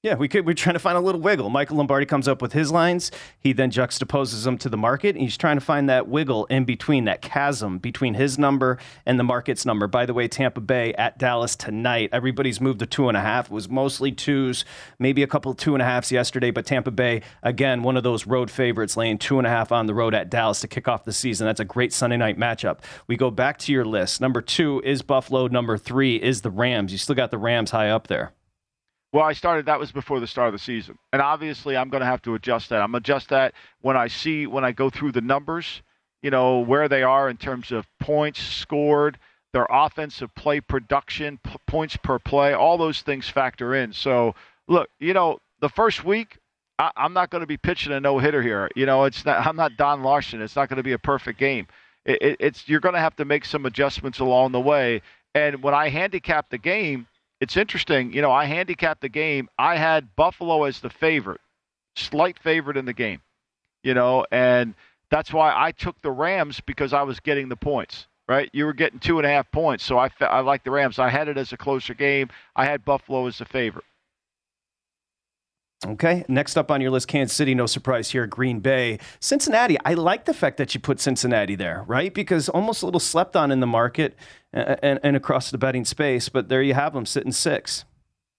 Yeah, 0.04 0.16
we 0.16 0.28
could. 0.28 0.48
We're 0.48 0.56
trying 0.56 0.74
to 0.74 0.80
find 0.80 0.98
a 0.98 1.02
little 1.02 1.22
wiggle. 1.22 1.52
Michael 1.52 1.78
Lombardi 1.78 2.08
comes 2.08 2.28
up 2.28 2.42
with 2.42 2.54
his 2.54 2.72
lines. 2.72 3.12
He 3.40 3.54
then 3.54 3.70
juxtaposes 3.70 4.44
them 4.44 4.58
to 4.58 4.68
the 4.68 4.78
market. 4.78 5.10
And 5.10 5.22
he's 5.22 5.38
trying 5.38 5.58
to 5.58 5.64
find 5.64 5.88
that 5.90 6.08
wiggle 6.08 6.46
in 6.46 6.66
between, 6.66 7.06
that 7.06 7.22
chasm 7.22 7.78
between 7.78 8.16
his 8.16 8.40
number 8.40 8.80
and 9.06 9.20
the 9.20 9.24
market's 9.24 9.64
number. 9.64 9.86
By 9.86 10.08
the 10.08 10.16
way, 10.16 10.28
Tampa 10.28 10.60
Bay 10.60 10.96
at 10.96 11.20
Dallas 11.20 11.56
tonight. 11.56 12.10
Everybody's 12.14 12.60
moved 12.60 12.80
to 12.80 12.88
two 12.88 13.10
and 13.10 13.18
a 13.18 13.22
half. 13.22 13.46
It 13.46 13.52
was 13.52 13.70
mostly 13.70 14.12
twos, 14.12 14.66
maybe 14.98 15.22
a 15.22 15.28
couple 15.28 15.54
two 15.54 15.76
and 15.76 15.84
a 15.84 15.86
halves 15.86 16.12
yesterday. 16.12 16.50
But 16.50 16.66
Tampa 16.66 16.90
Bay, 16.90 17.22
again, 17.44 17.84
one 17.84 17.96
of 17.96 18.02
those 18.02 18.26
road 18.26 18.50
favorites, 18.50 18.98
laying 18.98 19.20
two 19.20 19.38
and 19.38 19.46
a 19.46 19.52
half 19.52 19.72
on 19.72 19.86
the 19.86 19.94
road 19.94 20.16
at 20.16 20.32
Dallas 20.32 20.62
to 20.62 20.68
kick 20.68 20.88
off 20.88 21.04
the 21.04 21.14
season. 21.14 21.46
That's 21.46 21.60
a 21.60 21.66
great 21.66 21.94
Sunday 21.94 22.18
night 22.18 22.40
matchup. 22.40 22.80
We 23.06 23.18
go 23.18 23.30
back 23.30 23.60
to 23.60 23.72
your 23.72 23.86
list. 23.86 24.20
Number 24.20 24.42
two 24.42 24.82
is 24.84 25.04
Buffalo. 25.04 25.46
Number 25.46 25.78
three 25.78 26.16
is 26.16 26.42
the 26.42 26.50
Rams. 26.50 26.92
You 26.92 26.98
still 26.98 27.14
got 27.14 27.30
the 27.30 27.38
Rams 27.38 27.70
high 27.70 27.92
up 27.92 28.08
there. 28.08 28.34
Well, 29.13 29.26
I 29.26 29.34
started. 29.34 29.65
That 29.65 29.80
was 29.80 29.91
before 29.91 30.19
the 30.21 30.28
start 30.28 30.47
of 30.47 30.54
the 30.54 30.60
season, 30.60 30.97
and 31.12 31.21
obviously, 31.21 31.76
I'm 31.76 31.89
going 31.89 32.02
to 32.02 32.08
have 32.08 32.21
to 32.24 32.36
adjust 32.36 32.69
that. 32.69 32.82
I'm 32.82 32.95
adjust 32.95 33.30
that 33.30 33.54
when 33.82 33.97
I 33.97 34.08
see 34.08 34.47
when 34.47 34.63
I 34.63 34.71
go 34.71 34.89
through 34.89 35.12
the 35.12 35.21
numbers. 35.21 35.82
You 36.21 36.30
know 36.30 36.60
where 36.60 36.88
they 36.88 37.02
are 37.02 37.30
in 37.30 37.38
terms 37.38 37.71
of 37.71 37.88
points 38.00 38.41
scored, 38.41 39.17
their 39.54 39.65
offensive 39.69 40.34
play 40.36 40.62
production, 40.62 41.39
p- 41.43 41.56
points 41.65 41.97
per 41.97 42.19
play. 42.19 42.54
All 42.54 42.78
those 42.78 43.02
things 43.02 43.28
factor 43.28 43.74
in. 43.74 43.91
So, 43.91 44.36
look, 44.67 44.88
you 45.00 45.15
know, 45.15 45.39
the 45.62 45.69
first 45.69 46.06
week, 46.06 46.38
I, 46.78 46.91
I'm 46.95 47.13
not 47.13 47.32
going 47.32 47.41
to 47.41 47.47
be 47.47 47.58
pitching 47.58 47.91
a 47.91 48.00
no 48.00 48.19
hitter 48.19 48.41
here. 48.41 48.69
You 48.76 48.86
know, 48.86 49.06
it's 49.06 49.26
not. 49.26 49.45
I'm 49.45 49.56
not 49.56 49.78
Don 49.78 50.04
Larsen. 50.04 50.41
It's 50.41 50.56
not 50.56 50.69
going 50.69 50.78
to 50.78 50.84
be 50.84 50.93
a 50.93 51.00
perfect 51.00 51.39
game. 51.39 51.67
It, 52.06 52.38
it's 52.39 52.69
you're 52.69 52.80
going 52.80 52.95
to 52.95 53.02
have 53.02 53.15
to 53.17 53.26
make 53.26 53.45
some 53.45 53.65
adjustments 53.65 54.19
along 54.19 54.52
the 54.52 54.62
way. 54.62 55.02
And 55.34 55.63
when 55.63 55.74
I 55.74 55.89
handicap 55.89 56.50
the 56.50 56.58
game 56.60 57.08
it's 57.42 57.58
interesting. 57.58 58.14
You 58.14 58.22
know, 58.22 58.32
I 58.32 58.46
handicapped 58.46 59.02
the 59.02 59.10
game. 59.10 59.50
I 59.58 59.76
had 59.76 60.16
Buffalo 60.16 60.64
as 60.64 60.80
the 60.80 60.92
favorite, 60.92 61.42
slight 61.96 62.40
favorite 62.40 62.78
in 62.78 62.86
the 62.86 62.94
game. 62.94 63.22
You 63.84 63.96
know, 63.96 64.26
and 64.32 64.76
that's 65.10 65.34
why 65.34 65.54
I 65.54 65.72
took 65.72 66.00
the 66.02 66.12
Rams 66.12 66.62
because 66.62 66.94
I 66.94 67.02
was 67.02 67.20
getting 67.20 67.50
the 67.50 67.58
points. 67.58 68.08
Right, 68.28 68.50
you 68.54 68.66
were 68.66 68.74
getting 68.74 69.00
two 69.00 69.18
and 69.18 69.26
a 69.26 69.30
half 69.30 69.52
points, 69.52 69.84
so 69.84 69.98
I 69.98 70.08
fe- 70.08 70.26
I 70.26 70.40
like 70.40 70.64
the 70.64 70.72
Rams. 70.72 71.00
I 71.00 71.10
had 71.10 71.28
it 71.28 71.38
as 71.38 71.52
a 71.52 71.58
closer 71.58 71.94
game. 71.94 72.30
I 72.56 72.64
had 72.64 72.86
Buffalo 72.86 73.28
as 73.28 73.40
the 73.40 73.46
favorite. 73.46 73.84
Okay. 75.86 76.24
Next 76.28 76.58
up 76.58 76.70
on 76.70 76.80
your 76.80 76.91
list, 76.91 77.08
Kansas 77.08 77.36
City, 77.36 77.56
no 77.56 77.65
surprise 77.65 78.12
here, 78.12 78.28
Green 78.28 78.60
Bay. 78.60 79.00
Cincinnati, 79.20 79.78
I 79.84 79.96
like 79.96 80.26
the 80.26 80.34
fact 80.34 80.58
that 80.58 80.76
you 80.76 80.80
put 80.80 81.00
Cincinnati 81.00 81.56
there, 81.56 81.84
right? 81.88 82.13
Because 82.13 82.50
almost 82.50 82.84
a 82.84 82.86
little 82.86 83.00
slept 83.00 83.36
on 83.36 83.52
in 83.52 83.62
the 83.62 83.67
market 83.67 84.15
and, 84.54 85.00
and, 85.02 85.15
across 85.15 85.50
the 85.50 85.58
betting 85.58 85.86
space, 85.86 86.30
but 86.30 86.50
there 86.50 86.62
you 86.62 86.76
have 86.76 86.94
them 86.94 87.06
sitting 87.06 87.32
six. 87.32 87.86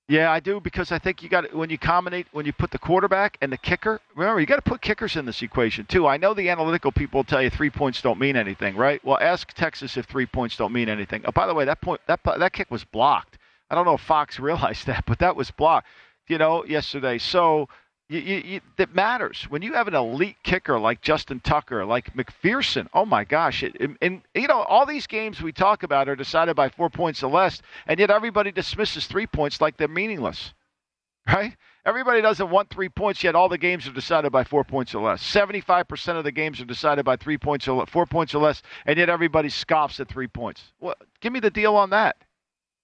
Yeah, 0.08 0.30
I 0.30 0.40
do 0.40 0.60
because 0.60 0.92
I 0.92 0.98
think 0.98 1.22
you 1.22 1.28
got 1.28 1.54
when 1.54 1.70
you 1.70 1.78
combine 1.78 2.24
when 2.32 2.44
you 2.44 2.52
put 2.52 2.70
the 2.70 2.78
quarterback 2.78 3.38
and 3.40 3.50
the 3.50 3.56
kicker. 3.56 4.00
Remember, 4.14 4.40
you 4.40 4.46
got 4.46 4.56
to 4.56 4.70
put 4.70 4.82
kickers 4.82 5.16
in 5.16 5.24
this 5.24 5.40
equation 5.42 5.86
too. 5.86 6.06
I 6.06 6.16
know 6.16 6.34
the 6.34 6.50
analytical 6.50 6.92
people 6.92 7.24
tell 7.24 7.40
you 7.40 7.50
three 7.50 7.70
points 7.70 8.02
don't 8.02 8.18
mean 8.18 8.36
anything, 8.36 8.76
right? 8.76 9.02
Well, 9.04 9.18
ask 9.20 9.52
Texas 9.54 9.96
if 9.96 10.04
three 10.06 10.26
points 10.26 10.56
don't 10.56 10.72
mean 10.72 10.88
anything. 10.88 11.22
Oh, 11.24 11.32
by 11.32 11.46
the 11.46 11.54
way, 11.54 11.64
that 11.64 11.80
point 11.80 12.00
that 12.08 12.20
that 12.24 12.52
kick 12.52 12.70
was 12.70 12.84
blocked. 12.84 13.38
I 13.70 13.74
don't 13.74 13.86
know 13.86 13.94
if 13.94 14.02
Fox 14.02 14.38
realized 14.50 14.86
that, 14.86 15.04
but 15.06 15.18
that 15.20 15.34
was 15.34 15.50
blocked. 15.50 15.86
You 16.32 16.38
know, 16.38 16.64
yesterday. 16.64 17.18
So 17.18 17.68
you, 18.08 18.20
you, 18.20 18.60
you, 18.78 18.86
matters 18.94 19.44
when 19.50 19.60
you 19.60 19.74
have 19.74 19.86
an 19.86 19.94
elite 19.94 20.38
kicker 20.42 20.80
like 20.80 21.02
Justin 21.02 21.40
Tucker, 21.40 21.84
like 21.84 22.14
McPherson. 22.14 22.88
Oh 22.94 23.04
my 23.04 23.22
gosh! 23.24 23.62
It, 23.62 23.76
and, 23.78 23.98
and 24.00 24.22
you 24.34 24.48
know 24.48 24.62
all 24.62 24.86
these 24.86 25.06
games 25.06 25.42
we 25.42 25.52
talk 25.52 25.82
about 25.82 26.08
are 26.08 26.16
decided 26.16 26.56
by 26.56 26.70
four 26.70 26.88
points 26.88 27.22
or 27.22 27.30
less, 27.30 27.60
and 27.86 28.00
yet 28.00 28.10
everybody 28.10 28.50
dismisses 28.50 29.06
three 29.06 29.26
points 29.26 29.60
like 29.60 29.76
they're 29.76 29.88
meaningless, 29.88 30.54
right? 31.26 31.54
Everybody 31.84 32.22
doesn't 32.22 32.48
want 32.48 32.70
three 32.70 32.88
points, 32.88 33.22
yet 33.22 33.34
all 33.34 33.50
the 33.50 33.58
games 33.58 33.86
are 33.86 33.92
decided 33.92 34.32
by 34.32 34.44
four 34.44 34.64
points 34.64 34.94
or 34.94 35.02
less. 35.02 35.20
Seventy-five 35.20 35.86
percent 35.86 36.16
of 36.16 36.24
the 36.24 36.32
games 36.32 36.62
are 36.62 36.64
decided 36.64 37.04
by 37.04 37.16
three 37.16 37.36
points 37.36 37.68
or 37.68 37.84
four 37.84 38.06
points 38.06 38.34
or 38.34 38.42
less, 38.42 38.62
and 38.86 38.98
yet 38.98 39.10
everybody 39.10 39.50
scoffs 39.50 40.00
at 40.00 40.08
three 40.08 40.28
points. 40.28 40.72
Well, 40.80 40.94
give 41.20 41.34
me 41.34 41.40
the 41.40 41.50
deal 41.50 41.76
on 41.76 41.90
that. 41.90 42.16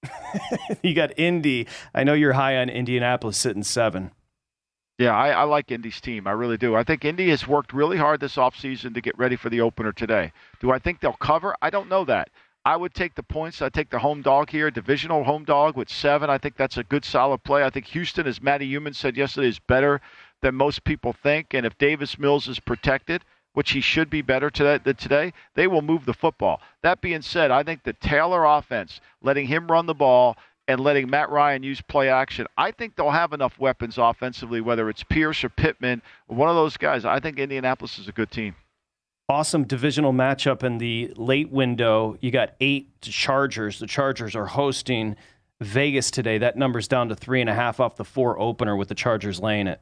you 0.82 0.94
got 0.94 1.18
Indy. 1.18 1.66
I 1.94 2.04
know 2.04 2.14
you're 2.14 2.34
high 2.34 2.56
on 2.56 2.68
Indianapolis 2.68 3.36
sitting 3.36 3.62
seven. 3.62 4.12
Yeah, 4.98 5.16
I, 5.16 5.30
I 5.30 5.42
like 5.44 5.70
Indy's 5.70 6.00
team. 6.00 6.26
I 6.26 6.32
really 6.32 6.56
do. 6.56 6.74
I 6.74 6.82
think 6.82 7.04
Indy 7.04 7.30
has 7.30 7.46
worked 7.46 7.72
really 7.72 7.98
hard 7.98 8.18
this 8.18 8.34
offseason 8.34 8.94
to 8.94 9.00
get 9.00 9.16
ready 9.16 9.36
for 9.36 9.48
the 9.48 9.60
opener 9.60 9.92
today. 9.92 10.32
Do 10.60 10.72
I 10.72 10.80
think 10.80 10.98
they'll 10.98 11.12
cover? 11.12 11.54
I 11.62 11.70
don't 11.70 11.88
know 11.88 12.04
that. 12.06 12.30
I 12.64 12.76
would 12.76 12.94
take 12.94 13.14
the 13.14 13.22
points. 13.22 13.62
I 13.62 13.68
take 13.68 13.90
the 13.90 14.00
home 14.00 14.22
dog 14.22 14.50
here, 14.50 14.70
divisional 14.70 15.22
home 15.22 15.44
dog 15.44 15.76
with 15.76 15.88
seven. 15.88 16.28
I 16.28 16.36
think 16.36 16.56
that's 16.56 16.76
a 16.76 16.84
good, 16.84 17.04
solid 17.04 17.44
play. 17.44 17.62
I 17.62 17.70
think 17.70 17.86
Houston, 17.86 18.26
as 18.26 18.42
Matt 18.42 18.60
Youmans 18.60 18.96
said 18.96 19.16
yesterday, 19.16 19.48
is 19.48 19.60
better 19.60 20.00
than 20.42 20.56
most 20.56 20.82
people 20.82 21.12
think. 21.12 21.54
And 21.54 21.64
if 21.64 21.78
Davis 21.78 22.18
Mills 22.18 22.48
is 22.48 22.58
protected, 22.58 23.24
which 23.58 23.72
he 23.72 23.80
should 23.80 24.08
be 24.08 24.22
better 24.22 24.50
today 24.50 24.78
today, 24.92 25.32
they 25.56 25.66
will 25.66 25.82
move 25.82 26.04
the 26.04 26.14
football. 26.14 26.60
That 26.84 27.00
being 27.00 27.22
said, 27.22 27.50
I 27.50 27.64
think 27.64 27.82
the 27.82 27.92
Taylor 27.92 28.44
offense, 28.44 29.00
letting 29.20 29.48
him 29.48 29.66
run 29.66 29.86
the 29.86 29.96
ball 29.96 30.36
and 30.68 30.78
letting 30.78 31.10
Matt 31.10 31.28
Ryan 31.28 31.64
use 31.64 31.80
play 31.80 32.08
action, 32.08 32.46
I 32.56 32.70
think 32.70 32.94
they'll 32.94 33.10
have 33.10 33.32
enough 33.32 33.58
weapons 33.58 33.98
offensively, 33.98 34.60
whether 34.60 34.88
it's 34.88 35.02
Pierce 35.02 35.42
or 35.42 35.48
Pittman, 35.48 36.02
one 36.28 36.48
of 36.48 36.54
those 36.54 36.76
guys. 36.76 37.04
I 37.04 37.18
think 37.18 37.40
Indianapolis 37.40 37.98
is 37.98 38.06
a 38.06 38.12
good 38.12 38.30
team. 38.30 38.54
Awesome 39.28 39.64
divisional 39.64 40.12
matchup 40.12 40.62
in 40.62 40.78
the 40.78 41.12
late 41.16 41.50
window. 41.50 42.16
You 42.20 42.30
got 42.30 42.54
eight 42.60 43.00
Chargers. 43.00 43.80
The 43.80 43.88
Chargers 43.88 44.36
are 44.36 44.46
hosting 44.46 45.16
Vegas 45.60 46.12
today. 46.12 46.38
That 46.38 46.56
number's 46.56 46.86
down 46.86 47.08
to 47.08 47.16
three 47.16 47.40
and 47.40 47.50
a 47.50 47.54
half 47.54 47.80
off 47.80 47.96
the 47.96 48.04
four 48.04 48.38
opener 48.38 48.76
with 48.76 48.86
the 48.86 48.94
Chargers 48.94 49.40
laying 49.40 49.66
it. 49.66 49.80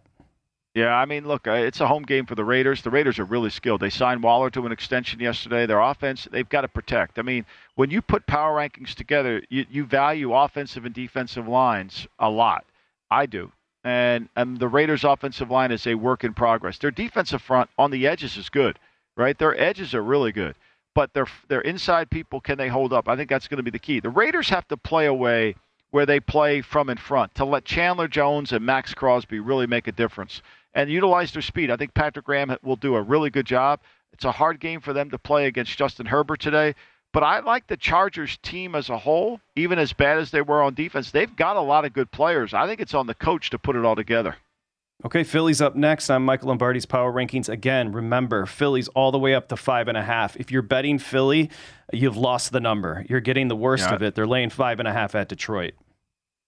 Yeah, 0.77 0.95
I 0.95 1.07
mean, 1.07 1.27
look, 1.27 1.47
uh, 1.47 1.53
it's 1.53 1.81
a 1.81 1.87
home 1.87 2.03
game 2.03 2.27
for 2.27 2.35
the 2.35 2.45
Raiders. 2.45 2.83
The 2.83 2.91
Raiders 2.91 3.19
are 3.19 3.25
really 3.25 3.49
skilled. 3.49 3.81
They 3.81 3.89
signed 3.89 4.23
Waller 4.23 4.51
to 4.51 4.67
an 4.67 4.73
extension 4.73 5.21
yesterday. 5.21 5.65
Their 5.65 5.81
offense, 5.81 6.29
they've 6.31 6.47
got 6.51 6.61
to 6.61 6.69
protect. 6.69 7.19
I 7.19 7.23
mean, 7.23 7.47
when 7.77 7.89
you 7.91 8.03
put 8.03 8.27
power 8.27 8.55
rankings 8.55 8.95
together, 8.95 9.43
you, 9.49 9.65
you 9.71 9.87
value 9.87 10.35
offensive 10.35 10.85
and 10.85 10.95
defensive 10.95 11.49
lines 11.49 12.07
a 12.19 12.29
lot. 12.29 12.67
I 13.11 13.25
do. 13.25 13.53
And, 13.85 14.29
and 14.37 14.59
the 14.59 14.69
Raiders' 14.69 15.03
offensive 15.03 15.51
line 15.51 15.73
is 15.73 15.87
a 15.87 15.95
work 15.95 16.25
in 16.25 16.35
progress. 16.35 16.77
Their 16.77 16.91
defensive 16.91 17.41
front 17.41 17.71
on 17.79 17.91
the 17.91 18.07
edges 18.07 18.37
is 18.37 18.51
good, 18.51 18.79
right? 19.17 19.39
Their 19.39 19.59
edges 19.59 19.95
are 19.95 20.03
really 20.03 20.31
good. 20.31 20.57
But 20.95 21.15
their, 21.15 21.27
their 21.49 21.63
inside 21.63 22.11
people, 22.11 22.43
can 22.43 22.59
they 22.59 22.69
hold 22.69 22.93
up? 22.93 23.09
I 23.09 23.17
think 23.17 23.31
that's 23.31 23.49
going 23.49 23.57
to 23.57 23.63
be 23.63 23.71
the 23.71 23.79
key. 23.79 24.01
The 24.01 24.11
Raiders 24.11 24.51
have 24.51 24.69
to 24.69 24.77
play 24.77 25.07
away 25.07 25.55
where 25.91 26.05
they 26.05 26.21
play 26.21 26.61
from 26.61 26.91
in 26.91 26.99
front 26.99 27.35
to 27.37 27.47
let 27.47 27.65
Chandler 27.65 28.09
Jones 28.09 28.53
and 28.53 28.67
Maxx 28.67 28.93
Crosby 28.93 29.41
really 29.41 29.67
make 29.67 29.89
a 29.89 29.93
difference 29.93 30.43
and 30.77 30.91
utilize 30.91 31.33
their 31.33 31.43
speed. 31.43 31.71
I 31.71 31.77
think 31.77 31.95
Patrick 31.95 32.27
Graham 32.27 32.55
will 32.63 32.77
do 32.77 32.95
a 32.95 33.03
really 33.03 33.31
good 33.31 33.47
job. 33.47 33.81
It's 34.13 34.27
a 34.27 34.31
hard 34.31 34.61
game 34.61 34.81
for 34.81 34.93
them 34.93 35.11
to 35.11 35.19
play 35.19 35.47
against 35.47 35.77
Justin 35.77 36.07
Herbert 36.07 36.39
today. 36.39 36.75
But 37.13 37.23
I 37.23 37.41
like 37.41 37.67
the 37.67 37.79
Chargers 37.79 38.37
team 38.43 38.75
as 38.75 38.91
a 38.91 38.99
whole, 38.99 39.41
even 39.57 39.79
as 39.79 39.95
bad 39.95 40.19
as 40.19 40.31
they 40.31 40.43
were 40.43 40.63
on 40.63 40.75
defense. 40.75 41.11
They've 41.11 41.35
got 41.35 41.57
a 41.57 41.63
lot 41.63 41.87
of 41.87 41.95
good 41.95 42.11
players. 42.11 42.53
I 42.53 42.67
think 42.67 42.81
it's 42.81 42.93
on 42.93 43.07
the 43.07 43.15
coach 43.15 43.49
to 43.51 43.59
put 43.59 43.75
it 43.75 43.87
all 43.87 43.97
together. 43.97 44.37
Okay, 45.05 45.25
Philly's 45.25 45.63
up 45.63 45.77
next. 45.77 46.11
I'm 46.11 46.25
Michael 46.25 46.49
Lombardi's 46.49 46.87
Power 46.87 47.13
Rankings. 47.13 47.49
Again, 47.49 47.93
remember, 47.93 48.45
Philly's 48.45 48.89
all 48.89 49.13
the 49.13 49.19
way 49.19 49.35
up 49.35 49.49
to 49.49 49.57
five 49.57 49.89
and 49.89 49.97
a 49.97 50.03
half. 50.03 50.37
If 50.37 50.51
you're 50.51 50.63
betting 50.63 50.99
Philly, 50.99 51.51
you've 51.93 52.17
lost 52.17 52.53
the 52.53 52.61
number. 52.61 53.05
You're 53.09 53.21
getting 53.21 53.49
the 53.49 53.57
worst 53.57 53.89
yeah. 53.89 53.95
of 53.95 54.03
it. 54.03 54.15
They're 54.15 54.27
laying 54.27 54.51
five 54.51 54.79
and 54.79 54.89
a 54.89 54.93
half 54.93 55.15
at 55.15 55.29
Detroit. 55.29 55.75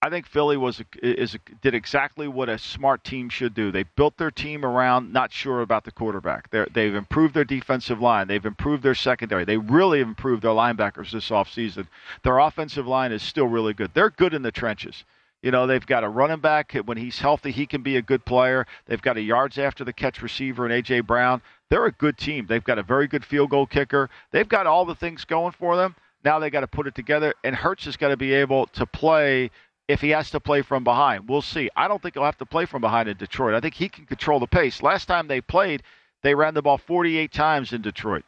I 0.01 0.09
think 0.09 0.27
Philly 0.27 0.55
was 0.55 0.81
is 1.03 1.35
did 1.61 1.75
exactly 1.75 2.27
what 2.27 2.47
a 2.47 2.57
smart 2.57 3.03
team 3.03 3.27
should 3.27 3.53
do. 3.53 3.69
They 3.69 3.83
built 3.83 4.17
their 4.17 4.31
team 4.31 4.63
around 4.63 5.11
not 5.11 5.33
sure 5.33 5.61
about 5.61 5.83
the 5.83 5.91
quarterback. 5.91 6.49
they 6.51 6.65
they've 6.71 6.95
improved 6.95 7.33
their 7.33 7.43
defensive 7.43 7.99
line. 7.99 8.27
They've 8.27 8.45
improved 8.45 8.81
their 8.81 8.95
secondary. 8.95 9.43
They 9.43 9.57
really 9.57 9.99
improved 9.99 10.43
their 10.43 10.51
linebackers 10.51 11.11
this 11.11 11.29
offseason. 11.29 11.87
Their 12.23 12.39
offensive 12.39 12.87
line 12.87 13.11
is 13.11 13.21
still 13.21 13.47
really 13.47 13.73
good. 13.73 13.91
They're 13.93 14.09
good 14.09 14.33
in 14.33 14.41
the 14.41 14.53
trenches. 14.53 15.03
You 15.41 15.51
know, 15.51 15.67
they've 15.67 15.85
got 15.85 16.05
a 16.05 16.09
running 16.09 16.39
back. 16.39 16.73
When 16.73 16.97
he's 16.97 17.19
healthy, 17.19 17.51
he 17.51 17.65
can 17.65 17.81
be 17.81 17.97
a 17.97 18.01
good 18.01 18.23
player. 18.23 18.65
They've 18.85 19.01
got 19.01 19.17
a 19.17 19.21
yards 19.21 19.57
after 19.57 19.83
the 19.83 19.93
catch 19.93 20.21
receiver 20.21 20.65
in 20.65 20.71
A.J. 20.71 21.01
Brown. 21.01 21.41
They're 21.69 21.85
a 21.85 21.91
good 21.91 22.17
team. 22.17 22.45
They've 22.45 22.63
got 22.63 22.79
a 22.79 22.83
very 22.83 23.07
good 23.07 23.25
field 23.25 23.49
goal 23.49 23.65
kicker. 23.65 24.09
They've 24.31 24.49
got 24.49 24.65
all 24.65 24.85
the 24.85 24.95
things 24.95 25.25
going 25.25 25.51
for 25.51 25.75
them. 25.75 25.95
Now 26.23 26.39
they 26.39 26.49
got 26.49 26.61
to 26.61 26.67
put 26.67 26.87
it 26.87 26.95
together, 26.95 27.33
and 27.45 27.55
Hurts 27.55 27.85
has 27.85 27.95
got 27.95 28.09
to 28.09 28.17
be 28.17 28.33
able 28.33 28.67
to 28.67 28.85
play 28.85 29.51
if 29.89 30.01
he 30.01 30.11
has 30.11 30.29
to 30.29 30.39
play 30.39 30.61
from 30.61 30.83
behind. 30.83 31.27
We'll 31.27 31.41
see. 31.41 31.69
I 31.75 31.87
don't 31.87 31.99
think 31.99 32.13
he'll 32.13 32.23
have 32.23 32.37
to 32.37 32.45
play 32.45 32.65
from 32.65 32.79
behind 32.79 33.09
in 33.09 33.17
Detroit. 33.17 33.55
I 33.55 33.59
think 33.59 33.73
he 33.73 33.89
can 33.89 34.05
control 34.05 34.39
the 34.39 34.47
pace. 34.47 34.83
Last 34.83 35.07
time 35.07 35.27
they 35.27 35.41
played, 35.41 35.81
they 36.21 36.35
ran 36.35 36.53
the 36.53 36.61
ball 36.61 36.77
48 36.77 37.33
times 37.33 37.73
in 37.73 37.81
Detroit, 37.81 38.23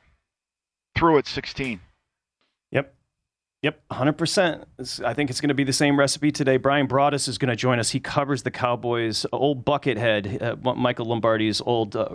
threw 0.96 1.18
it 1.18 1.28
16. 1.28 1.80
Yep. 2.72 2.96
Yep, 3.62 3.80
100%. 3.92 5.04
I 5.06 5.14
think 5.14 5.30
it's 5.30 5.40
going 5.40 5.50
to 5.50 5.54
be 5.54 5.64
the 5.64 5.72
same 5.72 6.00
recipe 6.00 6.32
today. 6.32 6.58
Bryan 6.58 6.88
Broaddus 6.88 7.28
is 7.28 7.38
going 7.38 7.50
to 7.50 7.56
join 7.56 7.78
us. 7.78 7.92
He 7.92 8.00
covers 8.00 8.42
the 8.42 8.50
Cowboys, 8.50 9.28
old 9.32 9.64
Buckethead, 9.64 10.42
uh, 10.42 10.74
Michael 10.74 11.06
Lombardi's 11.06 11.62
old 11.62 11.96
uh, 11.96 12.10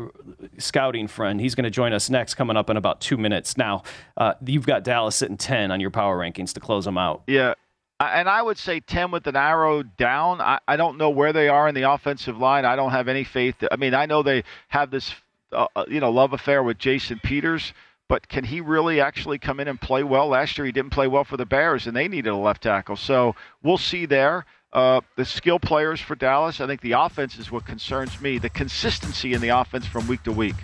scouting 0.58 1.06
friend. 1.06 1.40
He's 1.40 1.54
going 1.54 1.62
to 1.62 1.70
join 1.70 1.92
us 1.92 2.10
next, 2.10 2.34
coming 2.34 2.56
up 2.56 2.68
in 2.68 2.76
about 2.76 3.00
two 3.00 3.16
minutes. 3.16 3.56
Now, 3.56 3.84
uh, 4.16 4.34
you've 4.44 4.66
got 4.66 4.82
Dallas 4.82 5.14
sitting 5.14 5.36
10 5.36 5.70
on 5.70 5.78
your 5.78 5.90
power 5.90 6.18
rankings 6.18 6.52
to 6.54 6.58
close 6.58 6.84
them 6.84 6.98
out. 6.98 7.22
Yeah, 7.28 7.54
and 8.00 8.28
I 8.28 8.42
would 8.42 8.58
say 8.58 8.80
10 8.80 9.10
with 9.10 9.26
an 9.26 9.36
arrow 9.36 9.82
down. 9.82 10.40
I, 10.40 10.58
I 10.68 10.76
don't 10.76 10.98
know 10.98 11.10
where 11.10 11.32
they 11.32 11.48
are 11.48 11.68
in 11.68 11.74
the 11.74 11.90
offensive 11.90 12.38
line. 12.38 12.64
I 12.64 12.76
don't 12.76 12.90
have 12.90 13.08
any 13.08 13.24
faith. 13.24 13.56
I 13.70 13.76
mean, 13.76 13.94
I 13.94 14.06
know 14.06 14.22
they 14.22 14.44
have 14.68 14.90
this, 14.90 15.14
uh, 15.52 15.66
uh, 15.74 15.84
you 15.88 16.00
know, 16.00 16.10
love 16.10 16.32
affair 16.32 16.62
with 16.62 16.78
Jason 16.78 17.20
Peters, 17.22 17.72
but 18.08 18.28
can 18.28 18.44
he 18.44 18.60
really 18.60 19.00
actually 19.00 19.38
come 19.38 19.60
in 19.60 19.68
and 19.68 19.80
play 19.80 20.02
well? 20.02 20.28
Last 20.28 20.58
year 20.58 20.66
he 20.66 20.72
didn't 20.72 20.90
play 20.90 21.08
well 21.08 21.24
for 21.24 21.36
the 21.36 21.46
Bears, 21.46 21.86
and 21.86 21.96
they 21.96 22.08
needed 22.08 22.30
a 22.30 22.36
left 22.36 22.62
tackle. 22.62 22.96
So 22.96 23.34
we'll 23.62 23.78
see 23.78 24.06
there. 24.06 24.44
Uh, 24.72 25.00
the 25.16 25.24
skill 25.24 25.58
players 25.58 26.00
for 26.00 26.14
Dallas. 26.14 26.60
I 26.60 26.66
think 26.66 26.82
the 26.82 26.92
offense 26.92 27.38
is 27.38 27.50
what 27.50 27.64
concerns 27.64 28.20
me. 28.20 28.36
The 28.36 28.50
consistency 28.50 29.32
in 29.32 29.40
the 29.40 29.48
offense 29.48 29.86
from 29.86 30.06
week 30.06 30.22
to 30.24 30.32
week. 30.32 30.56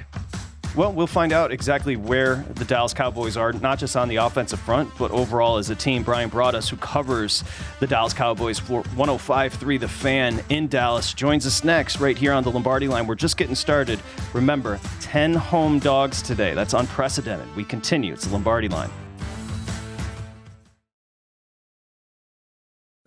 Well, 0.74 0.90
we'll 0.90 1.06
find 1.06 1.34
out 1.34 1.52
exactly 1.52 1.96
where 1.96 2.36
the 2.54 2.64
Dallas 2.64 2.94
Cowboys 2.94 3.36
are, 3.36 3.52
not 3.52 3.78
just 3.78 3.94
on 3.94 4.08
the 4.08 4.16
offensive 4.16 4.58
front, 4.58 4.90
but 4.98 5.10
overall 5.10 5.58
as 5.58 5.68
a 5.68 5.74
team. 5.74 6.02
Bryan 6.02 6.30
Broaddus, 6.30 6.70
who 6.70 6.76
covers 6.78 7.44
the 7.78 7.86
Dallas 7.86 8.14
Cowboys 8.14 8.58
for 8.58 8.82
105.3 8.82 9.78
The 9.78 9.86
Fan 9.86 10.42
in 10.48 10.68
Dallas, 10.68 11.12
joins 11.12 11.46
us 11.46 11.62
next 11.62 12.00
right 12.00 12.16
here 12.16 12.32
on 12.32 12.42
the 12.42 12.50
Lombardi 12.50 12.88
line. 12.88 13.06
We're 13.06 13.16
just 13.16 13.36
getting 13.36 13.54
started. 13.54 14.00
Remember, 14.32 14.80
10 15.00 15.34
home 15.34 15.78
dogs 15.78 16.22
today. 16.22 16.54
That's 16.54 16.72
unprecedented. 16.72 17.54
We 17.54 17.64
continue. 17.64 18.14
It's 18.14 18.24
the 18.24 18.32
Lombardi 18.32 18.68
line. 18.68 18.90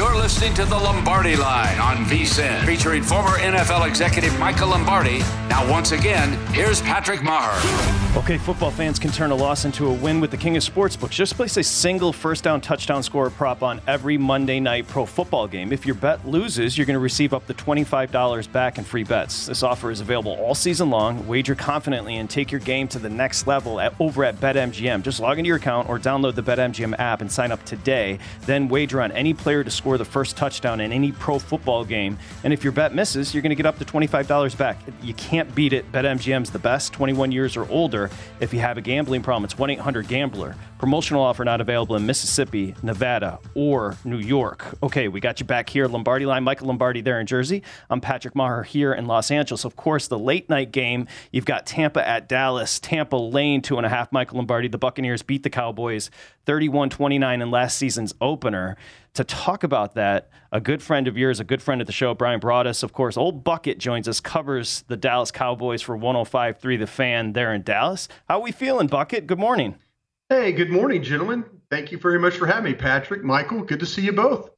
You're 0.00 0.16
listening 0.16 0.54
to 0.54 0.64
the 0.64 0.78
Lombardi 0.78 1.36
Line 1.36 1.78
on 1.78 2.06
VSIN, 2.06 2.64
featuring 2.64 3.02
former 3.02 3.36
NFL 3.38 3.86
executive 3.86 4.36
Michael 4.38 4.68
Lombardi. 4.68 5.18
Now, 5.50 5.70
once 5.70 5.92
again, 5.92 6.32
here's 6.54 6.80
Patrick 6.80 7.20
Meagher. 7.20 8.16
Okay, 8.16 8.38
football 8.38 8.70
fans 8.70 8.98
can 8.98 9.10
turn 9.10 9.30
a 9.30 9.34
loss 9.34 9.66
into 9.66 9.86
a 9.88 9.92
win 9.92 10.20
with 10.20 10.30
the 10.30 10.36
king 10.36 10.56
of 10.56 10.62
sportsbooks. 10.62 11.10
Just 11.10 11.34
place 11.34 11.56
a 11.58 11.62
single 11.62 12.14
first 12.14 12.42
down 12.42 12.62
touchdown 12.62 13.02
score 13.02 13.28
prop 13.28 13.62
on 13.62 13.80
every 13.86 14.16
Monday 14.16 14.58
night 14.58 14.88
pro 14.88 15.04
football 15.04 15.46
game. 15.46 15.70
If 15.70 15.84
your 15.84 15.96
bet 15.96 16.26
loses, 16.26 16.78
you're 16.78 16.86
going 16.86 16.94
to 16.94 17.00
receive 17.00 17.34
up 17.34 17.46
to 17.46 17.54
$25 17.54 18.50
back 18.52 18.78
in 18.78 18.84
free 18.84 19.04
bets. 19.04 19.46
This 19.46 19.62
offer 19.62 19.90
is 19.90 20.00
available 20.00 20.32
all 20.32 20.54
season 20.54 20.88
long. 20.88 21.26
Wager 21.28 21.54
confidently 21.54 22.16
and 22.16 22.30
take 22.30 22.50
your 22.50 22.60
game 22.60 22.88
to 22.88 22.98
the 22.98 23.10
next 23.10 23.46
level 23.46 23.78
at, 23.78 23.92
over 24.00 24.24
at 24.24 24.36
BetMGM. 24.40 25.02
Just 25.02 25.20
log 25.20 25.38
into 25.38 25.48
your 25.48 25.58
account 25.58 25.88
or 25.90 25.98
download 25.98 26.36
the 26.36 26.42
BetMGM 26.42 26.98
app 26.98 27.20
and 27.20 27.30
sign 27.30 27.52
up 27.52 27.62
today. 27.64 28.18
Then 28.46 28.68
wager 28.68 29.02
on 29.02 29.12
any 29.12 29.34
player 29.34 29.62
to 29.62 29.70
score 29.70 29.89
the 29.98 30.04
first 30.04 30.36
touchdown 30.36 30.80
in 30.80 30.92
any 30.92 31.12
pro 31.12 31.38
football 31.38 31.84
game. 31.84 32.18
And 32.44 32.52
if 32.52 32.64
your 32.64 32.72
bet 32.72 32.94
misses, 32.94 33.34
you're 33.34 33.42
going 33.42 33.50
to 33.50 33.56
get 33.56 33.66
up 33.66 33.78
to 33.78 33.84
$25 33.84 34.56
back. 34.56 34.78
You 35.02 35.14
can't 35.14 35.52
beat 35.54 35.72
it. 35.72 35.90
BetMGM's 35.92 36.50
the 36.50 36.58
best, 36.58 36.92
21 36.92 37.32
years 37.32 37.56
or 37.56 37.68
older. 37.68 38.10
If 38.40 38.52
you 38.52 38.60
have 38.60 38.78
a 38.78 38.80
gambling 38.80 39.22
problem, 39.22 39.44
it's 39.44 39.58
1 39.58 39.70
800 39.70 40.08
Gambler. 40.08 40.56
Promotional 40.78 41.22
offer 41.22 41.44
not 41.44 41.60
available 41.60 41.96
in 41.96 42.06
Mississippi, 42.06 42.74
Nevada, 42.82 43.38
or 43.54 43.96
New 44.04 44.18
York. 44.18 44.64
Okay, 44.82 45.08
we 45.08 45.20
got 45.20 45.38
you 45.38 45.44
back 45.44 45.68
here. 45.68 45.86
Lombardi 45.86 46.24
line, 46.24 46.42
Michael 46.42 46.68
Lombardi 46.68 47.02
there 47.02 47.20
in 47.20 47.26
Jersey. 47.26 47.62
I'm 47.90 48.00
Patrick 48.00 48.32
Meagher 48.32 48.64
here 48.64 48.94
in 48.94 49.04
Los 49.04 49.30
Angeles. 49.30 49.64
Of 49.64 49.76
course, 49.76 50.08
the 50.08 50.18
late 50.18 50.48
night 50.48 50.72
game, 50.72 51.06
you've 51.32 51.44
got 51.44 51.66
Tampa 51.66 52.06
at 52.06 52.28
Dallas. 52.28 52.80
Tampa 52.80 53.16
lane 53.16 53.60
two 53.60 53.76
and 53.76 53.84
a 53.84 53.90
half. 53.90 54.10
Michael 54.10 54.38
Lombardi. 54.38 54.68
The 54.68 54.78
Buccaneers 54.78 55.22
beat 55.22 55.42
the 55.42 55.50
Cowboys 55.50 56.10
31 56.46 56.90
29 56.90 57.42
in 57.42 57.50
last 57.50 57.76
season's 57.76 58.14
opener. 58.20 58.76
To 59.14 59.24
talk 59.24 59.64
about 59.64 59.94
that, 59.94 60.30
a 60.52 60.60
good 60.60 60.82
friend 60.82 61.08
of 61.08 61.18
yours, 61.18 61.40
a 61.40 61.44
good 61.44 61.60
friend 61.60 61.80
of 61.80 61.88
the 61.88 61.92
show, 61.92 62.14
Bryan 62.14 62.40
Broaddus, 62.40 62.84
of 62.84 62.92
course, 62.92 63.16
Old 63.16 63.42
Bucket 63.42 63.78
joins 63.78 64.06
us, 64.06 64.20
covers 64.20 64.84
the 64.86 64.96
Dallas 64.96 65.32
Cowboys 65.32 65.82
for 65.82 65.98
105.3 65.98 66.78
The 66.78 66.86
Fan 66.86 67.32
there 67.32 67.52
in 67.52 67.62
Dallas. 67.62 68.06
How 68.28 68.38
are 68.38 68.42
we 68.42 68.52
feeling, 68.52 68.86
Bucket? 68.86 69.26
Good 69.26 69.38
morning. 69.38 69.76
Hey, 70.28 70.52
good 70.52 70.70
morning, 70.70 71.02
gentlemen. 71.02 71.44
Thank 71.70 71.90
you 71.90 71.98
very 71.98 72.20
much 72.20 72.36
for 72.36 72.46
having 72.46 72.70
me, 72.70 72.74
Patrick. 72.74 73.24
Michael, 73.24 73.62
good 73.62 73.80
to 73.80 73.86
see 73.86 74.02
you 74.02 74.12
both. 74.12 74.50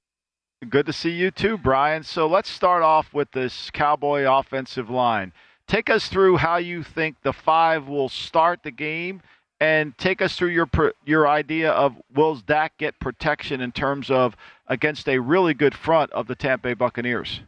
Good 0.69 0.85
to 0.85 0.93
see 0.93 1.11
you 1.11 1.31
too, 1.31 1.57
Bryan. 1.57 2.03
So 2.03 2.27
let's 2.27 2.51
start 2.51 2.83
off 2.83 3.15
with 3.15 3.31
this 3.33 3.71
Cowboy 3.71 4.31
offensive 4.31 4.91
line. 4.91 5.33
Take 5.67 5.89
us 5.89 6.09
through 6.09 6.37
how 6.37 6.59
you 6.59 6.83
think 6.83 7.17
the 7.23 7.33
five 7.33 7.89
will 7.89 8.11
start 8.11 8.63
the 8.63 8.71
game, 8.71 9.23
and 9.63 9.97
take 9.97 10.21
us 10.21 10.35
through 10.35 10.49
your 10.49 10.69
your 11.05 11.29
idea 11.29 11.71
of 11.71 11.95
will 12.13 12.35
Dak 12.35 12.77
get 12.79 12.99
protection 12.99 13.61
in 13.61 13.71
terms 13.71 14.11
of 14.11 14.37
against 14.67 15.09
a 15.09 15.21
really 15.21 15.55
good 15.55 15.73
front 15.73 16.11
of 16.11 16.27
the 16.27 16.35
Tampa 16.35 16.69
Bay 16.69 16.75
Buccaneers. 16.75 17.43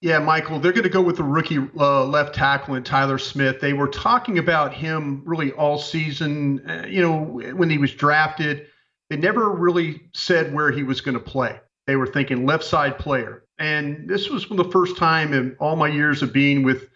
Yeah, 0.00 0.18
Michael, 0.18 0.58
they're 0.60 0.72
going 0.72 0.84
to 0.84 0.88
go 0.88 1.02
with 1.02 1.18
the 1.18 1.22
rookie 1.22 1.58
uh, 1.78 2.04
left 2.04 2.34
tackle 2.34 2.74
and 2.74 2.86
Tyler 2.86 3.18
Smith. 3.18 3.60
They 3.60 3.74
were 3.74 3.88
talking 3.88 4.38
about 4.38 4.72
him 4.72 5.22
really 5.26 5.52
all 5.52 5.78
season. 5.78 6.66
Uh, 6.68 6.86
you 6.86 7.02
know, 7.02 7.18
when 7.54 7.68
he 7.68 7.76
was 7.76 7.92
drafted, 7.92 8.66
they 9.10 9.16
never 9.18 9.50
really 9.50 10.08
said 10.14 10.54
where 10.54 10.70
he 10.70 10.84
was 10.84 11.02
going 11.02 11.18
to 11.18 11.20
play. 11.20 11.60
They 11.86 11.96
were 11.96 12.06
thinking 12.06 12.46
left 12.46 12.64
side 12.64 12.98
player. 12.98 13.44
And 13.58 14.08
this 14.08 14.30
was 14.30 14.46
the 14.48 14.70
first 14.70 14.96
time 14.96 15.34
in 15.34 15.54
all 15.60 15.76
my 15.76 15.88
years 15.88 16.22
of 16.22 16.32
being 16.32 16.62
with 16.62 16.88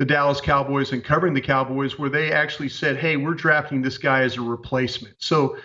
the 0.00 0.06
Dallas 0.06 0.40
Cowboys 0.40 0.92
and 0.92 1.04
covering 1.04 1.34
the 1.34 1.42
Cowboys 1.42 1.98
where 1.98 2.08
they 2.08 2.32
actually 2.32 2.70
said, 2.70 2.96
hey, 2.96 3.18
we're 3.18 3.34
drafting 3.34 3.82
this 3.82 3.98
guy 3.98 4.22
as 4.22 4.38
a 4.38 4.40
replacement. 4.40 5.14
So 5.18 5.58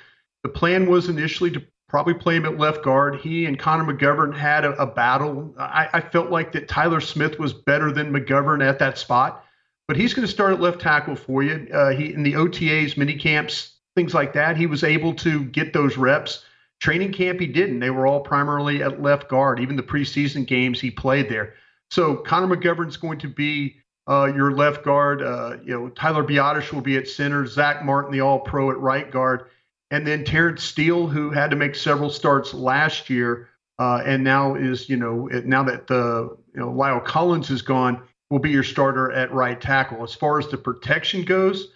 the 0.44 0.50
plan 0.50 0.90
was 0.90 1.08
initially 1.08 1.50
to 1.52 1.64
probably 1.88 2.16
play 2.16 2.36
him 2.36 2.46
at 2.46 2.58
left 2.58 2.84
guard. 2.84 3.16
He 3.22 3.46
and 3.46 3.58
Connor 3.58 3.94
McGovern 3.94 4.36
had 4.36 4.66
a, 4.66 4.74
a 4.74 4.86
battle. 4.86 5.56
I, 5.58 5.88
I, 5.94 6.02
felt 6.02 6.32
like 6.32 6.52
that 6.52 6.68
Tyler 6.68 7.00
Smith 7.00 7.40
was 7.40 7.54
better 7.54 7.94
than 7.94 8.12
McGovern 8.12 8.62
at 8.62 8.78
that 8.80 8.98
spot, 8.98 9.46
but 9.88 9.96
he's 9.96 10.14
going 10.14 10.28
to 10.28 10.34
start 10.34 10.52
at 10.52 10.60
left 10.60 10.82
tackle 10.82 11.16
for 11.16 11.42
you. 11.42 11.70
Uh, 11.74 11.92
he 11.92 12.14
in 12.14 12.22
the 12.22 12.34
OTAs, 12.34 12.98
mini 12.98 13.16
camps, 13.16 13.76
things 13.96 14.14
like 14.14 14.34
that. 14.34 14.58
He 14.58 14.66
was 14.66 14.84
able 14.84 15.14
to 15.16 15.46
get 15.46 15.72
those 15.72 15.96
reps. 15.96 16.44
Training 16.82 17.14
camp, 17.14 17.40
he 17.40 17.48
didn't. 17.48 17.80
They 17.80 17.90
were 17.90 18.06
all 18.06 18.20
primarily 18.20 18.84
at 18.84 19.02
left 19.02 19.30
guard. 19.30 19.62
Even 19.62 19.78
the 19.78 19.84
preseason 19.84 20.46
games, 20.46 20.82
he 20.82 20.92
played 20.92 21.30
there. 21.30 21.54
So 21.90 22.18
Connor 22.18 22.54
McGovern's 22.54 22.98
going 22.98 23.20
to 23.20 23.30
be 23.30 23.78
uh, 24.08 24.32
your 24.36 24.51
left 24.51 24.84
guard. 24.84 25.22
Uh, 25.22 25.58
you 25.64 25.74
know, 25.74 25.89
Tyler 25.89 26.24
Biadasz 26.24 26.72
will 26.72 26.82
be 26.82 26.97
at 26.97 27.08
center. 27.08 27.45
Zack 27.45 27.84
Martin, 27.84 28.12
the 28.12 28.22
All 28.22 28.39
Pro, 28.39 28.72
at 28.72 28.78
right 28.80 29.10
guard 29.10 29.47
and 29.91 30.06
then 30.06 30.24
Terence 30.24 30.64
Steele, 30.64 31.08
who 31.08 31.30
had 31.30 31.51
to 31.51 31.56
make 31.56 31.76
several 31.76 32.10
starts 32.10 32.53
last 32.53 33.10
year, 33.10 33.49
uh, 33.78 34.01
and 34.06 34.24
now 34.24 34.56
is 34.56 34.89
you 34.89 34.97
know 34.97 35.28
now 35.45 35.64
that 35.64 35.88
the 35.88 36.38
you 36.53 36.60
know 36.60 36.72
La'el 36.72 37.03
Collins 37.03 37.49
is 37.49 37.62
gone, 37.62 38.01
will 38.30 38.39
be 38.39 38.51
your 38.51 38.64
starter 38.64 39.12
at 39.12 39.32
right 39.32 39.60
tackle. 39.60 40.03
As 40.03 40.14
far 40.14 40.39
as 40.39 40.47
the 40.47 40.58
protection 40.58 41.24
goes, 41.24 41.70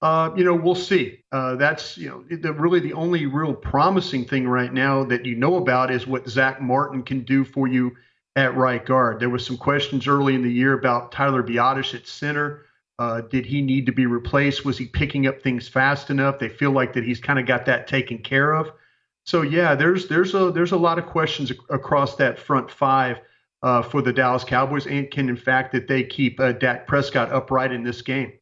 uh, 0.00 0.30
you 0.36 0.44
know 0.44 0.54
we'll 0.54 0.74
see. 0.74 1.18
Uh, 1.32 1.56
that's 1.56 1.98
you 1.98 2.08
know 2.08 2.36
the, 2.36 2.52
really 2.52 2.80
the 2.80 2.92
only 2.92 3.26
real 3.26 3.54
promising 3.54 4.24
thing 4.24 4.46
right 4.46 4.72
now 4.72 5.04
that 5.04 5.24
you 5.26 5.34
know 5.34 5.56
about 5.56 5.90
is 5.90 6.06
what 6.06 6.28
Zack 6.28 6.60
Martin 6.60 7.02
can 7.02 7.22
do 7.22 7.44
for 7.44 7.66
you 7.66 7.96
at 8.36 8.54
right 8.54 8.84
guard. 8.84 9.18
There 9.18 9.30
was 9.30 9.44
some 9.44 9.56
questions 9.56 10.06
early 10.06 10.34
in 10.34 10.42
the 10.42 10.52
year 10.52 10.74
about 10.74 11.10
Tyler 11.10 11.42
Biadasz 11.42 11.94
at 11.94 12.06
center. 12.06 12.66
Uh, 12.98 13.22
did 13.22 13.44
he 13.44 13.60
need 13.60 13.86
to 13.86 13.92
be 13.92 14.06
replaced? 14.06 14.64
Was 14.64 14.78
he 14.78 14.86
picking 14.86 15.26
up 15.26 15.42
things 15.42 15.68
fast 15.68 16.10
enough? 16.10 16.38
They 16.38 16.48
feel 16.48 16.70
like 16.70 16.92
that 16.92 17.04
he's 17.04 17.20
kind 17.20 17.38
of 17.38 17.46
got 17.46 17.66
that 17.66 17.88
taken 17.88 18.18
care 18.18 18.52
of. 18.52 18.70
So 19.24 19.42
yeah, 19.42 19.74
there's 19.74 20.06
there's 20.06 20.34
a 20.34 20.52
there's 20.52 20.72
a 20.72 20.76
lot 20.76 20.98
of 20.98 21.06
questions 21.06 21.50
ac- 21.50 21.60
across 21.68 22.16
that 22.16 22.38
front 22.38 22.70
five 22.70 23.18
uh, 23.62 23.82
for 23.82 24.00
the 24.00 24.12
Dallas 24.12 24.44
Cowboys, 24.44 24.86
and 24.86 25.10
can 25.10 25.28
in 25.28 25.36
fact 25.36 25.72
that 25.72 25.88
they 25.88 26.04
keep 26.04 26.38
uh, 26.38 26.52
Dak 26.52 26.86
Prescott 26.86 27.32
upright 27.32 27.72
in 27.72 27.82
this 27.82 28.02
game. 28.02 28.32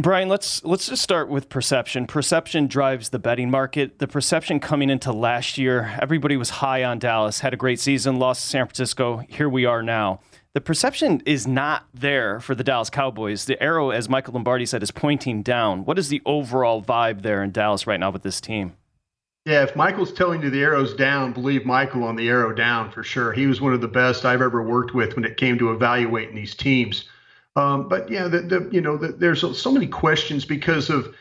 Bryan, 0.00 0.28
let's 0.28 0.64
let's 0.64 0.88
just 0.88 1.02
start 1.02 1.28
with 1.28 1.48
perception. 1.48 2.06
Perception 2.06 2.68
drives 2.68 3.08
the 3.08 3.18
betting 3.18 3.50
market. 3.50 3.98
The 3.98 4.06
perception 4.06 4.60
coming 4.60 4.90
into 4.90 5.12
last 5.12 5.58
year, 5.58 5.96
everybody 6.00 6.36
was 6.36 6.50
high 6.50 6.84
on 6.84 7.00
Dallas, 7.00 7.40
had 7.40 7.52
a 7.52 7.56
great 7.56 7.80
season, 7.80 8.18
lost 8.18 8.42
to 8.42 8.48
San 8.48 8.66
Francisco. 8.66 9.24
Here 9.28 9.48
we 9.48 9.64
are 9.64 9.82
now 9.82 10.20
the 10.58 10.60
perception 10.62 11.22
is 11.24 11.46
not 11.46 11.86
there 11.94 12.40
for 12.40 12.54
the 12.54 12.64
Dallas 12.64 12.90
Cowboys. 12.90 13.44
The 13.44 13.62
arrow, 13.62 13.90
as 13.90 14.08
Michael 14.08 14.34
Lombardi 14.34 14.66
said, 14.66 14.82
is 14.82 14.90
pointing 14.90 15.44
down. 15.44 15.84
What 15.84 16.00
is 16.00 16.08
the 16.08 16.20
overall 16.26 16.82
vibe 16.82 17.22
there 17.22 17.44
in 17.44 17.52
Dallas 17.52 17.86
right 17.86 18.00
now 18.00 18.10
with 18.10 18.22
this 18.22 18.40
team? 18.40 18.74
Yeah, 19.44 19.62
if 19.62 19.76
Michael's 19.76 20.12
telling 20.12 20.42
you 20.42 20.50
the 20.50 20.62
arrow's 20.62 20.94
down, 20.94 21.32
believe 21.32 21.64
Michael 21.64 22.02
on 22.02 22.16
the 22.16 22.28
arrow 22.28 22.52
down 22.52 22.90
for 22.90 23.04
sure. 23.04 23.32
He 23.32 23.46
was 23.46 23.60
one 23.60 23.72
of 23.72 23.80
the 23.80 23.86
best 23.86 24.24
I've 24.24 24.42
ever 24.42 24.60
worked 24.60 24.94
with 24.94 25.14
when 25.14 25.24
it 25.24 25.36
came 25.36 25.58
to 25.58 25.70
evaluating 25.70 26.34
these 26.34 26.56
teams. 26.56 27.04
Um, 27.58 27.88
but 27.88 28.10
yeah, 28.10 28.28
the, 28.28 28.40
the, 28.40 28.68
you 28.70 28.80
know, 28.80 28.96
the, 28.96 29.08
there's 29.08 29.40
so 29.58 29.72
many 29.72 29.86
questions 29.86 30.44
because 30.44 30.90
of 30.90 31.14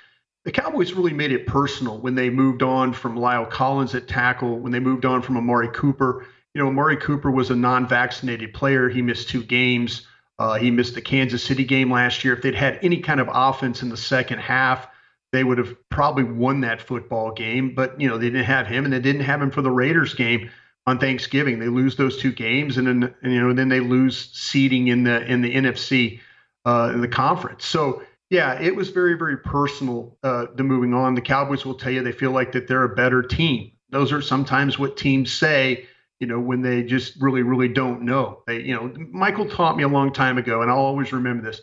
the 0.46 0.52
Cowboys 0.52 0.94
really 0.94 1.14
made 1.14 1.32
it 1.32 1.48
personal 1.48 1.98
when 2.00 2.16
they 2.16 2.30
moved 2.30 2.64
on 2.64 2.94
from 2.94 3.18
La'el 3.18 3.50
Collins 3.50 3.96
at 3.96 4.08
tackle, 4.08 4.60
when 4.60 4.72
they 4.72 4.80
moved 4.80 5.06
on 5.06 5.22
from 5.22 5.36
Amari 5.38 5.70
Cooper 5.74 6.26
you 6.58 6.64
know, 6.64 6.70
Amari 6.70 6.98
Cooper 6.98 7.30
was 7.30 7.52
a 7.52 7.56
non-vaccinated 7.56 8.52
player. 8.52 8.90
He 8.90 9.04
missed 9.04 9.30
two 9.30 9.44
games. 9.44 10.08
Uh, 10.40 10.56
he 10.56 10.72
missed 10.72 10.96
the 10.96 11.02
Kansas 11.02 11.44
City 11.44 11.64
game 11.64 11.92
last 11.92 12.24
year. 12.24 12.34
If 12.34 12.42
they'd 12.42 12.56
had 12.56 12.80
any 12.82 13.00
kind 13.00 13.20
of 13.20 13.30
offense 13.32 13.84
in 13.84 13.90
the 13.90 13.98
second 13.98 14.40
half, 14.40 14.88
they 15.32 15.44
would 15.44 15.60
have 15.60 15.78
probably 15.90 16.24
won 16.24 16.62
that 16.62 16.82
football 16.82 17.32
game. 17.32 17.76
But 17.76 18.02
you 18.02 18.10
know, 18.10 18.18
they 18.18 18.32
didn't 18.32 18.46
have 18.46 18.66
him, 18.66 18.86
and 18.86 18.92
they 18.92 19.00
didn't 19.00 19.22
have 19.22 19.40
him 19.40 19.52
for 19.52 19.62
the 19.62 19.70
Raiders 19.70 20.16
game 20.16 20.50
on 20.88 20.98
Thanksgiving. 20.98 21.60
They 21.60 21.68
lose 21.68 21.96
those 21.96 22.18
two 22.18 22.32
games, 22.32 22.80
and 22.80 22.88
then 22.88 23.16
and, 23.22 23.34
you 23.34 23.40
know, 23.40 23.54
then 23.54 23.70
they 23.70 23.80
lose 23.80 24.32
seeding 24.34 24.88
in 24.88 25.04
the 25.04 25.24
in 25.32 25.44
the 25.44 25.54
NFC 25.54 26.20
uh, 26.68 26.92
in 26.94 27.02
the 27.02 27.08
conference. 27.08 27.66
So 27.66 28.04
yeah, 28.30 28.60
it 28.62 28.76
was 28.76 28.90
very 28.90 29.16
very 29.24 29.38
personal. 29.38 30.18
Uh, 30.22 30.46
the 30.56 30.64
moving 30.64 30.94
on, 30.94 31.16
the 31.16 31.22
Cowboys 31.22 31.66
will 31.66 31.76
tell 31.82 31.92
you 31.92 32.04
they 32.04 32.12
feel 32.24 32.32
like 32.40 32.52
that 32.52 32.68
they're 32.68 32.84
a 32.92 32.96
better 32.96 33.22
team. 33.24 33.72
Those 33.90 34.12
are 34.12 34.22
sometimes 34.22 34.78
what 34.78 34.98
teams 34.98 35.32
say 35.32 35.88
you 36.20 36.28
know, 36.28 36.40
when 36.40 36.62
they 36.62 36.84
just 36.84 37.22
really, 37.22 37.44
really 37.44 37.68
don't 37.68 38.02
know. 38.02 38.42
They, 38.48 38.62
you 38.62 38.74
know, 38.74 38.92
Michael 39.12 39.48
taught 39.48 39.78
me 39.78 39.84
a 39.84 39.88
long 39.88 40.12
time 40.12 40.38
ago, 40.38 40.62
and 40.62 40.72
I'll 40.72 40.78
always 40.78 41.14
remember 41.14 41.44
this. 41.44 41.62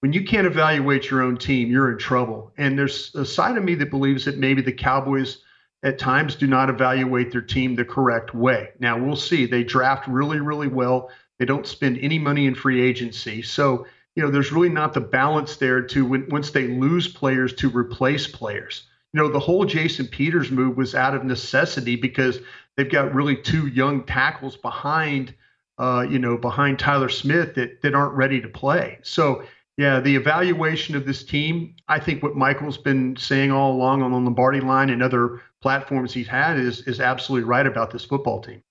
when 0.00 0.12
you 0.12 0.24
can't 0.24 0.46
evaluate 0.46 1.10
your 1.10 1.22
own 1.22 1.36
team, 1.36 1.70
you're 1.70 1.90
in 1.90 1.98
trouble. 1.98 2.52
And 2.58 2.78
there's 2.78 3.14
a 3.14 3.24
side 3.24 3.56
of 3.56 3.64
me 3.64 3.74
that 3.76 3.90
believes 3.90 4.24
that 4.26 4.38
maybe 4.38 4.62
the 4.62 4.72
Cowboys 4.72 5.38
at 5.82 5.98
times 5.98 6.36
do 6.36 6.46
not 6.46 6.70
evaluate 6.70 7.32
their 7.32 7.40
team 7.40 7.74
the 7.74 7.84
correct 7.84 8.34
way. 8.34 8.70
Now 8.78 8.98
we'll 8.98 9.16
see. 9.16 9.46
They 9.46 9.64
draft 9.64 10.06
really, 10.06 10.40
really 10.40 10.68
well. 10.68 11.10
They 11.38 11.44
don't 11.44 11.66
spend 11.66 11.98
any 11.98 12.18
money 12.18 12.46
in 12.46 12.54
free 12.54 12.80
agency. 12.80 13.42
So, 13.42 13.86
you 14.16 14.22
know, 14.22 14.30
there's 14.30 14.50
really 14.50 14.70
not 14.70 14.94
the 14.94 15.00
balance 15.00 15.56
there 15.56 15.82
to 15.82 16.04
when, 16.04 16.26
once 16.30 16.50
they 16.50 16.68
lose 16.68 17.06
players 17.06 17.52
to 17.54 17.68
replace 17.70 18.26
players. 18.26 18.84
You 19.12 19.20
know, 19.20 19.28
the 19.28 19.38
whole 19.38 19.64
Jason 19.64 20.06
Peters 20.06 20.50
move 20.50 20.76
was 20.76 20.94
out 20.94 21.14
of 21.14 21.22
necessity 21.22 21.96
because 21.96 22.40
they've 22.76 22.90
got 22.90 23.14
really 23.14 23.36
two 23.36 23.68
young 23.68 24.04
tackles 24.04 24.56
behind, 24.56 25.34
uh, 25.78 26.06
you 26.08 26.18
know, 26.18 26.36
behind 26.36 26.78
Tyler 26.78 27.10
Smith 27.10 27.54
that 27.54 27.82
that 27.82 27.94
aren't 27.94 28.14
ready 28.14 28.40
to 28.40 28.48
play. 28.48 28.98
So 29.02 29.44
yeah, 29.76 30.00
the 30.00 30.16
evaluation 30.16 30.96
of 30.96 31.04
this 31.04 31.22
team, 31.22 31.76
I 31.86 32.00
think 32.00 32.22
what 32.22 32.34
Michael's 32.34 32.78
been 32.78 33.16
saying 33.16 33.52
all 33.52 33.72
along 33.72 34.02
on 34.02 34.10
the 34.10 34.18
Lombardi 34.18 34.60
line 34.60 34.88
and 34.88 35.02
other 35.02 35.42
platforms 35.60 36.14
he's 36.14 36.28
had 36.28 36.58
is 36.58 36.80
is 36.82 37.00
absolutely 37.00 37.46
right 37.46 37.66
about 37.66 37.90
this 37.90 38.04
football 38.04 38.40
team. 38.40 38.62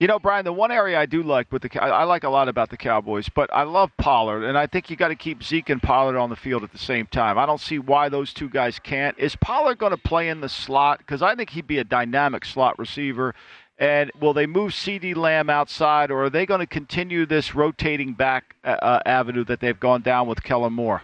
You 0.00 0.06
know, 0.06 0.20
Bryan, 0.20 0.44
the 0.44 0.52
one 0.52 0.70
area 0.70 0.96
I 0.98 1.06
do 1.06 1.24
like 1.24 1.50
with 1.50 1.62
the 1.62 1.82
I 1.82 2.04
like 2.04 2.22
a 2.22 2.28
lot 2.28 2.48
about 2.48 2.70
the 2.70 2.76
Cowboys, 2.76 3.28
but 3.28 3.52
I 3.52 3.64
love 3.64 3.90
Pollard, 3.96 4.44
and 4.44 4.56
I 4.56 4.68
think 4.68 4.90
you 4.90 4.96
got 4.96 5.08
to 5.08 5.16
keep 5.16 5.42
Zeke 5.42 5.70
and 5.70 5.82
Pollard 5.82 6.16
on 6.16 6.30
the 6.30 6.36
field 6.36 6.62
at 6.62 6.70
the 6.70 6.78
same 6.78 7.06
time. 7.06 7.36
I 7.36 7.46
don't 7.46 7.60
see 7.60 7.80
why 7.80 8.08
those 8.08 8.32
two 8.32 8.48
guys 8.48 8.78
can't. 8.78 9.18
Is 9.18 9.34
Pollard 9.34 9.78
going 9.78 9.90
to 9.90 9.96
play 9.96 10.28
in 10.28 10.40
the 10.40 10.48
slot? 10.48 10.98
Because 10.98 11.20
I 11.20 11.34
think 11.34 11.50
he'd 11.50 11.66
be 11.66 11.78
a 11.78 11.84
dynamic 11.84 12.44
slot 12.44 12.78
receiver. 12.78 13.34
And 13.76 14.12
will 14.20 14.34
they 14.34 14.46
move 14.46 14.72
CeeDee 14.72 15.16
Lamb 15.16 15.50
outside, 15.50 16.12
or 16.12 16.24
are 16.24 16.30
they 16.30 16.46
going 16.46 16.60
to 16.60 16.66
continue 16.66 17.26
this 17.26 17.56
rotating 17.56 18.12
back 18.12 18.54
uh, 18.62 18.76
uh, 18.80 19.00
avenue 19.04 19.44
that 19.44 19.58
they've 19.58 19.78
gone 19.78 20.02
down 20.02 20.28
with 20.28 20.44
Kellen 20.44 20.72
Moore? 20.72 21.02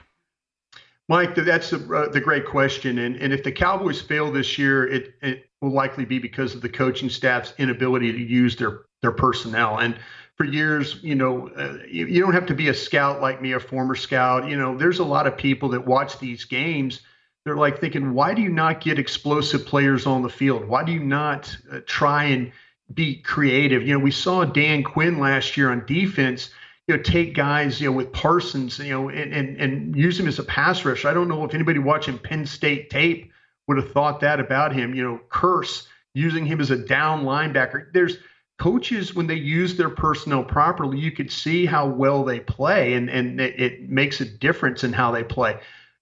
Mike, 1.08 1.34
that's 1.34 1.70
the, 1.70 1.78
uh, 1.94 2.08
the 2.10 2.20
great 2.20 2.46
question. 2.46 2.98
And, 2.98 3.16
and 3.16 3.32
if 3.32 3.42
the 3.42 3.52
Cowboys 3.52 4.00
fail 4.00 4.32
this 4.32 4.56
year, 4.56 4.86
it, 4.86 5.14
it 5.20 5.46
will 5.64 5.72
likely 5.72 6.04
be 6.04 6.18
because 6.18 6.54
of 6.54 6.60
the 6.60 6.68
coaching 6.68 7.10
staff's 7.10 7.54
inability 7.58 8.12
to 8.12 8.18
use 8.18 8.56
their, 8.56 8.82
their 9.02 9.12
personnel. 9.12 9.78
And 9.78 9.96
for 10.36 10.44
years, 10.44 10.98
you 11.02 11.14
know, 11.14 11.48
uh, 11.48 11.78
you, 11.88 12.06
you, 12.06 12.20
don't 12.20 12.34
have 12.34 12.46
to 12.46 12.54
be 12.54 12.68
a 12.68 12.74
scout 12.74 13.20
like 13.20 13.40
me, 13.40 13.52
a 13.52 13.60
former 13.60 13.94
scout. 13.94 14.48
You 14.48 14.56
know, 14.56 14.76
there's 14.76 14.98
a 14.98 15.04
lot 15.04 15.26
of 15.26 15.36
people 15.36 15.68
that 15.70 15.86
watch 15.86 16.18
these 16.18 16.44
games. 16.44 17.00
They're 17.44 17.56
like 17.56 17.80
thinking, 17.80 18.14
why 18.14 18.34
do 18.34 18.42
you 18.42 18.50
not 18.50 18.80
get 18.80 18.98
explosive 18.98 19.66
players 19.66 20.06
on 20.06 20.22
the 20.22 20.28
field? 20.28 20.64
Why 20.64 20.84
do 20.84 20.92
you 20.92 21.04
not 21.04 21.56
uh, 21.70 21.80
try 21.86 22.24
and 22.24 22.52
be 22.92 23.16
creative? 23.16 23.86
You 23.86 23.94
know, 23.94 24.04
we 24.04 24.10
saw 24.10 24.44
Dan 24.44 24.82
Quinn 24.82 25.18
last 25.18 25.56
year 25.56 25.70
on 25.70 25.84
defense– 25.86 26.50
you 26.86 26.96
know, 26.96 27.02
take 27.02 27.34
guys, 27.34 27.80
you 27.80 27.88
know, 27.88 27.96
with 27.96 28.12
Parsons, 28.12 28.78
you 28.78 28.90
know, 28.90 29.08
and, 29.08 29.32
and, 29.32 29.56
and 29.56 29.96
use 29.96 30.20
him 30.20 30.28
as 30.28 30.38
a 30.38 30.44
pass 30.44 30.84
rusher. 30.84 31.08
I 31.08 31.14
don't 31.14 31.28
know 31.28 31.44
if 31.44 31.54
anybody 31.54 31.78
watching 31.78 32.18
Penn 32.18 32.44
State 32.44 32.90
tape 32.90 33.32
would 33.66 33.76
have 33.76 33.92
thought 33.92 34.20
that 34.20 34.40
about 34.40 34.74
him. 34.74 34.94
You 34.94 35.02
know, 35.02 35.20
curse 35.28 35.88
using 36.14 36.46
him 36.46 36.60
as 36.60 36.70
a 36.70 36.76
down 36.76 37.24
linebacker. 37.24 37.92
There's 37.92 38.18
coaches 38.58 39.14
when 39.14 39.26
they 39.26 39.34
use 39.34 39.76
their 39.76 39.90
personnel 39.90 40.44
properly, 40.44 40.98
you 40.98 41.10
could 41.10 41.30
see 41.30 41.66
how 41.66 41.88
well 41.88 42.24
they 42.24 42.40
play, 42.40 42.94
and 42.94 43.10
and 43.10 43.40
it, 43.40 43.60
it 43.60 43.88
makes 43.88 44.20
a 44.20 44.24
difference 44.24 44.84
in 44.84 44.92
how 44.92 45.10
they 45.10 45.24
play. 45.24 45.58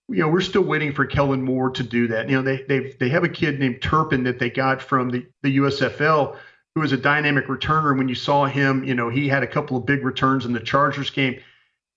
You 0.08 0.18
know, 0.18 0.28
we're 0.28 0.40
still 0.40 0.62
waiting 0.62 0.92
for 0.92 1.06
Kellen 1.06 1.42
Moore 1.42 1.70
to 1.70 1.82
do 1.82 2.08
that. 2.08 2.28
You 2.28 2.36
know, 2.36 2.42
they 2.42 2.62
they 2.68 2.94
they 2.98 3.08
have 3.08 3.24
a 3.24 3.28
kid 3.28 3.58
named 3.58 3.80
Turpin 3.82 4.24
that 4.24 4.38
they 4.38 4.50
got 4.50 4.82
from 4.82 5.10
the 5.10 5.26
the 5.42 5.56
USFL 5.58 6.36
who 6.74 6.80
was 6.80 6.92
a 6.92 6.96
dynamic 6.96 7.46
returner. 7.46 7.90
And 7.90 7.98
When 7.98 8.08
you 8.08 8.14
saw 8.14 8.46
him, 8.46 8.84
you 8.84 8.94
know, 8.94 9.08
he 9.08 9.28
had 9.28 9.42
a 9.42 9.46
couple 9.46 9.76
of 9.76 9.86
big 9.86 10.04
returns 10.04 10.46
in 10.46 10.52
the 10.52 10.60
Chargers 10.60 11.10
game. 11.10 11.40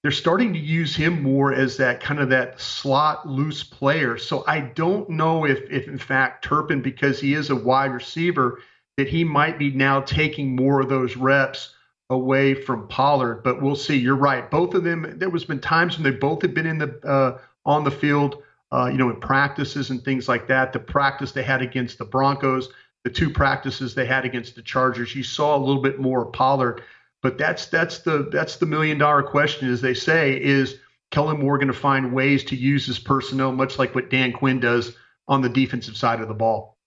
They're 0.06 0.12
starting 0.12 0.54
to 0.54 0.60
use 0.60 0.96
him 0.96 1.24
more 1.24 1.52
as 1.52 1.78
that 1.78 2.00
kind 2.00 2.20
of 2.20 2.30
that 2.30 2.62
slot 2.62 3.28
loose 3.28 3.64
player. 3.64 4.20
So 4.20 4.44
I 4.46 4.60
don't 4.60 5.10
know 5.10 5.48
if, 5.48 5.68
if 5.72 5.88
in 5.88 5.98
fact 5.98 6.46
Turpin, 6.46 6.84
because 6.84 7.20
he 7.20 7.34
is 7.34 7.50
a 7.50 7.56
wide 7.56 7.92
receiver, 7.92 8.62
that 8.98 9.08
he 9.08 9.24
might 9.24 9.58
be 9.58 9.72
now 9.72 10.02
taking 10.02 10.56
more 10.56 10.80
of 10.80 10.90
those 10.90 11.18
reps 11.18 11.74
away 12.12 12.54
from 12.54 12.88
Pollard. 12.88 13.42
But 13.44 13.64
we'll 13.64 13.76
see. 13.76 13.98
You're 13.98 14.16
right. 14.16 14.52
Both 14.52 14.76
of 14.76 14.84
them. 14.84 15.12
There 15.18 15.32
was 15.32 15.44
been 15.44 15.60
times 15.60 15.98
when 15.98 16.04
they 16.04 16.16
both 16.16 16.44
had 16.44 16.54
been 16.54 16.68
in 16.68 16.78
the 16.78 17.00
uh, 17.04 17.40
on 17.66 17.84
the 17.84 17.90
field, 17.90 18.44
uh, 18.72 18.90
you 18.92 19.00
know, 19.00 19.10
in 19.10 19.20
practices 19.20 19.90
and 19.90 20.06
things 20.06 20.30
like 20.30 20.48
that. 20.50 20.72
The 20.72 20.78
practice 20.78 21.32
they 21.32 21.42
had 21.42 21.64
against 21.64 21.98
the 21.98 22.06
Broncos 22.06 22.70
the 23.06 23.12
two 23.12 23.30
practices 23.30 23.94
they 23.94 24.08
had 24.08 24.26
against 24.26 24.56
the 24.56 24.64
Chargers, 24.64 25.16
you 25.16 25.22
saw 25.22 25.56
a 25.56 25.60
little 25.60 25.82
bit 25.82 26.00
more 26.00 26.26
Pollard. 26.26 26.82
But 27.26 27.40
that's 27.40 27.66
that's 27.66 27.98
the 28.02 28.30
that's 28.32 28.58
the 28.58 28.68
million 28.68 29.00
dollar 29.00 29.24
question, 29.24 29.68
as 29.68 29.82
they 29.82 29.96
say, 29.96 30.40
is 30.40 30.76
Kellen 31.10 31.40
Moore 31.40 31.58
going 31.58 31.70
to 31.70 31.74
find 31.74 32.14
ways 32.14 32.44
to 32.44 32.56
use 32.56 32.86
his 32.86 33.00
personnel, 33.00 33.52
much 33.52 33.80
like 33.80 33.96
what 33.96 34.12
Dan 34.12 34.32
Quinn 34.32 34.60
does 34.60 34.96
on 35.28 35.42
the 35.42 35.50
defensive 35.50 35.98
side 35.98 36.22
of 36.22 36.28
the 36.28 36.36
ball. 36.36 36.78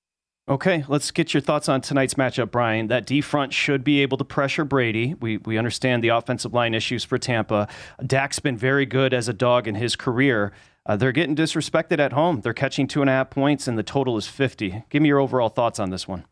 Okay, 0.48 0.84
let's 0.86 1.10
get 1.10 1.34
your 1.34 1.40
thoughts 1.40 1.68
on 1.68 1.80
tonight's 1.80 2.14
matchup, 2.14 2.52
Bryan. 2.52 2.86
That 2.86 3.04
D 3.04 3.20
front 3.20 3.52
should 3.52 3.82
be 3.82 4.00
able 4.00 4.16
to 4.16 4.24
pressure 4.24 4.64
Brady. 4.64 5.16
We 5.20 5.38
we 5.38 5.58
understand 5.58 6.04
the 6.04 6.10
offensive 6.10 6.54
line 6.54 6.72
issues 6.72 7.02
for 7.02 7.18
Tampa. 7.18 7.66
Dak's 8.06 8.38
been 8.38 8.56
very 8.56 8.86
good 8.86 9.12
as 9.12 9.28
a 9.28 9.32
dog 9.32 9.66
in 9.66 9.74
his 9.74 9.96
career. 9.96 10.52
Uh, 10.86 10.94
they're 10.94 11.10
getting 11.10 11.34
disrespected 11.34 11.98
at 11.98 12.12
home. 12.12 12.42
They're 12.42 12.54
catching 12.54 12.86
two 12.86 13.00
and 13.00 13.10
a 13.10 13.12
half 13.12 13.30
points, 13.30 13.66
and 13.66 13.76
the 13.76 13.82
total 13.82 14.16
is 14.16 14.28
50. 14.28 14.84
Give 14.88 15.02
me 15.02 15.08
your 15.08 15.18
overall 15.18 15.48
thoughts 15.48 15.80
on 15.80 15.90
this 15.90 16.06
one. 16.06 16.26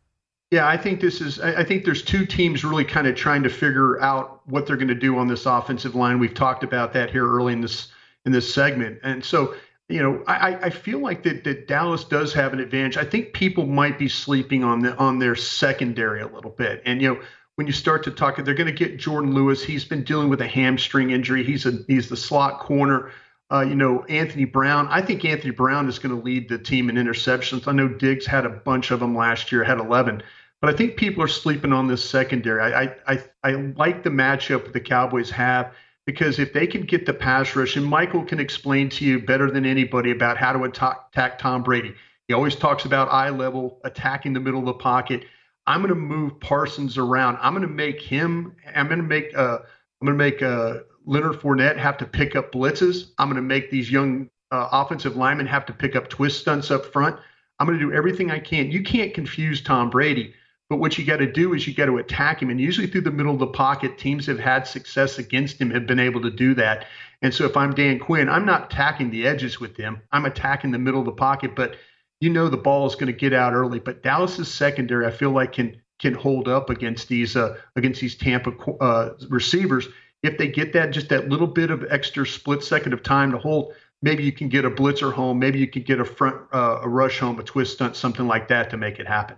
Yeah, 0.49 0.65
I 0.65 0.77
think 0.77 1.01
this 1.01 1.19
is. 1.19 1.41
I 1.41 1.63
think 1.63 1.83
there's 1.83 2.01
two 2.01 2.25
teams 2.25 2.63
really 2.63 2.85
kind 2.85 3.05
of 3.05 3.15
trying 3.15 3.43
to 3.43 3.49
figure 3.49 4.01
out 4.01 4.47
what 4.47 4.65
they're 4.65 4.77
going 4.77 4.87
to 4.87 4.95
do 4.95 5.17
on 5.17 5.27
this 5.27 5.45
offensive 5.45 5.93
line. 5.93 6.19
We've 6.19 6.33
talked 6.33 6.63
about 6.63 6.93
that 6.93 7.11
here 7.11 7.27
early 7.27 7.51
in 7.51 7.59
this 7.59 7.89
in 8.25 8.31
this 8.31 8.53
segment, 8.53 8.99
and 9.03 9.23
so 9.23 9.55
you 9.89 10.01
know, 10.03 10.21
I, 10.27 10.55
I 10.65 10.69
feel 10.69 10.99
like 10.99 11.23
that, 11.23 11.45
that 11.45 11.67
Dallas 11.67 12.03
does 12.03 12.33
have 12.33 12.51
an 12.51 12.59
advantage. 12.59 12.97
I 12.97 13.05
think 13.05 13.31
people 13.31 13.65
might 13.65 13.97
be 13.97 14.09
sleeping 14.09 14.63
on 14.63 14.81
the 14.81 14.95
on 14.97 15.19
their 15.19 15.35
secondary 15.35 16.21
a 16.21 16.27
little 16.27 16.51
bit, 16.51 16.81
and 16.85 17.01
you 17.01 17.13
know, 17.13 17.21
when 17.55 17.67
you 17.67 17.73
start 17.73 18.03
to 18.03 18.11
talk, 18.11 18.35
they're 18.37 18.53
going 18.53 18.67
to 18.67 18.71
get 18.71 18.97
Jourdan 18.97 19.33
Lewis. 19.33 19.63
He's 19.63 19.85
been 19.85 20.03
dealing 20.03 20.29
with 20.29 20.41
a 20.41 20.47
hamstring 20.47 21.11
injury. 21.11 21.43
He's 21.43 21.65
a 21.65 21.79
he's 21.87 22.09
the 22.09 22.17
slot 22.17 22.59
corner. 22.59 23.11
Uh, 23.51 23.61
you 23.61 23.75
know, 23.75 24.03
Anthony 24.05 24.45
Brown. 24.45 24.87
I 24.89 25.01
think 25.01 25.23
Anthony 25.23 25.51
Brown 25.51 25.87
is 25.87 25.99
going 25.99 26.15
to 26.15 26.21
lead 26.21 26.49
the 26.49 26.57
team 26.57 26.89
in 26.89 26.95
interceptions. 26.95 27.67
I 27.67 27.71
know 27.71 27.87
Diggs 27.87 28.25
had 28.25 28.45
a 28.45 28.49
bunch 28.49 28.91
of 28.91 28.99
them 28.99 29.15
last 29.15 29.51
year, 29.51 29.63
had 29.63 29.79
11. 29.79 30.21
But 30.59 30.73
I 30.73 30.77
think 30.77 30.97
people 30.97 31.23
are 31.23 31.27
sleeping 31.27 31.71
on 31.71 31.87
this 31.87 32.07
secondary. 32.07 32.61
I 32.73 32.95
I 33.07 33.23
I, 33.43 33.51
like 33.51 34.03
the 34.03 34.09
matchup 34.09 34.73
the 34.73 34.79
Cowboys 34.79 35.29
have 35.29 35.73
because 36.05 36.39
if 36.39 36.51
they 36.51 36.65
can 36.65 36.81
get 36.81 37.05
the 37.05 37.13
pass 37.13 37.55
rush, 37.55 37.75
and 37.75 37.85
Michael 37.85 38.23
can 38.23 38.39
explain 38.39 38.89
to 38.89 39.05
you 39.05 39.19
better 39.19 39.51
than 39.51 39.65
anybody 39.65 40.11
about 40.11 40.37
how 40.37 40.53
to 40.53 40.63
attack, 40.63 40.97
attack 41.11 41.37
Tom 41.37 41.63
Brady. 41.63 41.93
He 42.27 42.33
always 42.33 42.55
talks 42.55 42.85
about 42.85 43.11
eye 43.11 43.29
level, 43.29 43.79
attacking 43.83 44.33
the 44.33 44.39
middle 44.39 44.61
of 44.61 44.65
the 44.65 44.73
pocket. 44.73 45.25
I'm 45.67 45.81
going 45.81 45.89
to 45.89 45.95
move 45.95 46.39
Parsons 46.39 46.97
around. 46.97 47.37
I'm 47.41 47.53
going 47.53 47.67
to 47.67 47.73
make 47.73 48.01
him. 48.01 48.55
I'm 48.73 48.87
going 48.87 49.01
to 49.01 49.07
make. 49.07 49.37
Uh, 49.37 49.59
I'm 50.01 50.07
going 50.07 50.17
to 50.17 50.23
make 50.23 50.41
uh, 50.41 50.79
Leonard 51.07 51.39
Fournette 51.39 51.77
have 51.77 51.97
to 51.97 52.05
pick 52.05 52.35
up 52.35 52.51
blitzes. 52.51 53.11
I'm 53.17 53.29
going 53.29 53.37
to 53.37 53.41
make 53.41 53.71
these 53.71 53.89
young 53.89 54.29
uh, 54.51 54.67
offensive 54.71 55.15
linemen 55.15 55.47
have 55.47 55.65
to 55.67 55.73
pick 55.73 55.95
up 55.95 56.09
twist 56.09 56.41
stunts 56.41 56.69
up 56.69 56.85
front. 56.85 57.17
I'm 57.59 57.65
going 57.65 57.79
to 57.79 57.85
do 57.85 57.93
everything 57.93 58.29
I 58.29 58.39
can. 58.39 58.69
You 58.69 58.83
can't 58.83 59.13
confuse 59.13 59.61
Tom 59.61 59.89
Brady, 59.89 60.33
but 60.69 60.77
what 60.77 60.97
you 60.97 61.05
got 61.05 61.17
to 61.17 61.31
do 61.31 61.53
is 61.53 61.65
you 61.65 61.73
got 61.73 61.85
to 61.85 61.97
attack 61.97 62.41
him. 62.41 62.49
And 62.49 62.59
usually 62.59 62.87
through 62.87 63.01
the 63.01 63.11
middle 63.11 63.33
of 63.33 63.39
the 63.39 63.47
pocket, 63.47 63.97
teams 63.97 64.25
have 64.27 64.37
had 64.37 64.67
success 64.67 65.17
against 65.17 65.59
him, 65.59 65.71
have 65.71 65.87
been 65.87 65.99
able 65.99 66.21
to 66.21 66.29
do 66.29 66.53
that. 66.55 66.85
And 67.21 67.33
so 67.33 67.45
if 67.45 67.55
I'm 67.55 67.73
Dan 67.73 67.99
Quinn, 67.99 68.29
I'm 68.29 68.45
not 68.45 68.65
attacking 68.65 69.09
the 69.09 69.25
edges 69.25 69.59
with 69.59 69.75
them. 69.75 70.01
I'm 70.11 70.25
attacking 70.25 70.71
the 70.71 70.77
middle 70.77 70.99
of 70.99 71.05
the 71.05 71.13
pocket, 71.13 71.55
but 71.55 71.77
you 72.19 72.29
know 72.29 72.49
the 72.49 72.57
ball 72.57 72.85
is 72.85 72.95
going 72.95 73.07
to 73.07 73.13
get 73.13 73.33
out 73.33 73.53
early. 73.53 73.79
But 73.79 74.03
Dallas's 74.03 74.53
secondary, 74.53 75.05
I 75.05 75.11
feel 75.11 75.31
like 75.31 75.53
can 75.53 75.81
can 75.99 76.13
hold 76.13 76.47
up 76.47 76.69
against 76.69 77.07
these 77.07 77.35
uh, 77.35 77.57
against 77.75 78.01
these 78.01 78.15
Tampa 78.15 78.51
uh, 78.79 79.11
receivers 79.29 79.87
if 80.27 80.37
they 80.37 80.47
get 80.47 80.73
that 80.73 80.91
just 80.91 81.09
that 81.09 81.29
little 81.29 81.47
bit 81.47 81.71
of 81.71 81.85
extra 81.89 82.25
split 82.25 82.63
second 82.63 82.93
of 82.93 83.01
time 83.01 83.31
to 83.31 83.37
hold, 83.37 83.73
maybe 84.01 84.23
you 84.23 84.31
can 84.31 84.49
get 84.49 84.65
a 84.65 84.69
blitzer 84.69 85.11
home, 85.11 85.39
maybe 85.39 85.59
you 85.59 85.67
can 85.67 85.83
get 85.83 85.99
a 85.99 86.05
front 86.05 86.35
uh, 86.53 86.79
a 86.83 86.89
rush 86.89 87.19
home, 87.19 87.39
a 87.39 87.43
twist 87.43 87.73
stunt, 87.73 87.95
something 87.95 88.27
like 88.27 88.47
that 88.49 88.69
to 88.69 88.77
make 88.77 88.99
it 88.99 89.07
happen. 89.07 89.37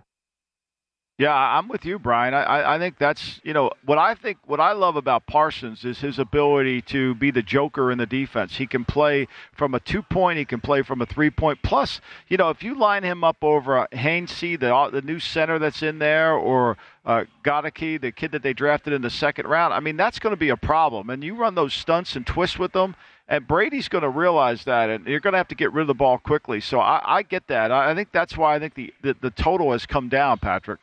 Yeah, 1.19 1.35
I'm 1.35 1.67
with 1.67 1.83
you, 1.83 1.99
Bryan. 1.99 2.33
I, 2.33 2.75
I 2.75 2.79
think 2.79 2.97
that's 2.97 3.41
you 3.43 3.51
know 3.51 3.71
what 3.85 3.97
I 3.97 4.15
think 4.15 4.37
what 4.45 4.61
I 4.61 4.71
love 4.71 4.95
about 4.95 5.25
Parsons 5.27 5.83
is 5.83 5.99
his 5.99 6.17
ability 6.17 6.81
to 6.83 7.13
be 7.13 7.29
the 7.29 7.41
joker 7.41 7.91
in 7.91 7.97
the 7.97 8.05
defense. 8.05 8.55
He 8.55 8.65
can 8.65 8.85
play 8.85 9.27
from 9.51 9.75
a 9.75 9.81
two 9.81 10.01
point, 10.01 10.39
he 10.39 10.45
can 10.45 10.61
play 10.61 10.81
from 10.81 11.01
a 11.01 11.05
three 11.05 11.29
point. 11.29 11.59
Plus, 11.61 11.99
you 12.29 12.37
know, 12.37 12.49
if 12.51 12.63
you 12.63 12.73
line 12.73 13.03
him 13.03 13.25
up 13.25 13.43
over 13.43 13.85
Hainsey, 13.91 14.57
the 14.57 14.89
the 14.93 15.01
new 15.01 15.19
center 15.19 15.59
that's 15.59 15.83
in 15.83 15.99
there, 15.99 16.35
or 16.35 16.77
uh, 17.05 17.25
the 17.43 18.13
kid 18.15 18.31
that 18.31 18.41
they 18.41 18.53
drafted 18.53 18.93
in 18.93 19.01
the 19.01 19.09
second 19.09 19.45
round, 19.45 19.73
I 19.73 19.81
mean 19.81 19.97
that's 19.97 20.19
going 20.19 20.31
to 20.31 20.37
be 20.39 20.49
a 20.49 20.55
problem. 20.57 21.09
And 21.09 21.21
you 21.21 21.35
run 21.35 21.53
those 21.53 21.73
stunts 21.73 22.15
and 22.15 22.25
twists 22.25 22.57
with 22.57 22.71
them, 22.71 22.95
and 23.27 23.45
Brady's 23.45 23.89
going 23.89 24.03
to 24.03 24.09
realize 24.09 24.63
that, 24.63 24.89
and 24.89 25.05
you're 25.05 25.19
going 25.19 25.33
to 25.33 25.37
have 25.39 25.49
to 25.49 25.55
get 25.55 25.73
rid 25.73 25.81
of 25.81 25.87
the 25.87 25.95
ball 25.95 26.17
quickly. 26.17 26.61
So 26.61 26.79
I, 26.79 27.17
I 27.17 27.23
get 27.23 27.47
that. 27.47 27.73
I, 27.73 27.91
I 27.91 27.95
think 27.95 28.13
that's 28.13 28.37
why 28.37 28.55
I 28.55 28.59
think 28.59 28.75
the, 28.75 28.93
the 29.01 29.17
the 29.19 29.31
total 29.31 29.73
has 29.73 29.85
come 29.85 30.07
down, 30.07 30.37
Patrick. 30.37 30.79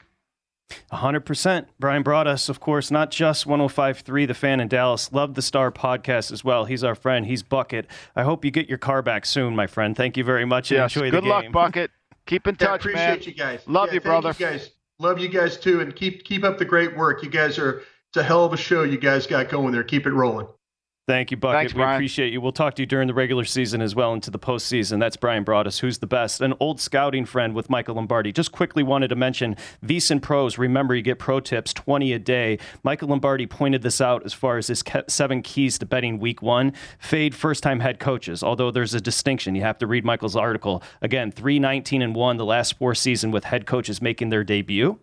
100%. 0.92 1.66
Bryan 1.78 2.02
Broaddus, 2.04 2.48
of 2.48 2.60
course, 2.60 2.90
not 2.90 3.10
just 3.10 3.46
105.3 3.46 4.26
The 4.26 4.34
Fan 4.34 4.60
in 4.60 4.68
Dallas. 4.68 5.12
Love 5.12 5.34
the 5.34 5.42
Star 5.42 5.70
podcast 5.70 6.32
as 6.32 6.44
well. 6.44 6.64
He's 6.64 6.82
our 6.84 6.94
friend. 6.94 7.26
He's 7.26 7.42
Bucket. 7.42 7.86
I 8.14 8.22
hope 8.22 8.44
you 8.44 8.50
get 8.50 8.68
your 8.68 8.78
car 8.78 9.02
back 9.02 9.26
soon, 9.26 9.54
my 9.54 9.66
friend. 9.66 9.96
Thank 9.96 10.16
you 10.16 10.24
very 10.24 10.44
much. 10.44 10.70
Yes, 10.70 10.94
enjoy 10.94 11.10
good 11.10 11.24
the 11.24 11.28
luck, 11.28 11.42
game. 11.42 11.52
Bucket. 11.52 11.90
Keep 12.26 12.48
in 12.48 12.56
Yeah, 12.60 12.66
touch, 12.66 12.80
appreciate 12.80 13.06
man. 13.06 13.22
you 13.22 13.34
guys. 13.34 13.60
Love 13.66 13.88
Yeah, 13.88 13.94
you, 13.94 14.00
brother. 14.00 14.28
You 14.38 14.46
guys, 14.46 14.70
love 14.98 15.18
you 15.18 15.28
guys 15.28 15.56
too, 15.56 15.80
and 15.80 15.94
keep 15.94 16.24
keep 16.24 16.42
up 16.44 16.58
the 16.58 16.64
great 16.64 16.96
work. 16.96 17.22
You 17.22 17.30
guys 17.30 17.58
are 17.58 17.82
it's 18.08 18.16
a 18.16 18.22
hell 18.22 18.44
of 18.44 18.52
a 18.52 18.56
show 18.56 18.82
you 18.82 18.98
guys 18.98 19.26
got 19.26 19.48
going 19.48 19.72
there. 19.72 19.84
Keep 19.84 20.06
it 20.06 20.12
rolling. 20.12 20.48
Thank 21.06 21.30
you, 21.30 21.36
Bucket. 21.36 21.60
Thanks, 21.60 21.74
we 21.74 21.84
appreciate 21.84 22.32
you. 22.32 22.40
We'll 22.40 22.50
talk 22.50 22.74
to 22.74 22.82
you 22.82 22.86
during 22.86 23.06
the 23.06 23.14
regular 23.14 23.44
season 23.44 23.80
as 23.80 23.94
well 23.94 24.12
into 24.12 24.28
the 24.28 24.40
postseason. 24.40 24.98
That's 24.98 25.16
Bryan 25.16 25.44
Broaddus, 25.44 25.78
who's 25.78 25.98
the 25.98 26.06
best. 26.08 26.40
An 26.40 26.52
old 26.58 26.80
scouting 26.80 27.24
friend 27.24 27.54
with 27.54 27.70
Michael 27.70 27.94
Lombardi. 27.94 28.32
Just 28.32 28.50
quickly 28.50 28.82
wanted 28.82 29.08
to 29.08 29.14
mention 29.14 29.54
VSiN 29.84 30.20
Pros. 30.20 30.58
Remember, 30.58 30.96
you 30.96 31.02
get 31.02 31.20
pro 31.20 31.38
tips 31.38 31.72
20 31.72 32.12
a 32.12 32.18
day. 32.18 32.58
Michael 32.82 33.06
Lombardi 33.06 33.46
pointed 33.46 33.82
this 33.82 34.00
out 34.00 34.26
as 34.26 34.32
far 34.32 34.58
as 34.58 34.66
his 34.66 34.82
seven 35.06 35.42
keys 35.42 35.78
to 35.78 35.86
betting 35.86 36.18
week 36.18 36.42
one. 36.42 36.72
Fade 36.98 37.36
first 37.36 37.62
time 37.62 37.78
head 37.78 38.00
coaches, 38.00 38.42
although 38.42 38.72
there's 38.72 38.92
a 38.92 39.00
distinction. 39.00 39.54
You 39.54 39.62
have 39.62 39.78
to 39.78 39.86
read 39.86 40.04
Michael's 40.04 40.34
article. 40.34 40.82
Again, 41.02 41.30
319 41.30 42.02
and 42.02 42.16
1 42.16 42.36
the 42.36 42.44
last 42.44 42.78
four 42.78 42.96
season 42.96 43.30
with 43.30 43.44
head 43.44 43.64
coaches 43.64 44.02
making 44.02 44.30
their 44.30 44.42
debut. 44.42 44.98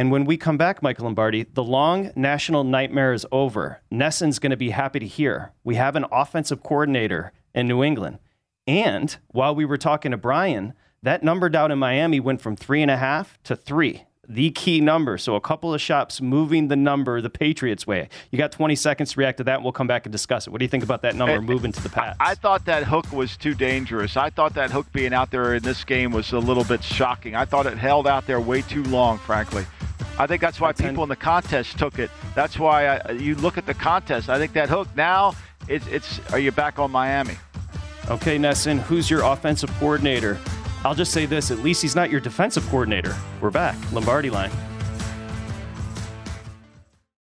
And 0.00 0.10
when 0.10 0.24
we 0.24 0.38
come 0.38 0.56
back, 0.56 0.82
Michael 0.82 1.04
Lombardi, 1.04 1.42
the 1.42 1.62
long 1.62 2.10
national 2.16 2.64
nightmare 2.64 3.12
is 3.12 3.26
over. 3.30 3.82
Nesson's 3.90 4.38
going 4.38 4.50
to 4.50 4.56
be 4.56 4.70
happy 4.70 4.98
to 4.98 5.06
hear 5.06 5.52
we 5.62 5.74
have 5.74 5.94
an 5.94 6.06
offensive 6.10 6.62
coordinator 6.62 7.34
in 7.54 7.68
New 7.68 7.84
England. 7.84 8.18
And 8.66 9.14
while 9.28 9.54
we 9.54 9.66
were 9.66 9.76
talking 9.76 10.12
to 10.12 10.16
Bryan, 10.16 10.72
that 11.02 11.22
number 11.22 11.50
down 11.50 11.70
in 11.70 11.78
Miami 11.78 12.18
went 12.18 12.40
from 12.40 12.56
three 12.56 12.80
and 12.80 12.90
a 12.90 12.96
half 12.96 13.38
to 13.42 13.54
three, 13.54 14.06
the 14.26 14.50
key 14.52 14.80
number. 14.80 15.18
So 15.18 15.34
a 15.34 15.40
couple 15.40 15.74
of 15.74 15.82
shops 15.82 16.22
moving 16.22 16.68
the 16.68 16.76
number 16.76 17.20
the 17.20 17.28
Patriots' 17.28 17.86
way. 17.86 18.08
You 18.30 18.38
got 18.38 18.52
20 18.52 18.76
seconds 18.76 19.12
to 19.12 19.20
react 19.20 19.36
to 19.36 19.44
that, 19.44 19.56
and 19.56 19.64
we'll 19.64 19.72
come 19.74 19.86
back 19.86 20.06
and 20.06 20.12
discuss 20.12 20.46
it. 20.46 20.50
What 20.50 20.60
do 20.60 20.64
you 20.64 20.70
think 20.70 20.82
about 20.82 21.02
that 21.02 21.14
number 21.14 21.42
moving 21.42 21.72
to 21.72 21.82
the 21.82 21.90
Pats? 21.90 22.16
I 22.20 22.36
thought 22.36 22.64
that 22.64 22.84
hook 22.84 23.12
was 23.12 23.36
too 23.36 23.54
dangerous. 23.54 24.16
I 24.16 24.30
thought 24.30 24.54
that 24.54 24.70
hook 24.70 24.90
being 24.94 25.12
out 25.12 25.30
there 25.30 25.56
in 25.56 25.62
this 25.62 25.84
game 25.84 26.10
was 26.10 26.32
a 26.32 26.38
little 26.38 26.64
bit 26.64 26.82
shocking. 26.82 27.34
I 27.36 27.44
thought 27.44 27.66
it 27.66 27.76
held 27.76 28.06
out 28.06 28.26
there 28.26 28.40
way 28.40 28.62
too 28.62 28.84
long, 28.84 29.18
frankly. 29.18 29.66
I 30.20 30.26
think 30.26 30.42
that's 30.42 30.60
why 30.60 30.72
people 30.72 31.02
in 31.02 31.08
the 31.08 31.16
contest 31.16 31.78
took 31.78 31.98
it. 31.98 32.10
That's 32.34 32.58
why 32.58 32.98
I, 32.98 33.12
you 33.12 33.36
look 33.36 33.56
at 33.56 33.64
the 33.64 33.72
contest. 33.72 34.28
I 34.28 34.36
think 34.36 34.52
that 34.52 34.68
hook 34.68 34.86
now 34.94 35.34
it's 35.66 35.86
it's. 35.86 36.20
Are 36.30 36.38
you 36.38 36.52
back 36.52 36.78
on 36.78 36.90
Miami? 36.90 37.36
Okay, 38.10 38.36
Nesson, 38.36 38.80
who's 38.80 39.08
your 39.08 39.22
offensive 39.22 39.70
coordinator? 39.78 40.38
I'll 40.84 40.94
just 40.94 41.12
say 41.12 41.24
this 41.24 41.50
at 41.50 41.60
least 41.60 41.80
he's 41.80 41.96
not 41.96 42.10
your 42.10 42.20
defensive 42.20 42.68
coordinator. 42.68 43.16
We're 43.40 43.50
back. 43.50 43.76
Lombardi 43.92 44.28
line. 44.28 44.50